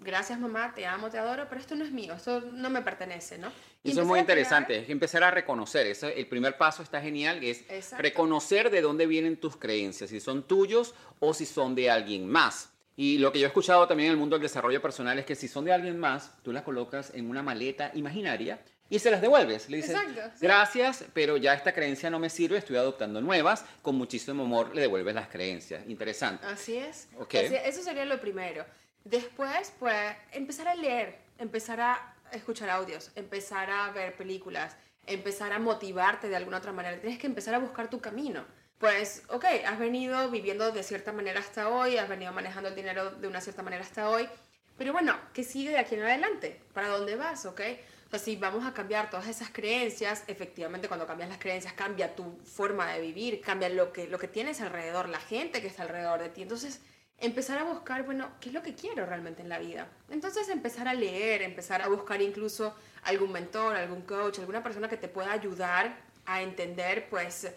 gracias 0.00 0.38
mamá, 0.38 0.72
te 0.74 0.86
amo, 0.86 1.10
te 1.10 1.18
adoro, 1.18 1.46
pero 1.48 1.60
esto 1.60 1.74
no 1.74 1.84
es 1.84 1.90
mío, 1.90 2.14
esto 2.14 2.40
no 2.40 2.70
me 2.70 2.82
pertenece, 2.82 3.38
¿no? 3.38 3.52
Y 3.86 3.92
eso 3.92 4.02
es 4.02 4.06
muy 4.06 4.18
interesante, 4.18 4.78
es 4.78 4.90
empezar 4.90 5.22
a 5.24 5.30
reconocer, 5.30 5.86
eso, 5.86 6.08
el 6.08 6.26
primer 6.26 6.56
paso 6.56 6.82
está 6.82 7.00
genial, 7.00 7.42
es 7.42 7.64
reconocer 7.98 8.70
de 8.70 8.80
dónde 8.80 9.06
vienen 9.06 9.36
tus 9.36 9.56
creencias, 9.56 10.10
si 10.10 10.20
son 10.20 10.42
tuyos 10.42 10.94
o 11.20 11.32
si 11.34 11.46
son 11.46 11.74
de 11.74 11.90
alguien 11.90 12.26
más. 12.28 12.70
Y 12.96 13.18
lo 13.18 13.30
que 13.30 13.38
yo 13.38 13.44
he 13.44 13.48
escuchado 13.48 13.86
también 13.86 14.08
en 14.08 14.12
el 14.12 14.18
mundo 14.18 14.36
del 14.36 14.42
desarrollo 14.42 14.80
personal 14.80 15.18
es 15.18 15.26
que 15.26 15.34
si 15.34 15.48
son 15.48 15.66
de 15.66 15.72
alguien 15.72 15.98
más, 15.98 16.32
tú 16.42 16.50
las 16.52 16.62
colocas 16.62 17.12
en 17.14 17.28
una 17.28 17.42
maleta 17.42 17.90
imaginaria 17.94 18.58
y 18.88 18.98
se 18.98 19.10
las 19.10 19.20
devuelves. 19.20 19.68
Le 19.68 19.78
dices, 19.78 19.96
gracias, 20.40 21.04
pero 21.12 21.36
ya 21.36 21.52
esta 21.52 21.74
creencia 21.74 22.08
no 22.08 22.18
me 22.18 22.30
sirve, 22.30 22.56
estoy 22.56 22.76
adoptando 22.76 23.20
nuevas. 23.20 23.64
Con 23.82 23.96
muchísimo 23.96 24.44
amor 24.44 24.74
le 24.74 24.80
devuelves 24.80 25.14
las 25.14 25.28
creencias. 25.28 25.86
Interesante. 25.88 26.46
Así 26.46 26.76
es. 26.76 27.08
Okay. 27.18 27.54
eso 27.64 27.82
sería 27.82 28.06
lo 28.06 28.20
primero. 28.20 28.64
Después, 29.04 29.72
pues, 29.78 30.16
empezar 30.32 30.66
a 30.68 30.74
leer, 30.74 31.18
empezar 31.38 31.80
a 31.80 32.15
escuchar 32.32 32.70
audios, 32.70 33.10
empezar 33.14 33.70
a 33.70 33.90
ver 33.92 34.16
películas, 34.16 34.76
empezar 35.06 35.52
a 35.52 35.58
motivarte 35.58 36.28
de 36.28 36.36
alguna 36.36 36.58
otra 36.58 36.72
manera. 36.72 37.00
Tienes 37.00 37.18
que 37.18 37.26
empezar 37.26 37.54
a 37.54 37.58
buscar 37.58 37.88
tu 37.90 38.00
camino. 38.00 38.44
Pues, 38.78 39.22
ok, 39.28 39.44
has 39.66 39.78
venido 39.78 40.30
viviendo 40.30 40.70
de 40.70 40.82
cierta 40.82 41.12
manera 41.12 41.40
hasta 41.40 41.70
hoy, 41.70 41.96
has 41.96 42.08
venido 42.08 42.32
manejando 42.32 42.68
el 42.68 42.74
dinero 42.74 43.10
de 43.10 43.26
una 43.26 43.40
cierta 43.40 43.62
manera 43.62 43.82
hasta 43.82 44.10
hoy, 44.10 44.28
pero 44.76 44.92
bueno, 44.92 45.16
¿qué 45.32 45.42
sigue 45.42 45.70
de 45.70 45.78
aquí 45.78 45.94
en 45.94 46.02
adelante? 46.02 46.60
¿Para 46.74 46.88
dónde 46.88 47.16
vas, 47.16 47.46
ok? 47.46 47.60
O 48.06 48.10
sea, 48.10 48.18
si 48.18 48.36
vamos 48.36 48.66
a 48.66 48.74
cambiar 48.74 49.08
todas 49.08 49.26
esas 49.28 49.48
creencias, 49.50 50.24
efectivamente 50.26 50.88
cuando 50.88 51.06
cambias 51.06 51.30
las 51.30 51.38
creencias 51.38 51.72
cambia 51.72 52.14
tu 52.14 52.38
forma 52.44 52.92
de 52.92 53.00
vivir, 53.00 53.40
cambia 53.40 53.68
lo 53.70 53.92
que, 53.92 54.06
lo 54.06 54.18
que 54.18 54.28
tienes 54.28 54.60
alrededor, 54.60 55.08
la 55.08 55.20
gente 55.20 55.62
que 55.62 55.68
está 55.68 55.82
alrededor 55.82 56.20
de 56.20 56.28
ti. 56.28 56.42
Entonces, 56.42 56.82
empezar 57.18 57.58
a 57.58 57.64
buscar, 57.64 58.04
bueno, 58.04 58.28
¿qué 58.40 58.50
es 58.50 58.54
lo 58.54 58.62
que 58.62 58.74
quiero 58.74 59.06
realmente 59.06 59.42
en 59.42 59.48
la 59.48 59.58
vida? 59.58 59.88
Entonces 60.10 60.48
empezar 60.48 60.88
a 60.88 60.94
leer, 60.94 61.42
empezar 61.42 61.82
a 61.82 61.88
buscar 61.88 62.20
incluso 62.20 62.74
algún 63.04 63.32
mentor, 63.32 63.76
algún 63.76 64.02
coach, 64.02 64.38
alguna 64.38 64.62
persona 64.62 64.88
que 64.88 64.96
te 64.96 65.08
pueda 65.08 65.32
ayudar 65.32 65.96
a 66.26 66.42
entender, 66.42 67.08
pues, 67.08 67.48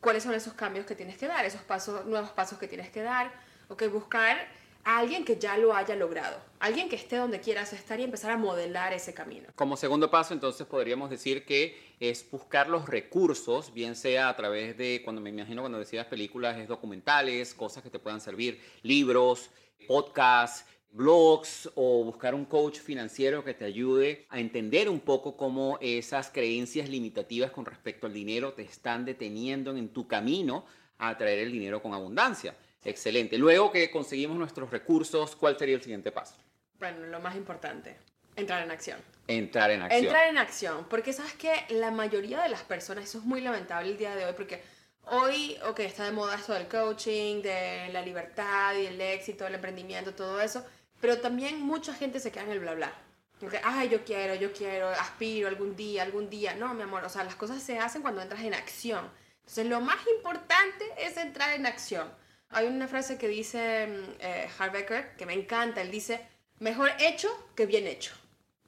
cuáles 0.00 0.22
son 0.22 0.34
esos 0.34 0.54
cambios 0.54 0.86
que 0.86 0.94
tienes 0.94 1.16
que 1.18 1.28
dar, 1.28 1.44
esos 1.44 1.62
pasos, 1.62 2.06
nuevos 2.06 2.30
pasos 2.30 2.58
que 2.58 2.68
tienes 2.68 2.90
que 2.90 3.02
dar, 3.02 3.30
ok, 3.68 3.84
buscar 3.90 4.48
a 4.84 4.98
alguien 4.98 5.24
que 5.24 5.38
ya 5.38 5.56
lo 5.56 5.74
haya 5.74 5.94
logrado, 5.94 6.40
alguien 6.62 6.88
que 6.88 6.94
esté 6.94 7.16
donde 7.16 7.40
quieras 7.40 7.72
estar 7.72 7.98
y 7.98 8.04
empezar 8.04 8.30
a 8.30 8.36
modelar 8.36 8.92
ese 8.92 9.12
camino. 9.12 9.48
Como 9.56 9.76
segundo 9.76 10.10
paso, 10.12 10.32
entonces 10.32 10.64
podríamos 10.64 11.10
decir 11.10 11.44
que 11.44 11.76
es 11.98 12.24
buscar 12.30 12.68
los 12.68 12.88
recursos, 12.88 13.74
bien 13.74 13.96
sea 13.96 14.28
a 14.28 14.36
través 14.36 14.78
de, 14.78 15.02
cuando 15.02 15.20
me 15.20 15.30
imagino 15.30 15.62
cuando 15.62 15.80
decías 15.80 16.06
películas, 16.06 16.56
es 16.58 16.68
documentales, 16.68 17.52
cosas 17.52 17.82
que 17.82 17.90
te 17.90 17.98
puedan 17.98 18.20
servir, 18.20 18.60
libros, 18.82 19.50
podcasts, 19.88 20.64
blogs 20.92 21.68
o 21.74 22.04
buscar 22.04 22.32
un 22.32 22.44
coach 22.44 22.78
financiero 22.78 23.42
que 23.42 23.54
te 23.54 23.64
ayude 23.64 24.26
a 24.28 24.38
entender 24.38 24.88
un 24.88 25.00
poco 25.00 25.36
cómo 25.36 25.78
esas 25.80 26.30
creencias 26.30 26.88
limitativas 26.88 27.50
con 27.50 27.66
respecto 27.66 28.06
al 28.06 28.12
dinero 28.12 28.52
te 28.52 28.62
están 28.62 29.04
deteniendo 29.04 29.76
en 29.76 29.88
tu 29.88 30.06
camino 30.06 30.64
a 30.98 31.18
traer 31.18 31.40
el 31.40 31.50
dinero 31.50 31.82
con 31.82 31.92
abundancia. 31.92 32.54
Excelente. 32.84 33.36
Luego 33.36 33.72
que 33.72 33.90
conseguimos 33.90 34.36
nuestros 34.36 34.70
recursos, 34.70 35.34
¿cuál 35.34 35.58
sería 35.58 35.74
el 35.74 35.82
siguiente 35.82 36.12
paso? 36.12 36.36
Bueno, 36.82 37.06
lo 37.06 37.20
más 37.20 37.36
importante, 37.36 37.96
entrar 38.34 38.60
en 38.60 38.72
acción. 38.72 38.98
Entrar 39.28 39.70
en 39.70 39.82
acción. 39.82 40.04
Entrar 40.04 40.28
en 40.28 40.36
acción, 40.36 40.86
porque 40.90 41.12
sabes 41.12 41.32
que 41.34 41.64
la 41.68 41.92
mayoría 41.92 42.42
de 42.42 42.48
las 42.48 42.64
personas, 42.64 43.04
eso 43.04 43.18
es 43.18 43.24
muy 43.24 43.40
lamentable 43.40 43.92
el 43.92 43.96
día 43.96 44.16
de 44.16 44.26
hoy, 44.26 44.32
porque 44.36 44.60
hoy, 45.04 45.56
ok, 45.64 45.78
está 45.78 46.06
de 46.06 46.10
moda 46.10 46.34
esto 46.34 46.54
del 46.54 46.66
coaching, 46.66 47.40
de 47.40 47.88
la 47.92 48.02
libertad 48.02 48.74
y 48.74 48.86
el 48.86 49.00
éxito, 49.00 49.46
el 49.46 49.54
emprendimiento, 49.54 50.12
todo 50.12 50.40
eso, 50.40 50.66
pero 51.00 51.18
también 51.18 51.62
mucha 51.62 51.94
gente 51.94 52.18
se 52.18 52.32
queda 52.32 52.42
en 52.42 52.50
el 52.50 52.58
bla 52.58 52.74
bla. 52.74 52.92
Porque, 53.38 53.60
ay, 53.62 53.88
yo 53.88 54.04
quiero, 54.04 54.34
yo 54.34 54.52
quiero, 54.52 54.88
aspiro 54.88 55.46
algún 55.46 55.76
día, 55.76 56.02
algún 56.02 56.28
día. 56.28 56.54
No, 56.54 56.74
mi 56.74 56.82
amor, 56.82 57.04
o 57.04 57.08
sea, 57.08 57.22
las 57.22 57.36
cosas 57.36 57.62
se 57.62 57.78
hacen 57.78 58.02
cuando 58.02 58.22
entras 58.22 58.40
en 58.40 58.54
acción. 58.54 59.08
Entonces, 59.38 59.66
lo 59.66 59.80
más 59.80 60.00
importante 60.16 60.84
es 60.98 61.16
entrar 61.16 61.52
en 61.52 61.64
acción. 61.64 62.12
Hay 62.48 62.66
una 62.66 62.88
frase 62.88 63.18
que 63.18 63.28
dice 63.28 63.86
mm, 63.86 64.10
eh, 64.18 64.50
Harbecker 64.58 65.14
que 65.14 65.26
me 65.26 65.34
encanta. 65.34 65.80
Él 65.80 65.92
dice, 65.92 66.26
mejor 66.58 66.90
hecho 66.98 67.28
que 67.54 67.66
bien 67.66 67.86
hecho. 67.86 68.12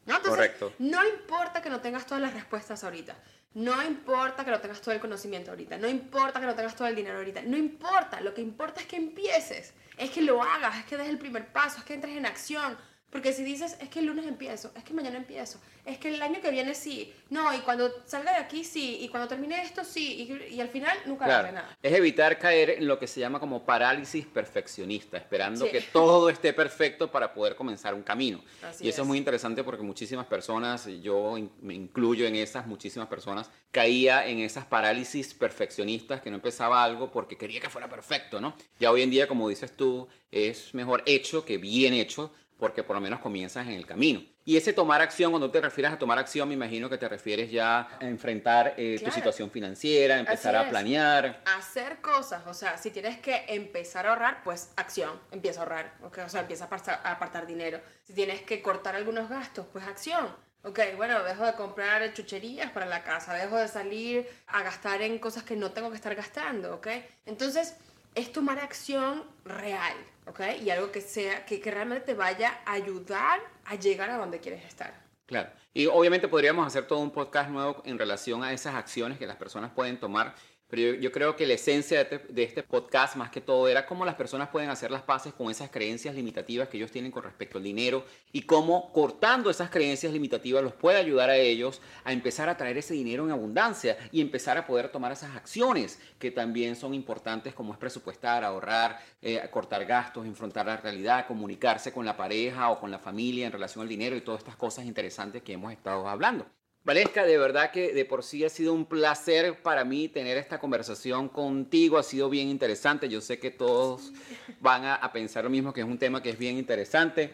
¿No? 0.07 0.21
Correcto. 0.23 0.73
No 0.79 1.07
importa 1.07 1.63
que 1.63 1.71
no 1.71 1.81
tengas 1.81 2.07
todas 2.07 2.21
las 2.21 2.35
respuestas 2.35 2.85
ahorita. 2.85 3.17
No 3.55 3.83
importa 3.83 4.45
que 4.45 4.51
no 4.51 4.61
tengas 4.61 4.81
todo 4.81 4.95
el 4.95 5.01
conocimiento 5.01 5.51
ahorita. 5.51 5.79
No 5.79 5.89
importa 5.89 6.41
que 6.41 6.47
no 6.47 6.55
tengas 6.55 6.77
todo 6.77 6.89
el 6.89 6.97
dinero 6.97 7.19
ahorita. 7.19 7.43
No 7.43 7.57
importa. 7.57 8.21
Lo 8.21 8.35
que 8.35 8.43
importa 8.43 8.81
es 8.81 8.87
que 8.87 8.97
empieces. 8.97 9.73
Es 9.97 10.11
que 10.11 10.21
lo 10.21 10.43
hagas. 10.43 10.77
Es 10.77 10.85
que 10.85 10.97
des 10.97 11.09
el 11.09 11.19
primer 11.19 11.53
paso. 11.53 11.79
Es 11.79 11.85
que 11.85 11.95
entres 11.95 12.17
en 12.17 12.27
acción. 12.27 12.77
Porque 13.15 13.33
si 13.33 13.45
dices, 13.45 13.77
es 13.81 13.89
que 13.91 14.01
el 14.01 14.07
lunes 14.07 14.27
empiezo, 14.27 14.73
es 14.75 14.83
que 14.83 14.93
mañana 14.93 15.17
empiezo, 15.17 15.61
es 15.85 15.99
que 15.99 16.09
el 16.09 16.23
año 16.23 16.41
que 16.41 16.51
viene 16.51 16.75
sí, 16.75 17.13
no, 17.31 17.55
y 17.55 17.59
cuando 17.59 17.91
salga 18.07 18.33
de 18.33 18.39
aquí 18.39 18.65
sí, 18.65 18.99
y 19.01 19.09
cuando 19.09 19.29
termine 19.29 19.63
esto 19.63 19.85
sí, 19.85 20.49
y, 20.51 20.61
al 20.61 20.69
final 20.69 20.97
nunca 21.07 21.27
claro. 21.27 21.53
nada. 21.53 21.77
Es 21.83 21.93
evitar 21.93 22.39
caer 22.39 22.71
en 22.71 22.87
lo 22.87 22.99
que 22.99 23.07
se 23.07 23.21
llama 23.21 23.39
como 23.39 23.65
parálisis 23.65 24.25
perfeccionista, 24.27 25.19
esperando 25.19 25.71
que 25.71 25.81
todo 25.81 26.31
esté 26.31 26.53
perfecto 26.53 27.11
para 27.11 27.35
poder 27.35 27.55
comenzar 27.55 27.95
un 27.95 28.03
camino. 28.03 28.43
y 28.81 28.89
eso 28.89 29.03
es. 29.03 29.09
muy 29.09 29.19
interesante 29.19 29.63
porque 29.63 29.83
muchísimas 29.83 30.27
personas, 30.27 30.87
yo 31.03 31.37
me 31.61 31.75
incluyo 31.75 32.27
en 32.27 32.37
esas, 32.37 32.67
muchísimas 32.67 33.09
personas, 33.09 33.51
caía 33.71 34.27
en 34.27 34.39
esas 34.39 34.65
parálisis 34.65 35.35
perfeccionistas 35.35 36.21
que 36.23 36.31
no 36.31 36.37
empezaba 36.37 36.83
algo 36.83 37.11
porque 37.11 37.37
quería 37.37 37.61
que 37.61 37.69
fuera 37.69 37.89
perfecto, 37.89 38.41
¿no? 38.41 38.57
Ya 38.81 38.91
hoy 38.91 39.03
en 39.03 39.11
día, 39.11 39.29
como 39.29 39.49
dices 39.49 39.77
tú, 39.77 40.09
es 40.31 40.73
mejor 40.75 41.03
hecho 41.07 41.45
que 41.45 41.59
bien 41.59 41.93
hecho 41.93 42.33
porque 42.59 42.83
por 42.83 42.97
lo 42.97 43.01
menos 43.01 43.21
comienzas 43.21 43.67
en 43.67 43.75
el 43.75 43.87
camino. 43.87 44.23
Y 44.47 44.59
ese 44.59 44.75
tomar 44.75 45.01
acción, 45.01 45.31
cuando 45.33 45.51
te 45.51 45.59
refieres 45.61 45.93
a 45.93 45.99
tomar 45.99 46.19
acción, 46.19 46.47
me 46.49 46.55
imagino 46.55 46.91
que 46.91 46.99
te 46.99 47.09
refieres 47.09 47.51
ya 47.51 47.89
a 47.99 48.05
enfrentar 48.07 48.75
eh, 48.77 49.01
tu 49.03 49.11
situación 49.11 49.51
financiera, 49.51 50.19
empezar 50.19 50.55
a 50.55 50.69
planear. 50.69 51.41
Hacer 51.57 52.03
cosas, 52.03 52.47
o 52.47 52.53
sea, 52.53 52.77
si 52.77 52.91
tienes 52.91 53.19
que 53.21 53.47
empezar 53.49 54.07
a 54.07 54.11
ahorrar, 54.11 54.43
pues 54.45 54.71
acción, 54.77 55.19
empieza 55.31 55.61
a 55.61 55.63
ahorrar, 55.63 55.95
o 56.03 56.29
sea, 56.29 56.43
empieza 56.43 56.65
a 56.65 57.11
apartar, 57.11 57.47
dinero. 57.47 57.81
Si 58.03 58.13
tienes 58.13 58.43
que 58.43 58.61
cortar 58.61 58.95
algunos 58.95 59.31
gastos, 59.31 59.67
pues 59.73 59.87
acción. 59.87 60.29
Ok, 60.63 60.81
bueno, 60.97 61.23
dejo 61.23 61.45
de 61.45 61.55
comprar 61.55 62.13
chucherías 62.13 62.71
para 62.71 62.87
la 62.87 63.03
casa, 63.03 63.35
dejo 63.35 63.57
de 63.57 63.69
salir 63.69 64.29
a 64.47 64.63
gastar 64.63 65.01
en 65.03 65.19
cosas 65.19 65.43
que 65.43 65.57
no 65.57 65.73
tengo 65.73 65.91
que 65.91 65.97
estar 65.97 66.15
gastando, 66.15 66.75
¿ok? 66.77 66.89
Entonces, 67.27 67.77
es 68.15 68.33
tomar 68.33 68.59
acción 68.59 69.25
real, 69.45 69.97
¿ok? 70.27 70.41
Y 70.63 70.71
algo 70.71 70.93
que 70.93 71.01
sea, 71.01 71.45
que, 71.45 71.61
realmente 71.65 72.07
te 72.07 72.15
vaya 72.15 72.61
a 72.65 72.73
ayudar 72.73 73.41
a 73.65 73.75
llegar 73.75 74.11
a 74.11 74.17
donde 74.17 74.41
quieres 74.41 74.65
estar. 74.65 75.03
Claro. 75.27 75.51
Y 75.73 75.87
obviamente 75.87 76.29
podríamos 76.29 76.67
hacer 76.67 76.87
todo 76.87 77.01
un 77.01 77.11
podcast 77.11 77.51
nuevo 77.51 77.83
en 77.85 77.99
relación 77.99 78.45
a 78.45 78.53
esas 78.53 78.75
acciones 78.75 79.19
que 79.19 79.27
las 79.27 79.37
personas 79.37 79.73
pueden 79.73 79.99
tomar 79.99 80.35
pero 80.75 80.95
yo, 80.95 81.13
creo 81.13 81.37
que 81.37 81.47
la 81.47 81.55
esencia 81.55 81.99
de 81.99 82.17
este, 82.17 82.33
de 82.33 82.43
este, 82.43 82.63
podcast 82.65 83.15
más 83.15 83.31
que 83.31 83.41
todo 83.41 83.69
era 83.69 83.87
cómo 83.87 84.05
las 84.05 84.17
personas 84.17 84.49
pueden 84.49 84.71
hacer 84.71 84.91
las 84.91 85.03
paces 85.03 85.33
con 85.33 85.49
esas 85.49 85.71
creencias 85.71 86.17
limitativas 86.17 86.69
que 86.69 86.79
ellos 86.79 86.91
tienen 86.91 87.13
con 87.13 87.23
respecto 87.23 87.59
al 87.59 87.65
dinero 87.65 88.05
y 88.33 88.43
cómo 88.43 88.93
cortando 88.93 89.51
esas 89.51 89.71
creencias 89.71 90.13
limitativas 90.13 90.65
los 90.65 90.73
puede 90.73 90.99
ayudar 90.99 91.31
a 91.31 91.37
ellos 91.37 91.81
a 92.03 92.13
empezar 92.13 92.49
a 92.49 92.57
traer 92.57 92.77
ese 92.77 92.93
dinero 92.93 93.25
en 93.25 93.31
abundancia 93.31 93.97
y 94.11 94.21
empezar 94.21 94.59
a 94.59 94.67
poder 94.67 94.89
tomar 94.89 95.13
esas 95.13 95.37
acciones 95.37 96.01
que 96.19 96.33
también 96.33 96.75
son 96.75 96.93
importantes 96.93 97.55
como 97.55 97.73
es 97.73 97.79
presupuestar, 97.79 98.43
ahorrar, 98.43 98.99
eh, 99.23 99.49
cortar 99.53 99.85
gastos, 99.85 100.27
enfrentar 100.27 100.67
la 100.67 100.79
realidad, 100.79 101.29
comunicarse 101.29 101.93
con 101.93 102.05
la 102.05 102.17
pareja 102.17 102.71
o 102.71 102.81
con 102.81 102.91
la 102.91 102.99
familia 102.99 103.47
en 103.47 103.53
relación 103.53 103.83
al 103.83 103.89
dinero 103.89 104.17
y 104.17 104.23
todas 104.23 104.41
estas 104.41 104.57
cosas 104.57 104.87
interesantes 104.87 105.41
que 105.41 105.53
hemos 105.53 105.73
estado 105.73 106.09
hablando. 106.09 106.47
Valesca, 106.85 107.25
de 107.25 107.39
verdad 107.39 107.71
que 107.71 107.95
de 107.95 108.05
por 108.05 108.23
sí 108.23 108.45
ha 108.45 108.51
sido 108.51 108.75
un 108.75 108.85
placer 108.85 109.63
para 109.63 109.87
mí 109.87 110.09
tener 110.09 110.37
esta 110.37 110.59
conversación 110.59 111.31
contigo, 111.31 111.97
ha 111.97 112.03
sido 112.03 112.29
bien 112.29 112.49
interesante, 112.49 113.09
yo 113.09 113.23
sé 113.23 113.39
que 113.39 113.51
todos 113.51 114.13
van 114.61 114.85
a, 114.85 115.11
pensar 115.11 115.45
lo 115.45 115.51
mismo, 115.51 115.73
que 115.73 115.81
es 115.81 115.87
un 115.87 115.99
tema 115.99 116.23
que 116.23 116.29
es 116.29 116.39
bien 116.39 116.59
interesante. 116.59 117.33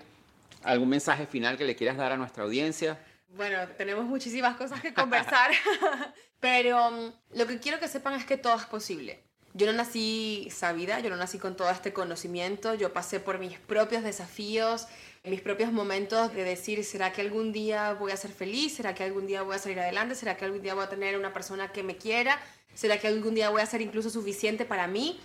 ¿Algún 0.63 0.89
mensaje 0.89 1.27
final 1.27 1.57
que 1.59 1.65
le 1.65 1.75
quieras 1.75 1.97
dar 1.97 2.13
a 2.13 2.17
nuestra 2.17 2.45
audiencia? 2.45 3.05
Bueno, 3.31 3.59
tenemos 3.77 4.05
muchísimas 4.05 4.57
cosas 4.57 4.81
que 4.81 4.95
conversar, 4.95 5.51
pero 6.41 6.89
um, 6.89 7.13
lo 7.35 7.47
que 7.49 7.59
quiero 7.59 7.81
que 7.81 7.89
sepan 7.89 8.15
es 8.15 8.25
que 8.25 8.37
todo 8.37 8.55
es 8.57 8.67
posible. 8.67 9.25
Yo 9.53 9.67
no 9.67 9.73
nací 9.73 10.47
sabida, 10.53 11.01
yo 11.01 11.11
no 11.11 11.17
nací 11.17 11.39
con 11.39 11.57
todo 11.57 11.71
este 11.71 11.93
conocimiento, 11.93 12.75
yo 12.75 12.93
pasé 12.93 13.19
por 13.19 13.41
mis 13.41 13.59
propios 13.59 14.05
desafíos, 14.05 14.87
mis 15.25 15.41
propios 15.43 15.71
momentos 15.73 16.33
de 16.33 16.45
decir, 16.45 16.85
¿será 16.85 17.13
que 17.13 17.21
algún 17.21 17.53
día 17.53 17.93
voy 17.95 18.13
a 18.13 18.17
ser 18.17 18.31
feliz? 18.31 18.77
¿Será 18.77 18.95
que 18.95 19.05
algún 19.05 19.27
día 19.27 19.43
voy 19.43 19.57
a 19.57 19.59
salir 19.59 19.79
adelante? 19.79 20.15
¿Será 20.15 20.37
que 20.37 20.47
algún 20.47 20.63
día 20.63 20.75
voy 20.75 20.85
a 20.85 20.89
tener 20.89 21.19
una 21.19 21.33
persona 21.33 21.73
que 21.73 21.83
me 21.83 21.97
quiera? 21.97 22.41
¿Será 22.75 22.99
que 22.99 23.09
algún 23.09 23.35
día 23.35 23.51
voy 23.51 23.61
a 23.61 23.67
ser 23.67 23.83
incluso 23.83 24.09
suficiente 24.09 24.65
para 24.65 24.87
mí? 24.87 25.21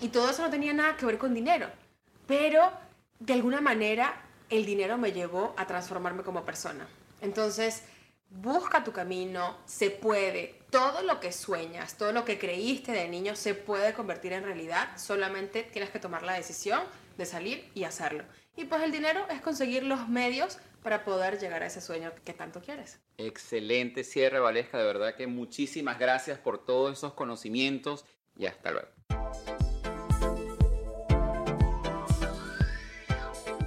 Y 0.00 0.08
todo 0.08 0.30
eso 0.30 0.42
no 0.42 0.50
tenía 0.50 0.72
nada 0.72 0.96
que 0.96 1.06
ver 1.06 1.18
con 1.18 1.32
dinero. 1.32 1.70
Pero 2.26 2.72
de 3.20 3.34
alguna 3.34 3.60
manera 3.60 4.22
el 4.50 4.66
dinero 4.66 4.98
me 4.98 5.12
llevó 5.12 5.54
a 5.56 5.66
transformarme 5.66 6.22
como 6.22 6.44
persona. 6.44 6.88
Entonces, 7.20 7.84
busca 8.28 8.84
tu 8.84 8.92
camino, 8.92 9.58
se 9.64 9.90
puede. 9.90 10.60
Todo 10.70 11.02
lo 11.02 11.20
que 11.20 11.32
sueñas, 11.32 11.96
todo 11.96 12.12
lo 12.12 12.24
que 12.24 12.38
creíste 12.38 12.92
de 12.92 13.08
niño 13.08 13.36
se 13.36 13.54
puede 13.54 13.94
convertir 13.94 14.32
en 14.32 14.44
realidad. 14.44 14.88
Solamente 14.96 15.62
tienes 15.62 15.90
que 15.90 16.00
tomar 16.00 16.22
la 16.22 16.34
decisión 16.34 16.82
de 17.16 17.26
salir 17.26 17.70
y 17.74 17.84
hacerlo. 17.84 18.24
Y 18.56 18.64
pues 18.64 18.82
el 18.82 18.90
dinero 18.90 19.26
es 19.30 19.42
conseguir 19.42 19.82
los 19.82 20.08
medios 20.08 20.58
para 20.82 21.04
poder 21.04 21.38
llegar 21.38 21.62
a 21.62 21.66
ese 21.66 21.80
sueño 21.80 22.10
que 22.24 22.32
tanto 22.32 22.60
quieres. 22.60 22.98
Excelente 23.18 24.02
cierre, 24.02 24.40
Valesca. 24.40 24.78
De 24.78 24.84
verdad 24.84 25.14
que 25.14 25.26
muchísimas 25.26 25.98
gracias 25.98 26.38
por 26.38 26.64
todos 26.64 26.96
esos 26.96 27.12
conocimientos 27.12 28.06
y 28.36 28.46
hasta 28.46 28.70
luego. 28.70 28.88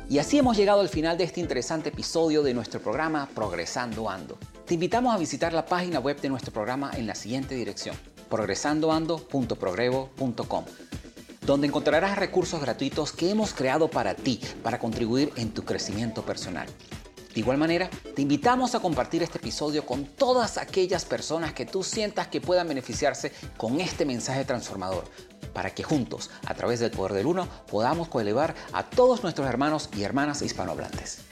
Y 0.10 0.18
así 0.18 0.40
hemos 0.40 0.58
llegado 0.58 0.82
al 0.82 0.90
final 0.90 1.20
de 1.20 1.26
este 1.26 1.40
interesante 1.40 1.90
episodio 1.90 2.42
de 2.42 2.56
nuestro 2.56 2.80
programa 2.80 3.30
Progresando 3.36 4.10
Ando. 4.10 4.40
Te 4.66 4.74
invitamos 4.74 5.14
a 5.14 5.20
visitar 5.20 5.54
la 5.54 5.68
página 5.68 6.00
web 6.00 6.20
de 6.20 6.30
nuestro 6.30 6.52
programa 6.52 6.90
en 6.96 7.06
la 7.06 7.14
siguiente 7.14 7.54
dirección, 7.54 7.96
progresandoando.progrevo.com 8.28 10.66
donde 11.50 11.66
encontrarás 11.66 12.16
recursos 12.16 12.62
gratuitos 12.62 13.12
que 13.12 13.32
hemos 13.32 13.56
creado 13.56 13.90
para 13.90 14.14
ti, 14.14 14.40
para 14.62 14.78
contribuir 14.78 15.34
en 15.36 15.52
tu 15.52 15.66
crecimiento 15.66 16.22
personal. 16.22 16.68
De 17.34 17.40
igual 17.40 17.58
manera, 17.58 17.90
te 18.16 18.22
invitamos 18.22 18.76
a 18.76 18.80
compartir 18.80 19.24
este 19.24 19.40
episodio 19.40 19.84
con 19.84 20.06
todas 20.06 20.60
aquellas 20.60 21.06
personas 21.06 21.54
que 21.54 21.66
tú 21.66 21.82
sientas 21.84 22.28
que 22.28 22.40
puedan 22.40 22.68
beneficiarse 22.68 23.32
con 23.58 23.82
este 23.82 24.06
mensaje 24.06 24.46
transformador, 24.46 25.06
para 25.52 25.72
que 25.72 25.82
juntos, 25.82 26.30
a 26.46 26.54
través 26.54 26.82
del 26.82 26.92
poder 26.92 27.14
del 27.14 27.26
uno, 27.26 27.48
podamos 27.66 28.10
coelevar 28.10 28.54
a 28.72 28.84
todos 28.84 29.24
nuestros 29.24 29.48
hermanos 29.48 29.90
y 29.98 30.04
hermanas 30.04 30.44
hispanohablantes. 30.44 31.29